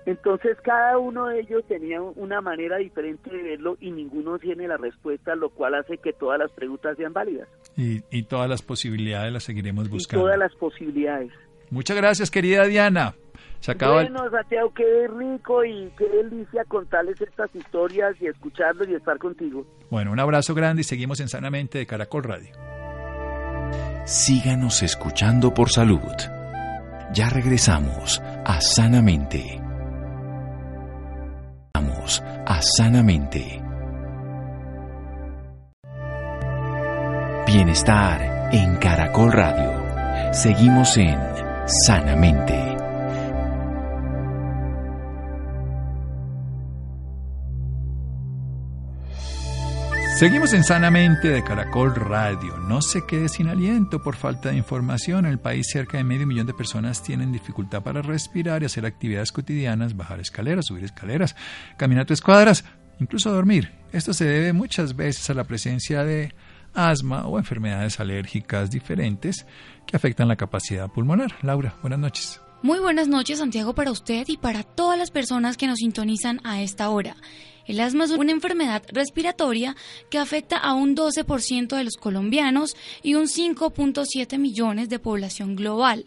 Entonces 0.08 0.58
cada 0.64 0.98
uno 0.98 1.28
de 1.28 1.42
ellos 1.42 1.66
tenía 1.68 2.02
una 2.02 2.40
manera 2.40 2.78
diferente 2.78 3.30
de 3.30 3.44
verlo 3.44 3.76
y 3.82 3.92
ninguno 3.92 4.40
tiene 4.40 4.66
la 4.66 4.78
respuesta, 4.78 5.36
lo 5.36 5.50
cual 5.50 5.76
hace 5.76 5.98
que 5.98 6.14
todas 6.14 6.40
las 6.40 6.50
preguntas 6.52 6.96
sean 6.96 7.12
válidas. 7.12 7.50
Y, 7.76 8.02
y 8.10 8.24
todas 8.24 8.50
las 8.50 8.62
posibilidades 8.62 9.34
las 9.34 9.44
seguiremos 9.44 9.90
buscando. 9.90 10.24
todas 10.24 10.40
las 10.40 10.56
posibilidades. 10.56 11.34
Muchas 11.72 11.98
gracias, 11.98 12.32
querida 12.32 12.64
Diana. 12.64 13.16
Se 13.60 13.74
acaba 13.74 13.96
bueno, 13.96 14.30
Santiago, 14.32 14.74
qué 14.74 15.10
rico 15.10 15.66
y 15.66 15.92
qué 15.98 16.08
delicia 16.08 16.64
contarles 16.70 17.20
estas 17.20 17.54
historias 17.54 18.16
y 18.22 18.28
escucharlos 18.28 18.88
y 18.88 18.94
estar 18.94 19.18
contigo. 19.18 19.66
Bueno, 19.90 20.14
un 20.14 20.20
abrazo 20.22 20.56
grande 20.56 20.82
y 20.82 20.86
seguimos 20.86 21.20
en 21.20 21.28
Sanamente 21.28 21.80
de 21.80 21.86
Caracol 21.86 22.24
Radio. 22.24 22.54
Síganos 24.06 24.84
escuchando 24.84 25.54
por 25.54 25.70
salud. 25.70 26.00
Ya 27.14 27.30
regresamos 27.30 28.22
a 28.46 28.62
Sanamente. 28.62 29.67
Vamos 31.80 32.24
a 32.44 32.60
Sanamente. 32.60 33.62
Bienestar 37.46 38.50
en 38.52 38.78
Caracol 38.78 39.32
Radio. 39.32 40.34
Seguimos 40.34 40.98
en 40.98 41.20
Sanamente. 41.68 42.77
Seguimos 50.18 50.52
en 50.54 50.64
Sanamente 50.64 51.28
de 51.28 51.44
Caracol 51.44 51.94
Radio. 51.94 52.58
No 52.58 52.82
se 52.82 53.06
quede 53.06 53.30
sin 53.30 53.50
aliento 53.50 54.02
por 54.02 54.16
falta 54.16 54.50
de 54.50 54.58
información. 54.58 55.28
En 55.28 55.32
el 55.32 55.38
país 55.38 55.68
cerca 55.72 56.00
de 56.00 56.04
medio 56.04 56.26
millón 56.26 56.48
de 56.48 56.56
personas 56.56 57.04
tienen 57.04 57.32
dificultad 57.32 57.84
para 57.84 58.02
respirar 58.02 58.64
y 58.64 58.66
hacer 58.66 58.88
actividades 58.88 59.32
cotidianas, 59.32 59.96
bajar 59.96 60.20
escaleras, 60.20 60.66
subir 60.66 60.86
escaleras, 60.86 61.36
caminar 61.78 62.08
tres 62.08 62.22
cuadras, 62.22 62.66
incluso 63.00 63.32
dormir. 63.32 63.72
Esto 63.92 64.12
se 64.12 64.26
debe 64.26 64.54
muchas 64.54 64.96
veces 64.96 65.30
a 65.30 65.36
la 65.36 65.44
presencia 65.44 66.04
de 66.04 66.34
asma 66.74 67.28
o 67.28 67.38
enfermedades 67.38 68.00
alérgicas 68.00 68.72
diferentes 68.72 69.46
que 69.86 69.98
afectan 69.98 70.28
la 70.28 70.36
capacidad 70.36 70.90
pulmonar. 70.90 71.36
Laura, 71.44 71.76
buenas 71.84 72.00
noches. 72.00 72.42
Muy 72.64 72.80
buenas 72.80 73.08
noches, 73.08 73.38
Santiago, 73.38 73.76
para 73.76 73.92
usted 73.92 74.24
y 74.28 74.38
para 74.38 74.64
todas 74.64 74.98
las 74.98 75.12
personas 75.12 75.58
que 75.58 75.68
nos 75.68 75.78
sintonizan 75.78 76.42
a 76.44 76.60
esta 76.64 76.90
hora. 76.90 77.16
El 77.68 77.82
asma 77.82 78.06
es 78.06 78.12
una 78.12 78.32
enfermedad 78.32 78.84
respiratoria 78.92 79.76
que 80.10 80.18
afecta 80.18 80.58
a 80.58 80.74
un 80.74 80.96
12% 80.96 81.76
de 81.76 81.84
los 81.84 81.98
colombianos 81.98 82.76
y 83.04 83.16
un 83.16 83.26
5.7 83.26 84.40
millones 84.40 84.88
de 84.90 85.00
población 85.00 85.56
global. 85.56 86.06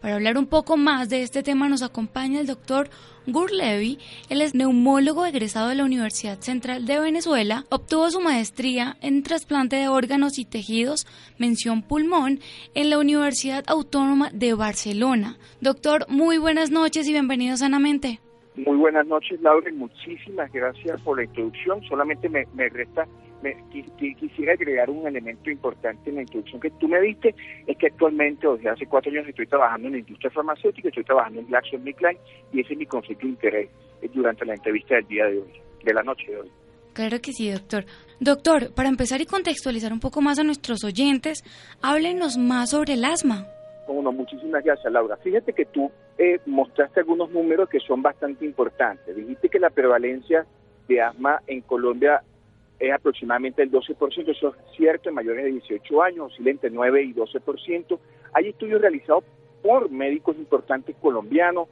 Para 0.00 0.14
hablar 0.14 0.38
un 0.38 0.46
poco 0.46 0.76
más 0.76 1.08
de 1.08 1.22
este 1.22 1.42
tema 1.42 1.68
nos 1.68 1.82
acompaña 1.82 2.40
el 2.40 2.46
doctor 2.46 2.88
Gur 3.26 3.52
Levy. 3.52 3.98
Él 4.30 4.42
neumólogo 4.54 5.26
egresado 5.26 5.68
de 5.68 5.74
la 5.74 5.84
Universidad 5.84 6.40
Central 6.40 6.86
de 6.86 6.98
Venezuela. 6.98 7.66
Obtuvo 7.70 8.10
su 8.10 8.20
maestría 8.20 8.96
en 9.02 9.22
trasplante 9.22 9.76
de 9.76 9.88
órganos 9.88 10.38
y 10.38 10.44
tejidos, 10.44 11.06
mención 11.38 11.82
pulmón, 11.82 12.40
en 12.74 12.88
la 12.88 12.98
Universidad 12.98 13.64
Autónoma 13.66 14.30
de 14.32 14.54
Barcelona. 14.54 15.38
Doctor, 15.60 16.06
muy 16.08 16.38
buenas 16.38 16.70
noches 16.70 17.06
y 17.06 17.12
bienvenido 17.12 17.56
sanamente. 17.58 18.20
Muy 18.66 18.76
buenas 18.76 19.06
noches, 19.06 19.40
Laura, 19.40 19.70
y 19.70 19.72
muchísimas 19.72 20.52
gracias 20.52 21.00
por 21.00 21.16
la 21.16 21.24
introducción. 21.24 21.82
Solamente 21.84 22.28
me, 22.28 22.44
resta, 22.68 23.06
me, 23.42 23.56
quisiera 24.18 24.52
agregar 24.52 24.90
un 24.90 25.06
elemento 25.06 25.50
importante 25.50 26.10
en 26.10 26.16
la 26.16 26.22
introducción 26.22 26.60
que 26.60 26.70
tú 26.72 26.86
me 26.86 27.00
diste, 27.00 27.34
es 27.66 27.76
que 27.78 27.86
actualmente, 27.86 28.46
desde 28.46 28.68
hace 28.68 28.86
cuatro 28.86 29.10
años, 29.10 29.26
estoy 29.26 29.46
trabajando 29.46 29.86
en 29.86 29.92
la 29.94 29.98
industria 30.00 30.30
farmacéutica, 30.30 30.88
estoy 30.88 31.04
trabajando 31.04 31.40
en 31.40 31.46
GlaxoSmithKline, 31.46 32.18
y 32.52 32.60
ese 32.60 32.74
es 32.74 32.78
mi 32.78 32.86
conflicto 32.86 33.22
de 33.22 33.32
interés 33.32 33.70
eh, 34.02 34.10
durante 34.12 34.44
la 34.44 34.54
entrevista 34.54 34.96
del 34.96 35.06
día 35.06 35.24
de 35.24 35.38
hoy, 35.38 35.52
de 35.82 35.94
la 35.94 36.02
noche 36.02 36.30
de 36.30 36.40
hoy. 36.40 36.50
Claro 36.92 37.18
que 37.22 37.32
sí, 37.32 37.50
doctor. 37.50 37.86
Doctor, 38.18 38.74
para 38.74 38.90
empezar 38.90 39.22
y 39.22 39.26
contextualizar 39.26 39.90
un 39.90 40.00
poco 40.00 40.20
más 40.20 40.38
a 40.38 40.44
nuestros 40.44 40.84
oyentes, 40.84 41.44
háblenos 41.80 42.36
más 42.36 42.70
sobre 42.70 42.92
el 42.92 43.04
asma. 43.06 43.46
Bueno, 43.86 44.12
muchísimas 44.12 44.62
gracias, 44.62 44.92
Laura. 44.92 45.16
Fíjate 45.16 45.52
que 45.52 45.64
tú 45.64 45.90
eh, 46.22 46.38
mostraste 46.44 47.00
algunos 47.00 47.30
números 47.30 47.70
que 47.70 47.80
son 47.80 48.02
bastante 48.02 48.44
importantes. 48.44 49.16
Dijiste 49.16 49.48
que 49.48 49.58
la 49.58 49.70
prevalencia 49.70 50.44
de 50.86 51.00
asma 51.00 51.40
en 51.46 51.62
Colombia 51.62 52.22
es 52.78 52.92
aproximadamente 52.92 53.62
el 53.62 53.70
12%, 53.70 54.28
eso 54.28 54.48
es 54.48 54.76
cierto, 54.76 55.08
en 55.08 55.14
mayores 55.14 55.44
de 55.44 55.52
18 55.52 56.02
años, 56.02 56.26
oscila 56.26 56.50
entre 56.50 56.68
9 56.68 57.04
y 57.04 57.14
12%. 57.14 57.98
Hay 58.34 58.48
estudios 58.48 58.82
realizados 58.82 59.24
por 59.62 59.90
médicos 59.90 60.36
importantes 60.36 60.94
colombianos, 61.00 61.68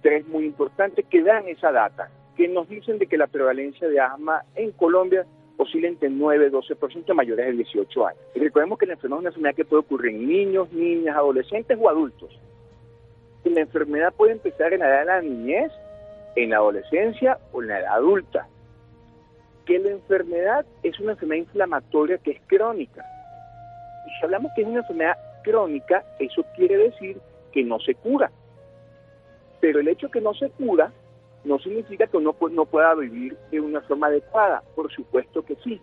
tres 0.00 0.26
muy 0.28 0.46
importantes, 0.46 1.04
que 1.04 1.22
dan 1.22 1.46
esa 1.48 1.70
data, 1.70 2.10
que 2.38 2.48
nos 2.48 2.70
dicen 2.70 2.98
de 2.98 3.06
que 3.06 3.18
la 3.18 3.26
prevalencia 3.26 3.86
de 3.86 4.00
asma 4.00 4.44
en 4.54 4.72
Colombia 4.72 5.26
oscila 5.58 5.88
entre 5.88 6.08
9 6.08 6.46
y 6.46 6.50
12% 6.50 7.12
mayores 7.12 7.44
de 7.44 7.52
18 7.52 8.06
años. 8.06 8.22
Y 8.34 8.38
recordemos 8.38 8.78
que 8.78 8.86
la 8.86 8.94
enfermedad 8.94 9.18
es 9.18 9.20
una 9.20 9.28
enfermedad 9.28 9.56
que 9.56 9.64
puede 9.66 9.80
ocurrir 9.80 10.14
en 10.14 10.26
niños, 10.26 10.72
niñas, 10.72 11.16
adolescentes 11.16 11.76
o 11.78 11.90
adultos. 11.90 12.30
Y 13.44 13.50
la 13.50 13.60
enfermedad 13.60 14.12
puede 14.14 14.32
empezar 14.32 14.72
en 14.72 14.80
la 14.80 14.88
edad 14.88 15.00
de 15.00 15.04
la 15.06 15.22
niñez, 15.22 15.72
en 16.36 16.50
la 16.50 16.56
adolescencia 16.56 17.38
o 17.52 17.62
en 17.62 17.68
la 17.68 17.80
edad 17.80 17.94
adulta. 17.94 18.48
Que 19.64 19.78
la 19.78 19.90
enfermedad 19.90 20.66
es 20.82 20.98
una 21.00 21.12
enfermedad 21.12 21.44
inflamatoria 21.44 22.18
que 22.18 22.32
es 22.32 22.40
crónica. 22.46 23.04
Y 24.06 24.10
si 24.18 24.24
hablamos 24.24 24.52
que 24.54 24.62
es 24.62 24.68
una 24.68 24.80
enfermedad 24.80 25.16
crónica, 25.42 26.04
eso 26.18 26.44
quiere 26.56 26.76
decir 26.76 27.18
que 27.52 27.64
no 27.64 27.78
se 27.80 27.94
cura. 27.94 28.30
Pero 29.60 29.80
el 29.80 29.88
hecho 29.88 30.10
que 30.10 30.20
no 30.20 30.34
se 30.34 30.50
cura 30.50 30.92
no 31.44 31.58
significa 31.58 32.06
que 32.06 32.16
uno 32.16 32.34
no 32.50 32.66
pueda 32.66 32.94
vivir 32.94 33.36
de 33.50 33.60
una 33.60 33.80
forma 33.82 34.08
adecuada. 34.08 34.62
Por 34.74 34.90
supuesto 34.92 35.42
que 35.42 35.56
sí. 35.56 35.80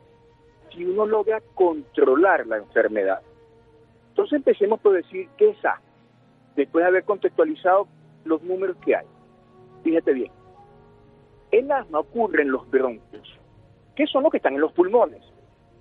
Si 0.73 0.85
uno 0.85 1.05
logra 1.05 1.41
controlar 1.55 2.45
la 2.45 2.57
enfermedad. 2.57 3.21
Entonces 4.09 4.37
empecemos 4.37 4.79
por 4.79 4.93
decir 4.93 5.27
qué 5.37 5.49
es 5.49 5.57
después 6.57 6.83
de 6.83 6.89
haber 6.89 7.05
contextualizado 7.05 7.87
los 8.25 8.43
números 8.43 8.75
que 8.83 8.95
hay. 8.95 9.05
Fíjate 9.83 10.11
bien. 10.11 10.31
El 11.51 11.71
asma 11.71 11.99
ocurre 11.99 12.41
en 12.41 12.51
los 12.51 12.69
bronquios. 12.69 13.39
¿Qué 13.95 14.05
son 14.07 14.23
los 14.23 14.31
que 14.31 14.37
están 14.37 14.55
en 14.55 14.61
los 14.61 14.73
pulmones? 14.73 15.21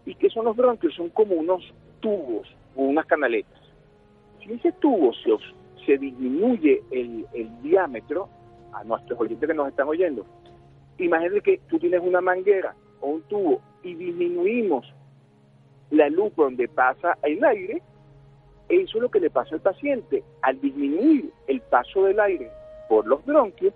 ¿Y 0.05 0.15
qué 0.15 0.31
son 0.31 0.45
los 0.45 0.57
bronquios? 0.57 0.95
Son 0.95 1.09
como 1.09 1.35
unos 1.35 1.63
tubos 1.99 2.47
o 2.77 2.83
unas 2.83 3.07
canaletas. 3.07 3.61
Si 4.39 4.53
ese 4.53 4.71
tubo 4.73 5.13
se, 5.15 5.33
se 5.85 5.99
disminuye 5.99 6.83
el, 6.93 7.27
el 7.33 7.63
diámetro, 7.63 8.29
a 8.73 8.85
nuestros 8.85 9.19
oyentes 9.19 9.49
que 9.49 9.55
nos 9.55 9.69
están 9.69 9.89
oyendo, 9.89 10.27
imagínate 10.99 11.41
que 11.41 11.61
tú 11.69 11.79
tienes 11.79 12.01
una 12.03 12.21
manguera 12.21 12.75
o 13.01 13.09
un 13.09 13.23
tubo 13.23 13.61
y 13.83 13.95
disminuimos 13.95 14.87
la 15.91 16.09
luz 16.11 16.35
donde 16.37 16.69
pasa 16.69 17.17
el 17.23 17.43
aire, 17.43 17.83
eso 18.69 18.99
es 18.99 19.03
lo 19.03 19.11
que 19.11 19.21
le 19.21 19.31
pasa 19.31 19.55
al 19.55 19.61
paciente. 19.61 20.25
Al 20.43 20.61
disminuir 20.61 21.31
el 21.47 21.61
paso 21.61 22.05
del 22.05 22.19
aire 22.21 22.51
por 22.89 23.07
los 23.07 23.25
bronquios, 23.25 23.73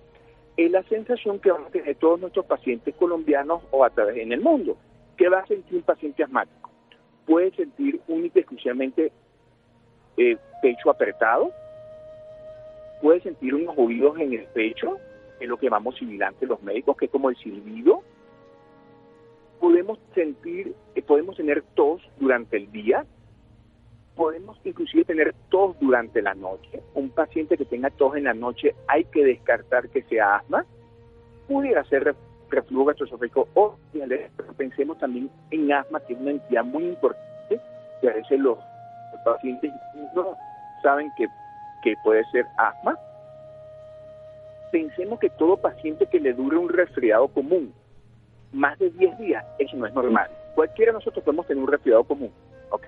es 0.56 0.70
la 0.70 0.82
sensación 0.84 1.38
que 1.38 1.50
van 1.50 1.64
a 1.64 1.70
tener 1.70 1.96
todos 1.96 2.20
nuestros 2.20 2.44
pacientes 2.46 2.94
colombianos 2.96 3.62
o 3.70 3.84
a 3.84 3.90
través 3.90 4.18
en 4.18 4.32
el 4.32 4.40
mundo. 4.40 4.76
¿Qué 5.16 5.28
va 5.28 5.40
a 5.40 5.46
sentir 5.46 5.76
un 5.76 5.82
paciente 5.82 6.22
asmático? 6.22 6.70
Puede 7.26 7.50
sentir 7.52 8.00
única 8.08 8.38
y 8.38 8.42
exclusivamente 8.42 9.12
eh, 10.16 10.36
pecho 10.60 10.90
apretado, 10.90 11.52
puede 13.00 13.20
sentir 13.20 13.54
unos 13.54 13.74
oídos 13.78 14.18
en 14.18 14.34
el 14.34 14.44
pecho, 14.46 14.98
es 15.38 15.48
lo 15.48 15.56
que 15.56 15.66
llamamos 15.66 15.96
sibilante 15.96 16.46
los 16.46 16.62
médicos, 16.62 16.96
que 16.96 17.06
es 17.06 17.10
como 17.10 17.30
el 17.30 17.36
silbido. 17.36 18.02
Podemos 19.58 19.98
sentir, 20.14 20.74
eh, 20.94 21.02
podemos 21.02 21.36
tener 21.36 21.62
tos 21.74 22.02
durante 22.18 22.56
el 22.56 22.70
día, 22.72 23.06
podemos 24.20 24.60
inclusive 24.64 25.06
tener 25.06 25.34
tos 25.48 25.74
durante 25.80 26.20
la 26.20 26.34
noche. 26.34 26.82
Un 26.92 27.08
paciente 27.08 27.56
que 27.56 27.64
tenga 27.64 27.88
tos 27.88 28.16
en 28.16 28.24
la 28.24 28.34
noche 28.34 28.74
hay 28.86 29.04
que 29.04 29.24
descartar 29.24 29.88
que 29.88 30.02
sea 30.02 30.36
asma. 30.36 30.66
Pudiera 31.48 31.82
ser 31.84 32.14
reflujo 32.50 32.84
gastroesofágico 32.84 33.48
o 33.54 33.78
pensemos 34.58 34.98
también 34.98 35.30
en 35.50 35.72
asma, 35.72 36.00
que 36.00 36.12
es 36.12 36.20
una 36.20 36.32
entidad 36.32 36.64
muy 36.64 36.84
importante, 36.84 37.58
que 38.02 38.10
a 38.10 38.12
veces 38.12 38.38
los, 38.38 38.58
los 38.58 39.22
pacientes 39.24 39.72
no 40.14 40.36
saben 40.82 41.10
que 41.16 41.26
que 41.82 41.94
puede 42.04 42.22
ser 42.30 42.44
asma. 42.58 42.98
Pensemos 44.70 45.18
que 45.18 45.30
todo 45.30 45.56
paciente 45.56 46.04
que 46.04 46.20
le 46.20 46.34
dure 46.34 46.58
un 46.58 46.68
resfriado 46.68 47.26
común 47.28 47.72
más 48.52 48.78
de 48.78 48.90
10 48.90 49.16
días, 49.16 49.46
eso 49.58 49.78
no 49.78 49.86
es 49.86 49.94
normal. 49.94 50.28
Cualquiera 50.54 50.92
de 50.92 50.98
nosotros 50.98 51.24
podemos 51.24 51.46
tener 51.46 51.62
un 51.64 51.72
resfriado 51.72 52.04
común, 52.04 52.30
¿ok? 52.68 52.84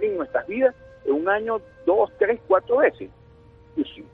En 0.00 0.16
nuestras 0.16 0.46
vidas, 0.46 0.74
en 1.04 1.14
un 1.14 1.28
año, 1.28 1.60
dos, 1.86 2.10
tres, 2.18 2.40
cuatro 2.46 2.78
veces. 2.78 3.10
Sí. 3.76 4.04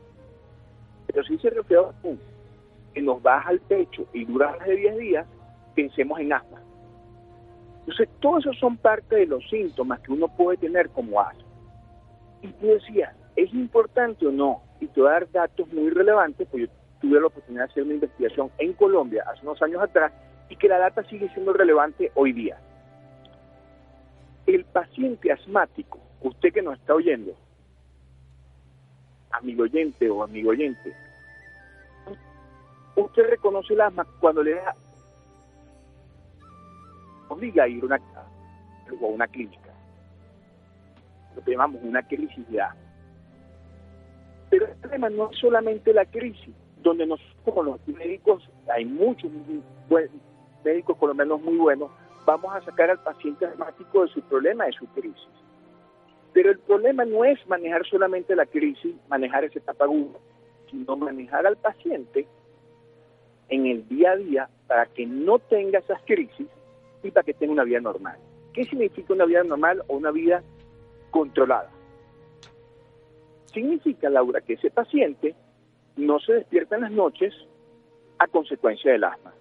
Pero 1.06 1.24
si 1.24 1.34
ese 1.34 1.50
resfriado 1.50 1.94
común 2.02 2.20
que 2.94 3.02
nos 3.02 3.22
baja 3.22 3.50
al 3.50 3.60
pecho 3.60 4.06
y 4.12 4.24
dura 4.24 4.56
más 4.58 4.66
de 4.66 4.76
10 4.76 4.98
días, 4.98 5.26
pensemos 5.74 6.18
en 6.20 6.32
asma. 6.32 6.60
Entonces, 7.80 8.08
todos 8.20 8.44
esos 8.44 8.58
son 8.58 8.76
parte 8.76 9.16
de 9.16 9.26
los 9.26 9.48
síntomas 9.48 10.00
que 10.00 10.12
uno 10.12 10.28
puede 10.28 10.58
tener 10.58 10.90
como 10.90 11.20
asma. 11.20 11.42
Y 12.42 12.48
tú 12.48 12.66
decías, 12.66 13.14
¿Es 13.38 13.54
importante 13.54 14.26
o 14.26 14.32
no? 14.32 14.62
Y 14.80 14.88
te 14.88 15.00
voy 15.00 15.10
a 15.10 15.12
dar 15.12 15.30
datos 15.30 15.72
muy 15.72 15.90
relevantes, 15.90 16.44
porque 16.48 16.66
yo 16.66 16.72
tuve 17.00 17.20
la 17.20 17.28
oportunidad 17.28 17.66
de 17.66 17.70
hacer 17.70 17.84
una 17.84 17.94
investigación 17.94 18.50
en 18.58 18.72
Colombia 18.72 19.24
hace 19.30 19.46
unos 19.46 19.62
años 19.62 19.80
atrás 19.80 20.12
y 20.48 20.56
que 20.56 20.66
la 20.66 20.78
data 20.78 21.04
sigue 21.04 21.28
siendo 21.28 21.52
relevante 21.52 22.10
hoy 22.16 22.32
día. 22.32 22.58
El 24.48 24.64
paciente 24.64 25.30
asmático, 25.30 26.00
usted 26.22 26.54
que 26.54 26.62
nos 26.62 26.78
está 26.78 26.94
oyendo, 26.94 27.36
amigo 29.30 29.64
oyente 29.64 30.08
o 30.08 30.22
amigo 30.22 30.48
oyente, 30.48 30.96
usted 32.96 33.28
reconoce 33.28 33.74
el 33.74 33.82
asma 33.82 34.06
cuando 34.20 34.42
le 34.42 34.54
da 34.54 34.74
obliga 37.28 37.64
a 37.64 37.68
ir 37.68 37.82
a 37.82 37.86
una, 37.86 37.96
a 37.96 39.04
una 39.04 39.26
clínica, 39.26 39.70
lo 41.36 41.44
que 41.44 41.50
llamamos 41.50 41.82
una 41.84 42.02
crisis 42.08 42.48
de 42.48 42.62
asma. 42.62 42.80
Pero 44.48 44.64
el 44.64 44.76
problema 44.76 45.10
no 45.10 45.30
es 45.30 45.38
solamente 45.38 45.92
la 45.92 46.06
crisis, 46.06 46.54
donde 46.82 47.06
nosotros 47.06 47.66
los 47.66 47.86
médicos, 47.86 48.48
hay 48.74 48.86
muchos 48.86 49.30
médicos 50.64 50.96
colombianos 50.96 51.42
muy 51.42 51.58
buenos, 51.58 51.90
vamos 52.28 52.54
a 52.54 52.60
sacar 52.60 52.90
al 52.90 53.02
paciente 53.02 53.46
asmático 53.46 54.02
de 54.02 54.08
su 54.08 54.20
problema, 54.20 54.66
de 54.66 54.72
su 54.72 54.86
crisis. 54.88 55.28
Pero 56.34 56.50
el 56.50 56.58
problema 56.58 57.06
no 57.06 57.24
es 57.24 57.38
manejar 57.48 57.86
solamente 57.86 58.36
la 58.36 58.44
crisis, 58.44 58.94
manejar 59.08 59.44
ese 59.44 59.60
etapa 59.60 59.84
aguda, 59.84 60.18
sino 60.70 60.94
manejar 60.96 61.46
al 61.46 61.56
paciente 61.56 62.26
en 63.48 63.66
el 63.66 63.88
día 63.88 64.10
a 64.10 64.16
día 64.16 64.48
para 64.66 64.84
que 64.84 65.06
no 65.06 65.38
tenga 65.38 65.78
esas 65.78 66.02
crisis 66.04 66.46
y 67.02 67.10
para 67.10 67.24
que 67.24 67.32
tenga 67.32 67.54
una 67.54 67.64
vida 67.64 67.80
normal. 67.80 68.18
¿Qué 68.52 68.64
significa 68.64 69.14
una 69.14 69.24
vida 69.24 69.42
normal 69.42 69.82
o 69.86 69.96
una 69.96 70.10
vida 70.10 70.42
controlada? 71.10 71.70
Significa, 73.46 74.10
Laura, 74.10 74.42
que 74.42 74.52
ese 74.52 74.70
paciente 74.70 75.34
no 75.96 76.20
se 76.20 76.34
despierta 76.34 76.76
en 76.76 76.82
las 76.82 76.92
noches 76.92 77.32
a 78.18 78.26
consecuencia 78.26 78.92
del 78.92 79.04
asma. 79.04 79.32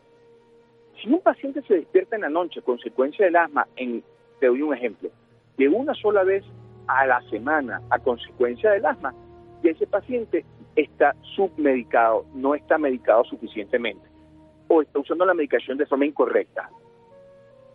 Si 1.01 1.09
un 1.09 1.19
paciente 1.21 1.61
se 1.63 1.75
despierta 1.75 2.15
en 2.15 2.23
la 2.23 2.29
noche 2.29 2.59
a 2.59 2.63
consecuencia 2.63 3.25
del 3.25 3.35
asma, 3.35 3.67
en, 3.75 4.03
te 4.39 4.47
doy 4.47 4.61
un 4.61 4.73
ejemplo, 4.73 5.09
de 5.57 5.69
una 5.69 5.93
sola 5.93 6.23
vez 6.23 6.43
a 6.87 7.05
la 7.05 7.21
semana 7.29 7.81
a 7.89 7.99
consecuencia 7.99 8.71
del 8.71 8.85
asma, 8.85 9.13
y 9.61 9.69
ese 9.69 9.85
paciente 9.85 10.45
está 10.75 11.15
submedicado, 11.35 12.25
no 12.33 12.55
está 12.55 12.77
medicado 12.77 13.23
suficientemente, 13.25 14.07
o 14.67 14.81
está 14.81 14.99
usando 14.99 15.25
la 15.25 15.33
medicación 15.33 15.77
de 15.77 15.85
forma 15.85 16.05
incorrecta. 16.05 16.69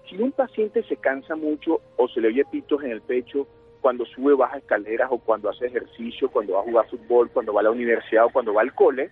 Si 0.09 0.17
un 0.17 0.33
paciente 0.33 0.83
se 0.85 0.97
cansa 0.97 1.37
mucho 1.37 1.81
o 1.97 2.09
se 2.09 2.21
le 2.21 2.29
oye 2.29 2.45
pitos 2.45 2.83
en 2.83 2.91
el 2.91 3.03
pecho 3.03 3.47
cuando 3.81 4.05
sube 4.05 4.35
baja 4.35 4.59
escaleras 4.59 5.09
o 5.11 5.19
cuando 5.19 5.49
hace 5.49 5.67
ejercicio, 5.67 6.31
cuando 6.31 6.55
va 6.55 6.61
a 6.61 6.65
jugar 6.65 6.89
fútbol, 6.89 7.31
cuando 7.31 7.53
va 7.53 7.61
a 7.61 7.65
la 7.65 7.71
universidad 7.71 8.27
o 8.27 8.31
cuando 8.31 8.55
va 8.55 8.63
al 8.63 8.75
cole, 8.75 9.11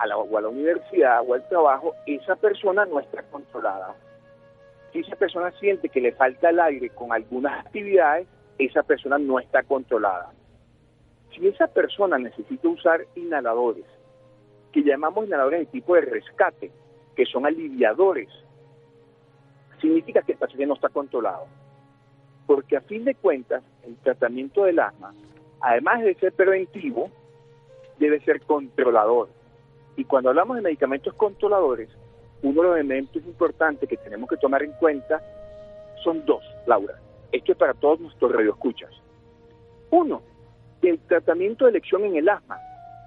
a 0.00 0.06
la, 0.06 0.16
o 0.16 0.38
a 0.38 0.40
la 0.40 0.48
universidad 0.48 1.22
o 1.26 1.34
al 1.34 1.46
trabajo, 1.48 1.94
esa 2.06 2.36
persona 2.36 2.84
no 2.86 3.00
está 3.00 3.22
controlada. 3.24 3.94
Si 4.92 5.00
esa 5.00 5.14
persona 5.16 5.52
siente 5.52 5.88
que 5.88 6.00
le 6.00 6.12
falta 6.12 6.50
el 6.50 6.58
aire 6.58 6.90
con 6.90 7.12
algunas 7.12 7.64
actividades, 7.64 8.26
esa 8.58 8.82
persona 8.82 9.18
no 9.18 9.38
está 9.38 9.62
controlada. 9.62 10.32
Si 11.34 11.46
esa 11.46 11.68
persona 11.68 12.18
necesita 12.18 12.68
usar 12.68 13.06
inhaladores, 13.14 13.84
que 14.72 14.82
llamamos 14.82 15.26
inhaladores 15.26 15.60
de 15.60 15.66
tipo 15.66 15.94
de 15.94 16.02
rescate, 16.02 16.70
que 17.14 17.26
son 17.26 17.46
aliviadores, 17.46 18.28
significa 19.80 20.22
que 20.22 20.32
el 20.32 20.38
paciente 20.38 20.66
no 20.66 20.74
está 20.74 20.88
controlado 20.88 21.46
porque 22.50 22.76
a 22.76 22.80
fin 22.80 23.04
de 23.04 23.14
cuentas 23.14 23.62
el 23.84 23.94
tratamiento 23.98 24.64
del 24.64 24.80
asma, 24.80 25.14
además 25.60 26.02
de 26.02 26.16
ser 26.16 26.32
preventivo, 26.32 27.08
debe 28.00 28.18
ser 28.24 28.40
controlador. 28.40 29.28
Y 30.00 30.04
cuando 30.06 30.30
hablamos 30.30 30.56
de 30.56 30.62
medicamentos 30.62 31.12
controladores, 31.12 31.90
uno 32.42 32.62
de 32.62 32.68
los 32.68 32.76
elementos 32.78 33.22
importantes 33.22 33.86
que 33.86 33.98
tenemos 33.98 34.30
que 34.30 34.38
tomar 34.38 34.62
en 34.62 34.72
cuenta 34.72 35.20
son 36.02 36.24
dos, 36.24 36.42
Laura. 36.66 36.98
Esto 37.30 37.52
es 37.52 37.58
para 37.58 37.74
todos 37.74 38.00
nuestros 38.00 38.32
radioescuchas. 38.32 38.90
Uno, 39.90 40.22
el 40.80 40.98
tratamiento 41.00 41.66
de 41.66 41.72
elección 41.72 42.02
en 42.04 42.16
el 42.16 42.30
asma 42.30 42.58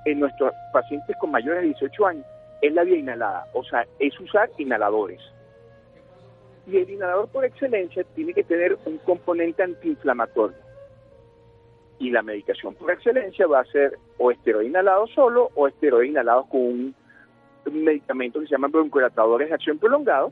en 0.05 0.19
nuestros 0.19 0.53
pacientes 0.71 1.17
con 1.19 1.31
mayores 1.31 1.61
de 1.61 1.69
18 1.69 2.05
años 2.05 2.25
es 2.61 2.71
la 2.71 2.83
vía 2.83 2.99
inhalada, 2.99 3.47
o 3.53 3.63
sea, 3.63 3.87
es 3.97 4.19
usar 4.19 4.51
inhaladores. 4.59 5.19
Y 6.67 6.77
el 6.77 6.91
inhalador 6.91 7.27
por 7.29 7.43
excelencia 7.43 8.03
tiene 8.13 8.35
que 8.35 8.43
tener 8.43 8.77
un 8.85 8.99
componente 8.99 9.63
antiinflamatorio. 9.63 10.62
Y 11.99 12.09
la 12.09 12.21
medicación 12.21 12.75
por 12.75 12.91
excelencia 12.91 13.47
va 13.47 13.61
a 13.61 13.65
ser 13.65 13.97
o 14.17 14.31
esteroide 14.31 14.69
inhalado 14.69 15.07
solo 15.07 15.49
o 15.55 15.67
esteroide 15.67 16.09
inhalado 16.09 16.45
con 16.49 16.61
un, 16.61 16.95
medicamento 17.71 18.39
que 18.39 18.47
se 18.47 18.51
llama 18.51 18.67
broncolatadores 18.67 19.49
de 19.49 19.55
acción 19.55 19.77
prolongado. 19.77 20.31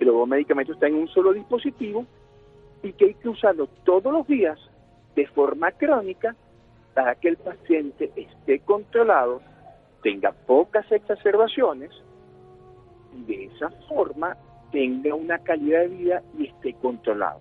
Y 0.00 0.04
los 0.04 0.14
dos 0.14 0.28
medicamentos 0.28 0.74
están 0.76 0.90
en 0.90 1.00
un 1.00 1.08
solo 1.08 1.32
dispositivo 1.32 2.06
y 2.82 2.92
que 2.92 3.06
hay 3.06 3.14
que 3.14 3.28
usarlo 3.28 3.66
todos 3.84 4.12
los 4.12 4.26
días 4.26 4.58
de 5.14 5.26
forma 5.28 5.72
crónica 5.72 6.34
para 6.94 7.14
que 7.14 7.28
el 7.28 7.36
paciente 7.36 8.10
esté 8.16 8.60
controlado, 8.60 9.42
tenga 10.02 10.32
pocas 10.32 10.90
exacerbaciones 10.90 11.90
y 13.14 13.24
de 13.24 13.44
esa 13.46 13.70
forma 13.88 14.36
tenga 14.72 15.14
una 15.14 15.38
calidad 15.38 15.80
de 15.80 15.88
vida 15.88 16.22
y 16.38 16.46
esté 16.46 16.74
controlado. 16.74 17.40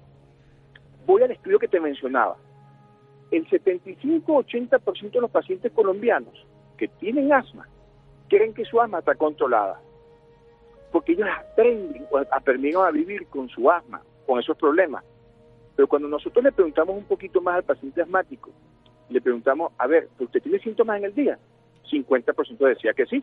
Voy 1.06 1.22
al 1.22 1.32
estudio 1.32 1.60
que 1.60 1.68
te 1.68 1.80
mencionaba. 1.80 2.38
El 3.36 3.50
75-80% 3.50 5.12
de 5.12 5.22
los 5.22 5.30
pacientes 5.30 5.72
colombianos 5.74 6.34
que 6.78 6.88
tienen 6.88 7.34
asma 7.34 7.68
creen 8.30 8.54
que 8.54 8.64
su 8.64 8.80
asma 8.80 9.00
está 9.00 9.16
controlada, 9.16 9.82
porque 10.92 11.12
ellos 11.12 11.28
aprenden, 11.28 12.08
aprendieron 12.32 12.88
a 12.88 12.92
vivir 12.92 13.28
con 13.28 13.50
su 13.50 13.70
asma, 13.70 14.02
con 14.26 14.40
esos 14.40 14.56
problemas. 14.58 15.04
Pero 15.76 15.88
cuando 15.88 16.08
nosotros 16.08 16.46
le 16.46 16.54
preguntamos 16.54 16.96
un 16.96 17.04
poquito 17.04 17.42
más 17.42 17.56
al 17.56 17.64
paciente 17.64 18.02
asmático, 18.02 18.52
le 19.10 19.20
preguntamos, 19.20 19.74
a 19.78 19.86
ver, 19.86 20.08
¿usted 20.18 20.42
tiene 20.42 20.60
síntomas 20.60 21.00
en 21.00 21.06
el 21.06 21.14
día? 21.14 21.38
50% 21.92 22.58
decía 22.58 22.94
que 22.94 23.06
sí. 23.06 23.22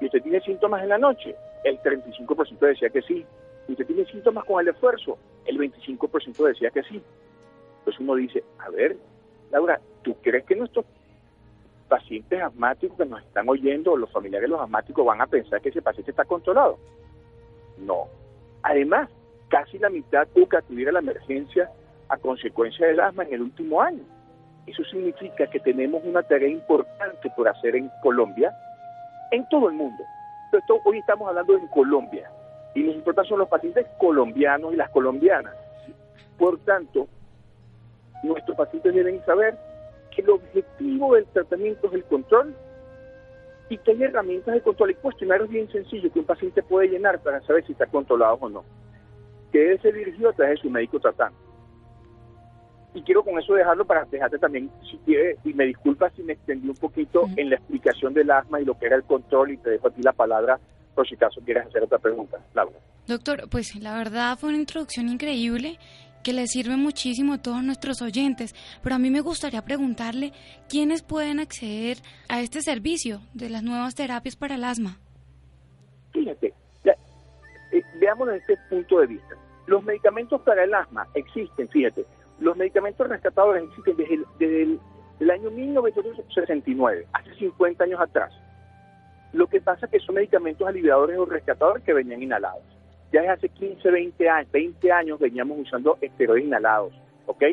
¿Y 0.00 0.06
usted 0.06 0.20
tiene 0.20 0.40
síntomas 0.40 0.82
en 0.82 0.88
la 0.88 0.98
noche? 0.98 1.36
El 1.62 1.80
35% 1.80 2.58
decía 2.58 2.90
que 2.90 3.02
sí. 3.02 3.24
¿Y 3.68 3.72
usted 3.72 3.86
tiene 3.86 4.04
síntomas 4.06 4.44
con 4.46 4.60
el 4.60 4.74
esfuerzo? 4.74 5.16
El 5.46 5.58
25% 5.58 6.44
decía 6.44 6.70
que 6.70 6.82
sí. 6.82 7.00
Entonces 7.78 8.00
uno 8.00 8.16
dice, 8.16 8.42
a 8.58 8.70
ver, 8.70 8.96
Laura, 9.54 9.80
¿tú 10.02 10.16
crees 10.20 10.44
que 10.46 10.56
nuestros 10.56 10.84
pacientes 11.88 12.42
asmáticos 12.42 12.98
que 12.98 13.06
nos 13.06 13.22
están 13.22 13.48
oyendo 13.48 13.92
o 13.92 13.96
los 13.96 14.10
familiares 14.10 14.50
de 14.50 14.56
los 14.56 14.60
asmáticos 14.60 15.06
van 15.06 15.20
a 15.20 15.28
pensar 15.28 15.60
que 15.60 15.68
ese 15.68 15.80
paciente 15.80 16.10
está 16.10 16.24
controlado? 16.24 16.76
No. 17.78 18.08
Además, 18.64 19.08
casi 19.48 19.78
la 19.78 19.90
mitad 19.90 20.26
tuvo 20.34 20.48
que 20.48 20.56
acudir 20.56 20.88
a 20.88 20.92
la 20.92 20.98
emergencia 20.98 21.70
a 22.08 22.16
consecuencia 22.16 22.88
del 22.88 22.98
asma 22.98 23.22
en 23.22 23.34
el 23.34 23.42
último 23.42 23.80
año. 23.80 24.02
Eso 24.66 24.82
significa 24.90 25.46
que 25.46 25.60
tenemos 25.60 26.02
una 26.04 26.24
tarea 26.24 26.48
importante 26.48 27.30
por 27.36 27.46
hacer 27.46 27.76
en 27.76 27.88
Colombia, 28.02 28.52
en 29.30 29.48
todo 29.50 29.68
el 29.68 29.76
mundo. 29.76 30.02
Pero 30.50 30.80
hoy 30.84 30.98
estamos 30.98 31.28
hablando 31.28 31.56
en 31.56 31.68
Colombia 31.68 32.28
y 32.74 32.82
nos 32.82 32.96
importan 32.96 33.24
son 33.24 33.38
los 33.38 33.48
pacientes 33.48 33.86
colombianos 33.98 34.72
y 34.72 34.76
las 34.76 34.90
colombianas. 34.90 35.54
Por 36.36 36.58
tanto, 36.64 37.06
nuestros 38.24 38.56
pacientes 38.56 38.94
deben 38.94 39.24
saber 39.24 39.56
que 40.10 40.22
el 40.22 40.30
objetivo 40.30 41.14
del 41.14 41.26
tratamiento 41.26 41.88
es 41.88 41.94
el 41.94 42.04
control 42.04 42.54
y 43.68 43.78
que 43.78 43.90
hay 43.92 44.02
herramientas 44.02 44.54
de 44.54 44.60
control. 44.60 44.90
Y 44.90 44.94
cuestionarios 44.94 45.48
bien 45.48 45.70
sencillos 45.70 46.12
que 46.12 46.20
un 46.20 46.26
paciente 46.26 46.62
puede 46.62 46.88
llenar 46.88 47.20
para 47.20 47.40
saber 47.42 47.64
si 47.66 47.72
está 47.72 47.86
controlado 47.86 48.38
o 48.40 48.48
no, 48.48 48.64
que 49.52 49.58
debe 49.58 49.78
ser 49.78 49.94
dirigido 49.94 50.30
a 50.30 50.32
través 50.32 50.56
de 50.56 50.62
su 50.62 50.70
médico 50.70 51.00
tratante. 51.00 51.38
Y 52.94 53.02
quiero 53.02 53.24
con 53.24 53.36
eso 53.38 53.54
dejarlo 53.54 53.84
para 53.84 54.04
dejarte 54.04 54.38
también, 54.38 54.70
si 54.88 54.96
quiere, 54.98 55.36
y 55.42 55.52
me 55.52 55.64
disculpa 55.64 56.10
si 56.10 56.22
me 56.22 56.34
extendí 56.34 56.68
un 56.68 56.76
poquito 56.76 57.24
en 57.36 57.50
la 57.50 57.56
explicación 57.56 58.14
del 58.14 58.30
asma 58.30 58.60
y 58.60 58.64
lo 58.64 58.78
que 58.78 58.86
era 58.86 58.94
el 58.94 59.02
control, 59.02 59.50
y 59.50 59.56
te 59.56 59.70
dejo 59.70 59.88
aquí 59.88 60.00
la 60.00 60.12
palabra 60.12 60.60
por 60.94 61.08
si 61.08 61.16
acaso 61.16 61.40
quieres 61.44 61.66
hacer 61.66 61.82
otra 61.82 61.98
pregunta, 61.98 62.38
Laura. 62.54 62.78
Doctor, 63.06 63.48
pues 63.50 63.74
la 63.74 63.98
verdad 63.98 64.38
fue 64.38 64.50
una 64.50 64.58
introducción 64.58 65.08
increíble 65.08 65.78
que 66.24 66.32
le 66.32 66.48
sirve 66.48 66.76
muchísimo 66.76 67.34
a 67.34 67.42
todos 67.42 67.62
nuestros 67.62 68.02
oyentes, 68.02 68.54
pero 68.82 68.96
a 68.96 68.98
mí 68.98 69.10
me 69.10 69.20
gustaría 69.20 69.62
preguntarle 69.62 70.32
quiénes 70.68 71.02
pueden 71.02 71.38
acceder 71.38 71.98
a 72.28 72.40
este 72.40 72.62
servicio 72.62 73.20
de 73.34 73.50
las 73.50 73.62
nuevas 73.62 73.94
terapias 73.94 74.34
para 74.34 74.56
el 74.56 74.64
asma. 74.64 74.98
Fíjate, 76.12 76.52
eh, 77.74 77.82
veámoslo 78.00 78.32
desde 78.32 78.54
este 78.54 78.68
punto 78.68 79.00
de 79.00 79.06
vista. 79.06 79.36
Los 79.66 79.82
medicamentos 79.84 80.40
para 80.42 80.64
el 80.64 80.74
asma 80.74 81.06
existen, 81.14 81.68
fíjate, 81.68 82.04
los 82.38 82.56
medicamentos 82.56 83.08
rescatadores 83.08 83.64
existen 83.64 83.96
desde 84.38 84.62
el, 84.62 85.30
año 85.30 85.50
1969, 85.50 87.06
hace 87.12 87.34
50 87.34 87.84
años 87.84 88.00
atrás. 88.00 88.32
Lo 89.32 89.46
que 89.46 89.60
pasa 89.60 89.86
es 89.86 89.92
que 89.92 90.00
son 90.00 90.16
medicamentos 90.16 90.66
aliviadores 90.66 91.18
o 91.18 91.24
rescatadores 91.26 91.82
que 91.84 91.92
venían 91.92 92.22
inhalados. 92.22 92.62
Ya 93.14 93.20
desde 93.20 93.32
hace 93.32 93.48
15, 93.48 93.90
20 93.92 94.28
años, 94.28 94.50
20 94.50 94.90
años 94.90 95.20
veníamos 95.20 95.56
usando 95.60 95.96
esteroides 96.00 96.48
inhalados, 96.48 96.92
¿ok? 97.26 97.44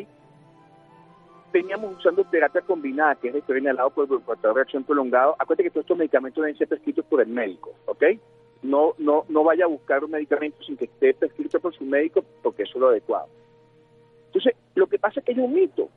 Veníamos 1.52 1.98
usando 1.98 2.24
terapia 2.24 2.62
combinada, 2.62 3.14
que 3.14 3.28
es 3.28 3.34
esteroide 3.36 3.66
inhalado 3.66 3.90
por 3.90 4.08
el 4.10 4.54
de 4.54 4.60
acción 4.60 4.82
prolongado. 4.82 5.36
Acuérdate 5.38 5.62
que 5.62 5.70
todos 5.70 5.84
estos 5.84 5.96
medicamentos 5.96 6.42
deben 6.42 6.58
ser 6.58 6.66
prescritos 6.66 7.04
por 7.04 7.20
el 7.20 7.28
médico, 7.28 7.74
¿ok? 7.86 8.02
No, 8.62 8.94
no, 8.98 9.24
no 9.28 9.44
vaya 9.44 9.66
a 9.66 9.68
buscar 9.68 10.02
un 10.02 10.10
medicamento 10.10 10.60
sin 10.64 10.76
que 10.76 10.86
esté 10.86 11.14
prescrito 11.14 11.60
por 11.60 11.72
su 11.72 11.84
médico, 11.84 12.24
porque 12.42 12.64
eso 12.64 12.72
es 12.74 12.80
lo 12.80 12.88
adecuado. 12.88 13.28
Entonces, 14.26 14.56
lo 14.74 14.88
que 14.88 14.98
pasa 14.98 15.20
es 15.20 15.26
que 15.26 15.30
hay 15.30 15.38
un 15.38 15.54
mito. 15.54 15.88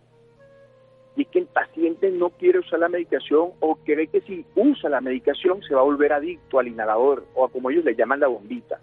Y 1.15 1.23
es 1.23 1.27
que 1.29 1.39
el 1.39 1.47
paciente 1.47 2.11
no 2.11 2.29
quiere 2.29 2.59
usar 2.59 2.77
la 2.77 2.89
medicación 2.89 3.53
o 3.61 3.77
cree 3.77 4.05
que 4.09 4.21
si 4.21 4.45
usa 4.53 4.91
la 4.91 5.01
medicación 5.01 5.63
se 5.63 5.73
va 5.73 5.81
a 5.81 5.85
volver 5.85 6.13
adicto 6.13 6.59
al 6.59 6.67
inhalador 6.67 7.25
o 7.33 7.45
a 7.45 7.49
como 7.49 7.71
ellos 7.71 7.83
le 7.83 7.95
llaman 7.95 8.19
la 8.19 8.27
bombita. 8.27 8.79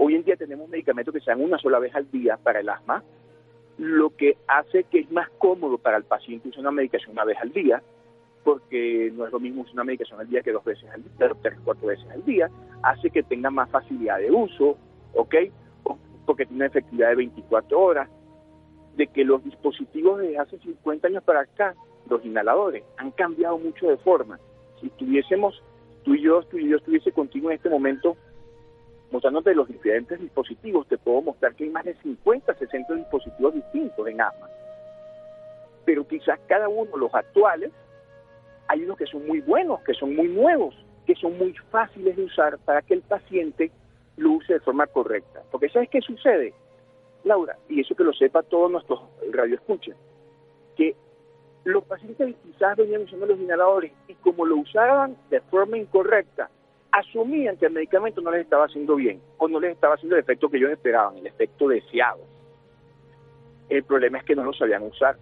Hoy 0.00 0.14
en 0.14 0.22
día 0.22 0.36
tenemos 0.36 0.68
medicamentos 0.68 1.12
que 1.12 1.20
se 1.20 1.30
dan 1.32 1.42
una 1.42 1.58
sola 1.58 1.80
vez 1.80 1.92
al 1.92 2.08
día 2.12 2.36
para 2.36 2.60
el 2.60 2.68
asma, 2.68 3.02
lo 3.78 4.10
que 4.10 4.36
hace 4.46 4.84
que 4.84 5.00
es 5.00 5.10
más 5.10 5.28
cómodo 5.38 5.76
para 5.76 5.96
el 5.96 6.04
paciente 6.04 6.48
usar 6.48 6.60
una 6.60 6.70
medicación 6.70 7.12
una 7.12 7.24
vez 7.24 7.36
al 7.42 7.52
día, 7.52 7.82
porque 8.44 9.12
no 9.12 9.26
es 9.26 9.32
lo 9.32 9.40
mismo 9.40 9.62
usar 9.62 9.74
una 9.74 9.84
medicación 9.84 10.20
al 10.20 10.28
día 10.28 10.42
que 10.42 10.52
dos 10.52 10.64
veces 10.64 10.88
al 10.90 11.02
día, 11.02 11.32
tres, 11.42 11.58
cuatro 11.64 11.88
veces 11.88 12.08
al 12.10 12.24
día, 12.24 12.48
hace 12.82 13.10
que 13.10 13.24
tenga 13.24 13.50
más 13.50 13.68
facilidad 13.70 14.18
de 14.18 14.30
uso, 14.30 14.78
¿ok? 15.14 15.34
Porque 16.24 16.46
tiene 16.46 16.58
una 16.58 16.66
efectividad 16.66 17.08
de 17.08 17.16
24 17.16 17.80
horas, 17.80 18.08
de 18.96 19.08
que 19.08 19.24
los 19.24 19.42
dispositivos 19.42 20.20
desde 20.20 20.38
hace 20.38 20.58
50 20.58 21.08
años 21.08 21.24
para 21.24 21.40
acá, 21.40 21.74
los 22.08 22.24
inhaladores, 22.24 22.84
han 22.98 23.10
cambiado 23.10 23.58
mucho 23.58 23.88
de 23.88 23.96
forma. 23.96 24.38
Si 24.80 24.90
tuviésemos, 24.90 25.60
tú 26.04 26.14
y 26.14 26.22
yo, 26.22 26.42
tú 26.44 26.58
y 26.58 26.68
yo 26.68 26.76
estuviese 26.76 27.10
contigo 27.10 27.50
en 27.50 27.56
este 27.56 27.68
momento 27.68 28.16
mostrándote 29.10 29.54
los 29.54 29.68
diferentes 29.68 30.20
dispositivos, 30.20 30.86
te 30.86 30.98
puedo 30.98 31.22
mostrar 31.22 31.54
que 31.54 31.64
hay 31.64 31.70
más 31.70 31.84
de 31.84 31.94
50, 31.94 32.54
60 32.54 32.94
dispositivos 32.94 33.54
distintos 33.54 34.06
en 34.06 34.20
asma. 34.20 34.48
Pero 35.84 36.06
quizás 36.06 36.38
cada 36.46 36.68
uno, 36.68 36.96
los 36.96 37.14
actuales, 37.14 37.72
hay 38.68 38.82
unos 38.84 38.98
que 38.98 39.06
son 39.06 39.26
muy 39.26 39.40
buenos, 39.40 39.80
que 39.80 39.94
son 39.94 40.14
muy 40.14 40.28
nuevos, 40.28 40.74
que 41.06 41.14
son 41.14 41.38
muy 41.38 41.54
fáciles 41.70 42.16
de 42.16 42.24
usar 42.24 42.58
para 42.58 42.82
que 42.82 42.94
el 42.94 43.02
paciente 43.02 43.70
lo 44.16 44.32
use 44.32 44.54
de 44.54 44.60
forma 44.60 44.86
correcta. 44.86 45.42
Porque 45.50 45.70
¿sabes 45.70 45.88
qué 45.88 46.00
sucede? 46.02 46.52
Laura, 47.24 47.56
y 47.68 47.80
eso 47.80 47.94
que 47.94 48.04
lo 48.04 48.12
sepa 48.12 48.42
todos 48.42 48.70
nuestros 48.70 49.00
radioescuchas, 49.32 49.96
que 50.76 50.94
los 51.64 51.84
pacientes 51.84 52.36
quizás 52.44 52.76
venían 52.76 53.02
usando 53.02 53.26
los 53.26 53.38
inhaladores 53.38 53.92
y 54.06 54.14
como 54.14 54.44
lo 54.44 54.56
usaban 54.56 55.16
de 55.30 55.40
forma 55.40 55.78
incorrecta, 55.78 56.50
asumían 56.98 57.56
que 57.56 57.66
el 57.66 57.72
medicamento 57.72 58.20
no 58.20 58.30
les 58.30 58.42
estaba 58.42 58.64
haciendo 58.64 58.96
bien 58.96 59.20
o 59.38 59.48
no 59.48 59.60
les 59.60 59.72
estaba 59.72 59.94
haciendo 59.94 60.16
el 60.16 60.22
efecto 60.22 60.48
que 60.48 60.56
ellos 60.56 60.70
esperaban, 60.70 61.16
el 61.16 61.26
efecto 61.26 61.68
deseado. 61.68 62.20
El 63.68 63.84
problema 63.84 64.18
es 64.18 64.24
que 64.24 64.34
no 64.34 64.44
lo 64.44 64.52
sabían 64.52 64.82
usar. 64.82 65.16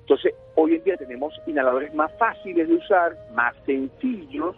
Entonces, 0.00 0.34
hoy 0.54 0.76
en 0.76 0.84
día 0.84 0.96
tenemos 0.96 1.34
inhaladores 1.46 1.94
más 1.94 2.10
fáciles 2.18 2.66
de 2.66 2.74
usar, 2.74 3.16
más 3.34 3.54
sencillos, 3.66 4.56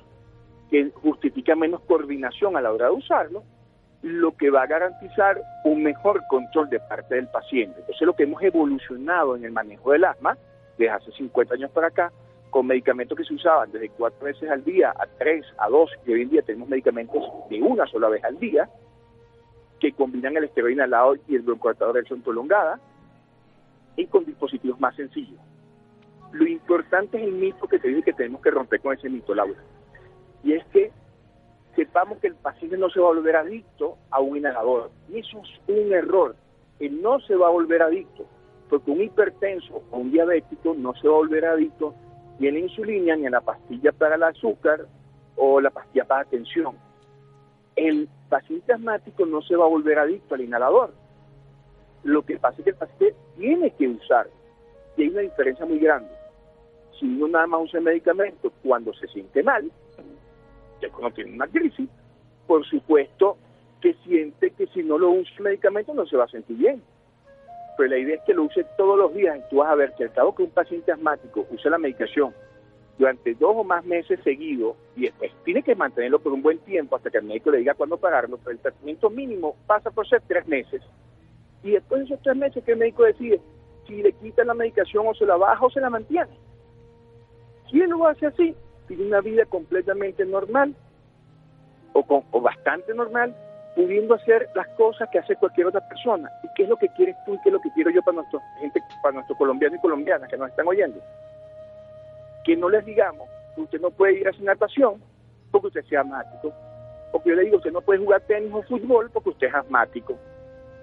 que 0.71 0.91
justifican 1.03 1.59
menos 1.59 1.81
coordinación 1.83 2.57
a 2.57 2.61
la 2.61 2.73
hora 2.73 2.87
de 2.87 2.93
usarlo, 2.93 3.43
lo 4.03 4.37
que 4.37 4.51
va 4.51 4.63
a 4.63 4.67
garantizar 4.67 5.43
un 5.65 5.83
mejor 5.83 6.23
control 6.29 6.71
de 6.71 6.81
parte 6.81 7.17
del 7.17 7.29
paciente. 7.29 7.81
Entonces 7.81 8.07
lo 8.07 8.15
que 8.15 8.23
hemos 8.23 8.43
evolucionado 8.43 9.37
en 9.37 9.45
el 9.45 9.53
manejo 9.53 9.93
del 9.93 10.05
asma 10.05 10.39
desde 10.79 10.91
hace 10.91 11.13
50 11.13 11.55
años 11.55 11.71
para 11.73 11.89
acá, 11.89 12.13
con 12.51 12.67
medicamentos 12.67 13.17
que 13.17 13.25
se 13.25 13.35
usaban 13.35 13.71
desde 13.73 13.89
cuatro 13.91 14.25
veces 14.25 14.51
al 14.51 14.65
día 14.65 14.91
a 14.91 15.07
tres, 15.07 15.47
a 15.59 15.69
dos, 15.69 15.91
y 16.07 16.13
hoy 16.13 16.23
en 16.23 16.31
día 16.31 16.43
tenemos 16.43 16.69
medicamentos 16.69 17.23
de 17.49 17.63
una 17.63 17.87
sola 17.87 18.09
vez 18.09 18.23
al 18.25 18.39
día, 18.39 18.69
que 19.79 19.93
combinan 19.93 20.37
el 20.37 20.45
esteroide 20.45 20.75
inhalado 20.75 21.17
y 21.27 21.37
el 21.37 21.43
broncoatador 21.43 21.95
de 21.95 22.01
acción 22.01 22.23
prolongada, 22.23 22.81
y 23.97 24.07
con 24.07 24.25
dispositivos 24.25 24.81
más 24.81 24.95
sencillos. 24.97 25.39
Lo 26.33 26.47
importante 26.47 27.19
es 27.19 27.25
el 27.25 27.33
mito 27.33 27.67
que 27.67 27.79
se 27.79 27.89
dice 27.89 28.03
que 28.03 28.13
tenemos 28.13 28.41
que 28.41 28.51
romper 28.51 28.81
con 28.81 28.95
ese 28.97 29.09
mito, 29.09 29.35
Laura. 29.35 29.59
Y 30.45 30.53
es 30.53 30.65
que 30.67 30.93
sepamos 31.75 32.19
que 32.19 32.29
el 32.29 32.35
paciente 32.35 32.77
no 32.77 32.89
se 32.91 33.01
va 33.01 33.07
a 33.07 33.15
volver 33.15 33.37
adicto 33.37 33.97
a 34.11 34.21
un 34.21 34.37
inhalador. 34.37 34.91
Y 35.09 35.19
eso 35.19 35.43
es 35.43 35.61
un 35.69 35.93
error. 35.93 36.37
Él 36.79 37.03
no 37.03 37.21
se 37.21 37.35
va 37.35 37.49
a 37.49 37.51
volver 37.51 37.83
adicto, 37.83 38.27
porque 38.69 38.91
un 38.91 39.03
hipertenso 39.03 39.83
o 39.91 39.99
un 39.99 40.13
diabético 40.13 40.75
no 40.75 40.95
se 40.95 41.09
va 41.09 41.15
a 41.15 41.19
volver 41.19 41.45
adicto 41.45 41.95
ni 42.41 42.49
a 42.49 42.53
la 42.53 42.59
insulina, 42.59 43.15
ni 43.17 43.27
a 43.27 43.31
la 43.31 43.43
pastilla 43.43 43.93
para 43.93 44.15
el 44.15 44.23
azúcar 44.23 44.87
o 45.37 45.61
la 45.61 45.71
pastilla 45.71 46.07
para 46.07 46.25
la 46.25 46.31
tensión. 46.31 46.75
El 47.77 48.09
paciente 48.31 48.73
asmático 48.73 49.27
no 49.27 49.43
se 49.43 49.55
va 49.55 49.67
a 49.67 49.69
volver 49.69 49.99
adicto 49.99 50.35
al 50.35 50.41
inhalador. 50.41 50.93
Lo 52.03 52.23
que 52.23 52.39
pasa 52.39 52.57
es 52.59 52.65
que 52.65 52.71
el 52.71 52.77
paciente 52.77 53.15
tiene 53.37 53.71
que 53.73 53.89
usar, 53.89 54.29
y 54.97 55.03
hay 55.03 55.09
una 55.09 55.21
diferencia 55.21 55.67
muy 55.67 55.79
grande. 55.79 56.11
Si 56.99 57.07
uno 57.07 57.29
nada 57.29 57.47
más 57.47 57.61
usa 57.65 57.79
el 57.79 57.85
medicamento 57.85 58.51
cuando 58.63 58.95
se 58.95 59.07
siente 59.09 59.43
mal, 59.43 59.71
ya 60.81 60.89
cuando 60.91 61.15
tiene 61.15 61.35
una 61.35 61.47
crisis, 61.47 61.91
por 62.47 62.65
supuesto 62.65 63.37
que 63.83 63.95
siente 64.05 64.51
que 64.53 64.67
si 64.69 64.83
no 64.83 64.97
lo 64.97 65.11
usa 65.11 65.33
el 65.39 65.45
medicamento 65.45 65.93
no 65.93 66.07
se 66.07 66.17
va 66.17 66.25
a 66.25 66.29
sentir 66.29 66.57
bien. 66.57 66.83
Pero 67.81 67.93
la 67.93 67.99
idea 67.99 68.17
es 68.17 68.23
que 68.27 68.35
lo 68.35 68.43
use 68.43 68.63
todos 68.77 68.99
los 68.99 69.15
días 69.15 69.39
y 69.39 69.49
tú 69.49 69.57
vas 69.57 69.71
a 69.71 69.75
ver 69.75 69.95
que 69.95 70.05
al 70.05 70.13
cabo 70.13 70.35
que 70.35 70.43
un 70.43 70.51
paciente 70.51 70.93
asmático 70.93 71.47
use 71.51 71.71
la 71.71 71.79
medicación 71.79 72.35
durante 72.99 73.35
dos 73.37 73.55
o 73.57 73.65
más 73.65 73.83
meses 73.87 74.21
seguidos 74.23 74.77
y 74.97 75.05
después 75.07 75.33
tiene 75.47 75.63
que 75.63 75.75
mantenerlo 75.75 76.19
por 76.19 76.35
un 76.35 76.43
buen 76.43 76.59
tiempo 76.59 76.95
hasta 76.95 77.09
que 77.09 77.17
el 77.17 77.25
médico 77.25 77.51
le 77.51 77.61
diga 77.61 77.73
cuándo 77.73 77.97
pagarlo, 77.97 78.37
pero 78.37 78.51
el 78.51 78.59
tratamiento 78.59 79.09
mínimo 79.09 79.57
pasa 79.67 79.91
por 79.91 80.07
ser 80.07 80.21
tres 80.29 80.47
meses. 80.47 80.83
Y 81.63 81.71
después 81.71 82.01
de 82.01 82.05
esos 82.05 82.23
tres 82.23 82.37
meses 82.37 82.63
que 82.63 82.73
el 82.73 82.79
médico 82.79 83.05
decide 83.05 83.41
si 83.87 84.03
le 84.03 84.13
quita 84.13 84.45
la 84.45 84.53
medicación 84.53 85.07
o 85.07 85.15
se 85.15 85.25
la 85.25 85.39
baja 85.39 85.65
o 85.65 85.71
se 85.71 85.81
la 85.81 85.89
mantiene. 85.89 86.39
Él 87.73 87.89
lo 87.89 88.07
hace 88.07 88.27
así, 88.27 88.55
tiene 88.89 89.07
una 89.07 89.23
vida 89.23 89.47
completamente 89.47 90.27
normal 90.27 90.75
o, 91.95 92.03
con, 92.03 92.25
o 92.31 92.43
bastante 92.43 92.93
normal, 92.93 93.35
pudiendo 93.75 94.17
hacer 94.17 94.51
las 94.55 94.69
cosas 94.77 95.09
que 95.11 95.19
hace 95.19 95.35
cualquier 95.37 95.69
otra 95.69 95.81
persona. 95.89 96.31
¿Y 96.51 96.55
qué 96.55 96.63
es 96.65 96.69
lo 96.69 96.77
que 96.77 96.89
quieres 96.89 97.17
tú 97.25 97.35
y 97.35 97.39
qué 97.41 97.49
es 97.49 97.53
lo 97.53 97.61
que 97.61 97.71
quiero 97.73 97.91
yo 97.91 98.03
para 98.03 98.17
nuestra 98.17 98.41
gente, 98.59 98.83
para 99.03 99.15
nuestros 99.15 99.39
colombianos 99.39 99.79
y 99.79 99.83
colombianas 99.83 100.29
que 100.29 100.37
nos 100.37 100.51
están 100.51 100.67
oyendo? 100.67 101.01
Que 102.45 102.57
no 102.57 102.69
les 102.69 102.85
digamos 102.85 103.29
que 103.55 103.63
usted 103.63 103.81
no 103.81 103.91
puede 103.91 104.21
ir 104.21 104.27
a 104.27 104.31
hacer 104.31 104.43
natación 104.43 105.03
porque 105.51 105.69
usted 105.69 105.85
sea 105.85 106.01
asmático. 106.01 106.53
O 107.13 107.23
que 107.23 107.31
yo 107.31 107.37
le 107.37 107.45
digo 107.45 107.57
usted 107.57 107.73
no 107.73 107.81
puede 107.81 108.01
jugar 108.01 108.21
tenis 108.23 108.53
o 108.53 108.63
fútbol 108.63 109.11
porque 109.11 109.31
usted 109.31 109.47
es 109.49 109.55
asmático. 109.55 110.17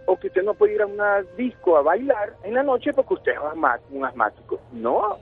O 0.05 0.17
que 0.17 0.27
usted 0.27 0.43
no 0.43 0.53
puede 0.53 0.75
ir 0.75 0.81
a 0.81 0.85
una 0.85 1.21
disco 1.37 1.77
a 1.77 1.81
bailar 1.81 2.33
en 2.43 2.53
la 2.53 2.63
noche 2.63 2.93
porque 2.93 3.15
usted 3.15 3.31
es 3.33 3.39
un 3.91 4.05
asmático. 4.05 4.59
No, 4.71 5.17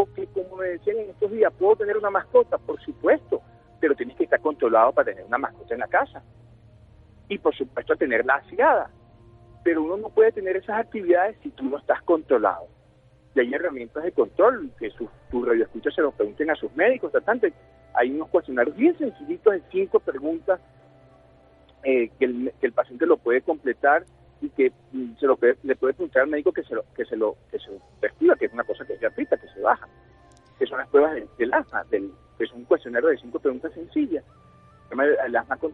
o 0.00 0.06
que, 0.14 0.26
como 0.28 0.56
me 0.56 0.68
decían 0.68 0.98
en 0.98 1.10
estos 1.10 1.30
días, 1.30 1.52
¿puedo 1.58 1.76
tener 1.76 1.96
una 1.96 2.10
mascota? 2.10 2.56
Por 2.58 2.80
supuesto, 2.80 3.42
pero 3.80 3.94
tienes 3.94 4.16
que 4.16 4.24
estar 4.24 4.40
controlado 4.40 4.92
para 4.92 5.06
tener 5.06 5.24
una 5.24 5.38
mascota 5.38 5.74
en 5.74 5.80
la 5.80 5.88
casa. 5.88 6.22
Y 7.28 7.38
por 7.38 7.54
supuesto 7.54 7.94
tenerla 7.96 8.36
aseada. 8.36 8.90
Pero 9.62 9.82
uno 9.82 9.96
no 9.96 10.08
puede 10.08 10.32
tener 10.32 10.56
esas 10.56 10.78
actividades 10.78 11.36
si 11.42 11.50
tú 11.50 11.64
no 11.64 11.78
estás 11.78 12.02
controlado. 12.02 12.66
Y 13.34 13.40
hay 13.40 13.54
herramientas 13.54 14.02
de 14.02 14.12
control 14.12 14.70
que 14.78 14.90
sus, 14.90 15.08
tus 15.30 15.46
radioescuchas 15.46 15.94
se 15.94 16.02
lo 16.02 16.10
pregunten 16.12 16.50
a 16.50 16.54
sus 16.56 16.74
médicos, 16.74 17.12
tratantes. 17.12 17.52
Hay 17.94 18.10
unos 18.10 18.28
cuestionarios 18.28 18.76
bien 18.76 18.96
sencillitos 18.98 19.52
de 19.52 19.62
cinco 19.70 20.00
preguntas 20.00 20.60
eh, 21.82 22.10
que, 22.18 22.24
el, 22.24 22.52
que 22.60 22.66
el 22.66 22.72
paciente 22.72 23.06
lo 23.06 23.16
puede 23.16 23.42
completar 23.42 24.04
y 24.40 24.48
que 24.50 24.72
mm, 24.92 25.16
se 25.18 25.26
lo 25.26 25.38
le 25.62 25.76
puede 25.76 25.94
preguntar 25.94 26.22
al 26.22 26.28
médico 26.28 26.52
que 26.52 26.62
se 26.62 26.74
lo 26.74 26.84
que 26.94 27.04
se 27.04 27.16
lo 27.16 27.36
que 27.50 27.58
se 27.58 27.70
lo 28.20 28.36
que 28.36 28.46
es 28.46 28.52
una 28.52 28.64
cosa 28.64 28.84
que 28.84 28.94
es 28.94 29.00
gratuita, 29.00 29.36
que 29.36 29.48
se 29.48 29.60
baja, 29.60 29.88
que 30.58 30.66
son 30.66 30.78
las 30.78 30.88
pruebas 30.88 31.22
del, 31.38 31.52
asma, 31.52 31.84
del, 31.90 32.10
que 32.38 32.44
es 32.44 32.52
un 32.52 32.64
cuestionario 32.64 33.08
de 33.08 33.18
cinco 33.18 33.38
preguntas 33.38 33.72
sencillas, 33.72 34.24
el 35.26 35.36
asma 35.36 35.56
con. 35.56 35.72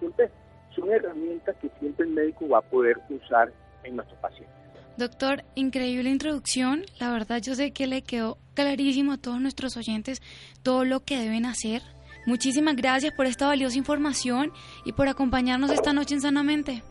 Son 0.74 0.93
herramientas 0.93 1.57
que 1.57 1.70
siempre 1.80 2.05
el 2.05 2.12
médico 2.12 2.49
va 2.49 2.59
a 2.59 2.62
poder 2.62 2.99
usar 3.09 3.51
en 3.85 3.97
nuestros 3.97 4.18
pacientes. 4.20 4.55
Doctor, 4.97 5.45
increíble 5.55 6.09
introducción. 6.09 6.85
La 6.99 7.11
verdad 7.11 7.43
yo 7.43 7.55
sé 7.55 7.72
que 7.72 7.87
le 7.87 8.03
quedó 8.03 8.39
clarísimo 8.55 9.12
a 9.12 9.18
todos 9.18 9.41
nuestros 9.41 9.77
oyentes 9.77 10.22
todo 10.62 10.85
lo 10.85 11.01
que 11.01 11.18
deben 11.18 11.45
hacer. 11.45 11.83
Muchísimas 12.27 12.77
gracias 12.77 13.12
por 13.14 13.27
esta 13.27 13.47
valiosa 13.47 13.79
información 13.79 14.53
y 14.85 14.93
por 14.93 15.09
acompañarnos 15.09 15.70
esta 15.70 15.93
noche 15.93 16.14
en 16.14 16.22
Sanamente. 16.22 16.83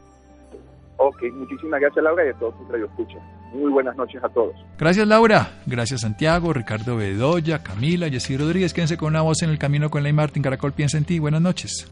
Ok, 0.98 1.24
muchísimas 1.34 1.82
gracias 1.82 2.04
Laura 2.04 2.26
y 2.26 2.30
a 2.30 2.34
todos 2.36 2.58
tus 2.58 2.68
radioescuchas. 2.70 3.22
Muy 3.54 3.72
buenas 3.72 3.96
noches 3.98 4.24
a 4.24 4.30
todos. 4.30 4.56
Gracias 4.78 5.08
Laura, 5.08 5.62
gracias 5.66 6.02
Santiago, 6.02 6.54
Ricardo 6.54 6.96
Bedoya, 6.96 7.64
Camila, 7.64 8.08
Jessy 8.10 8.38
Rodríguez. 8.38 8.74
Quédense 8.74 8.98
con 8.98 9.10
una 9.10 9.22
voz 9.24 9.42
en 9.42 9.50
el 9.50 9.58
camino 9.58 9.90
con 9.90 10.04
Ley 10.04 10.14
Martín. 10.14 10.44
Caracol 10.44 10.74
piensa 10.74 10.98
en 10.98 11.06
ti. 11.06 11.20
Buenas 11.20 11.42
noches. 11.42 11.92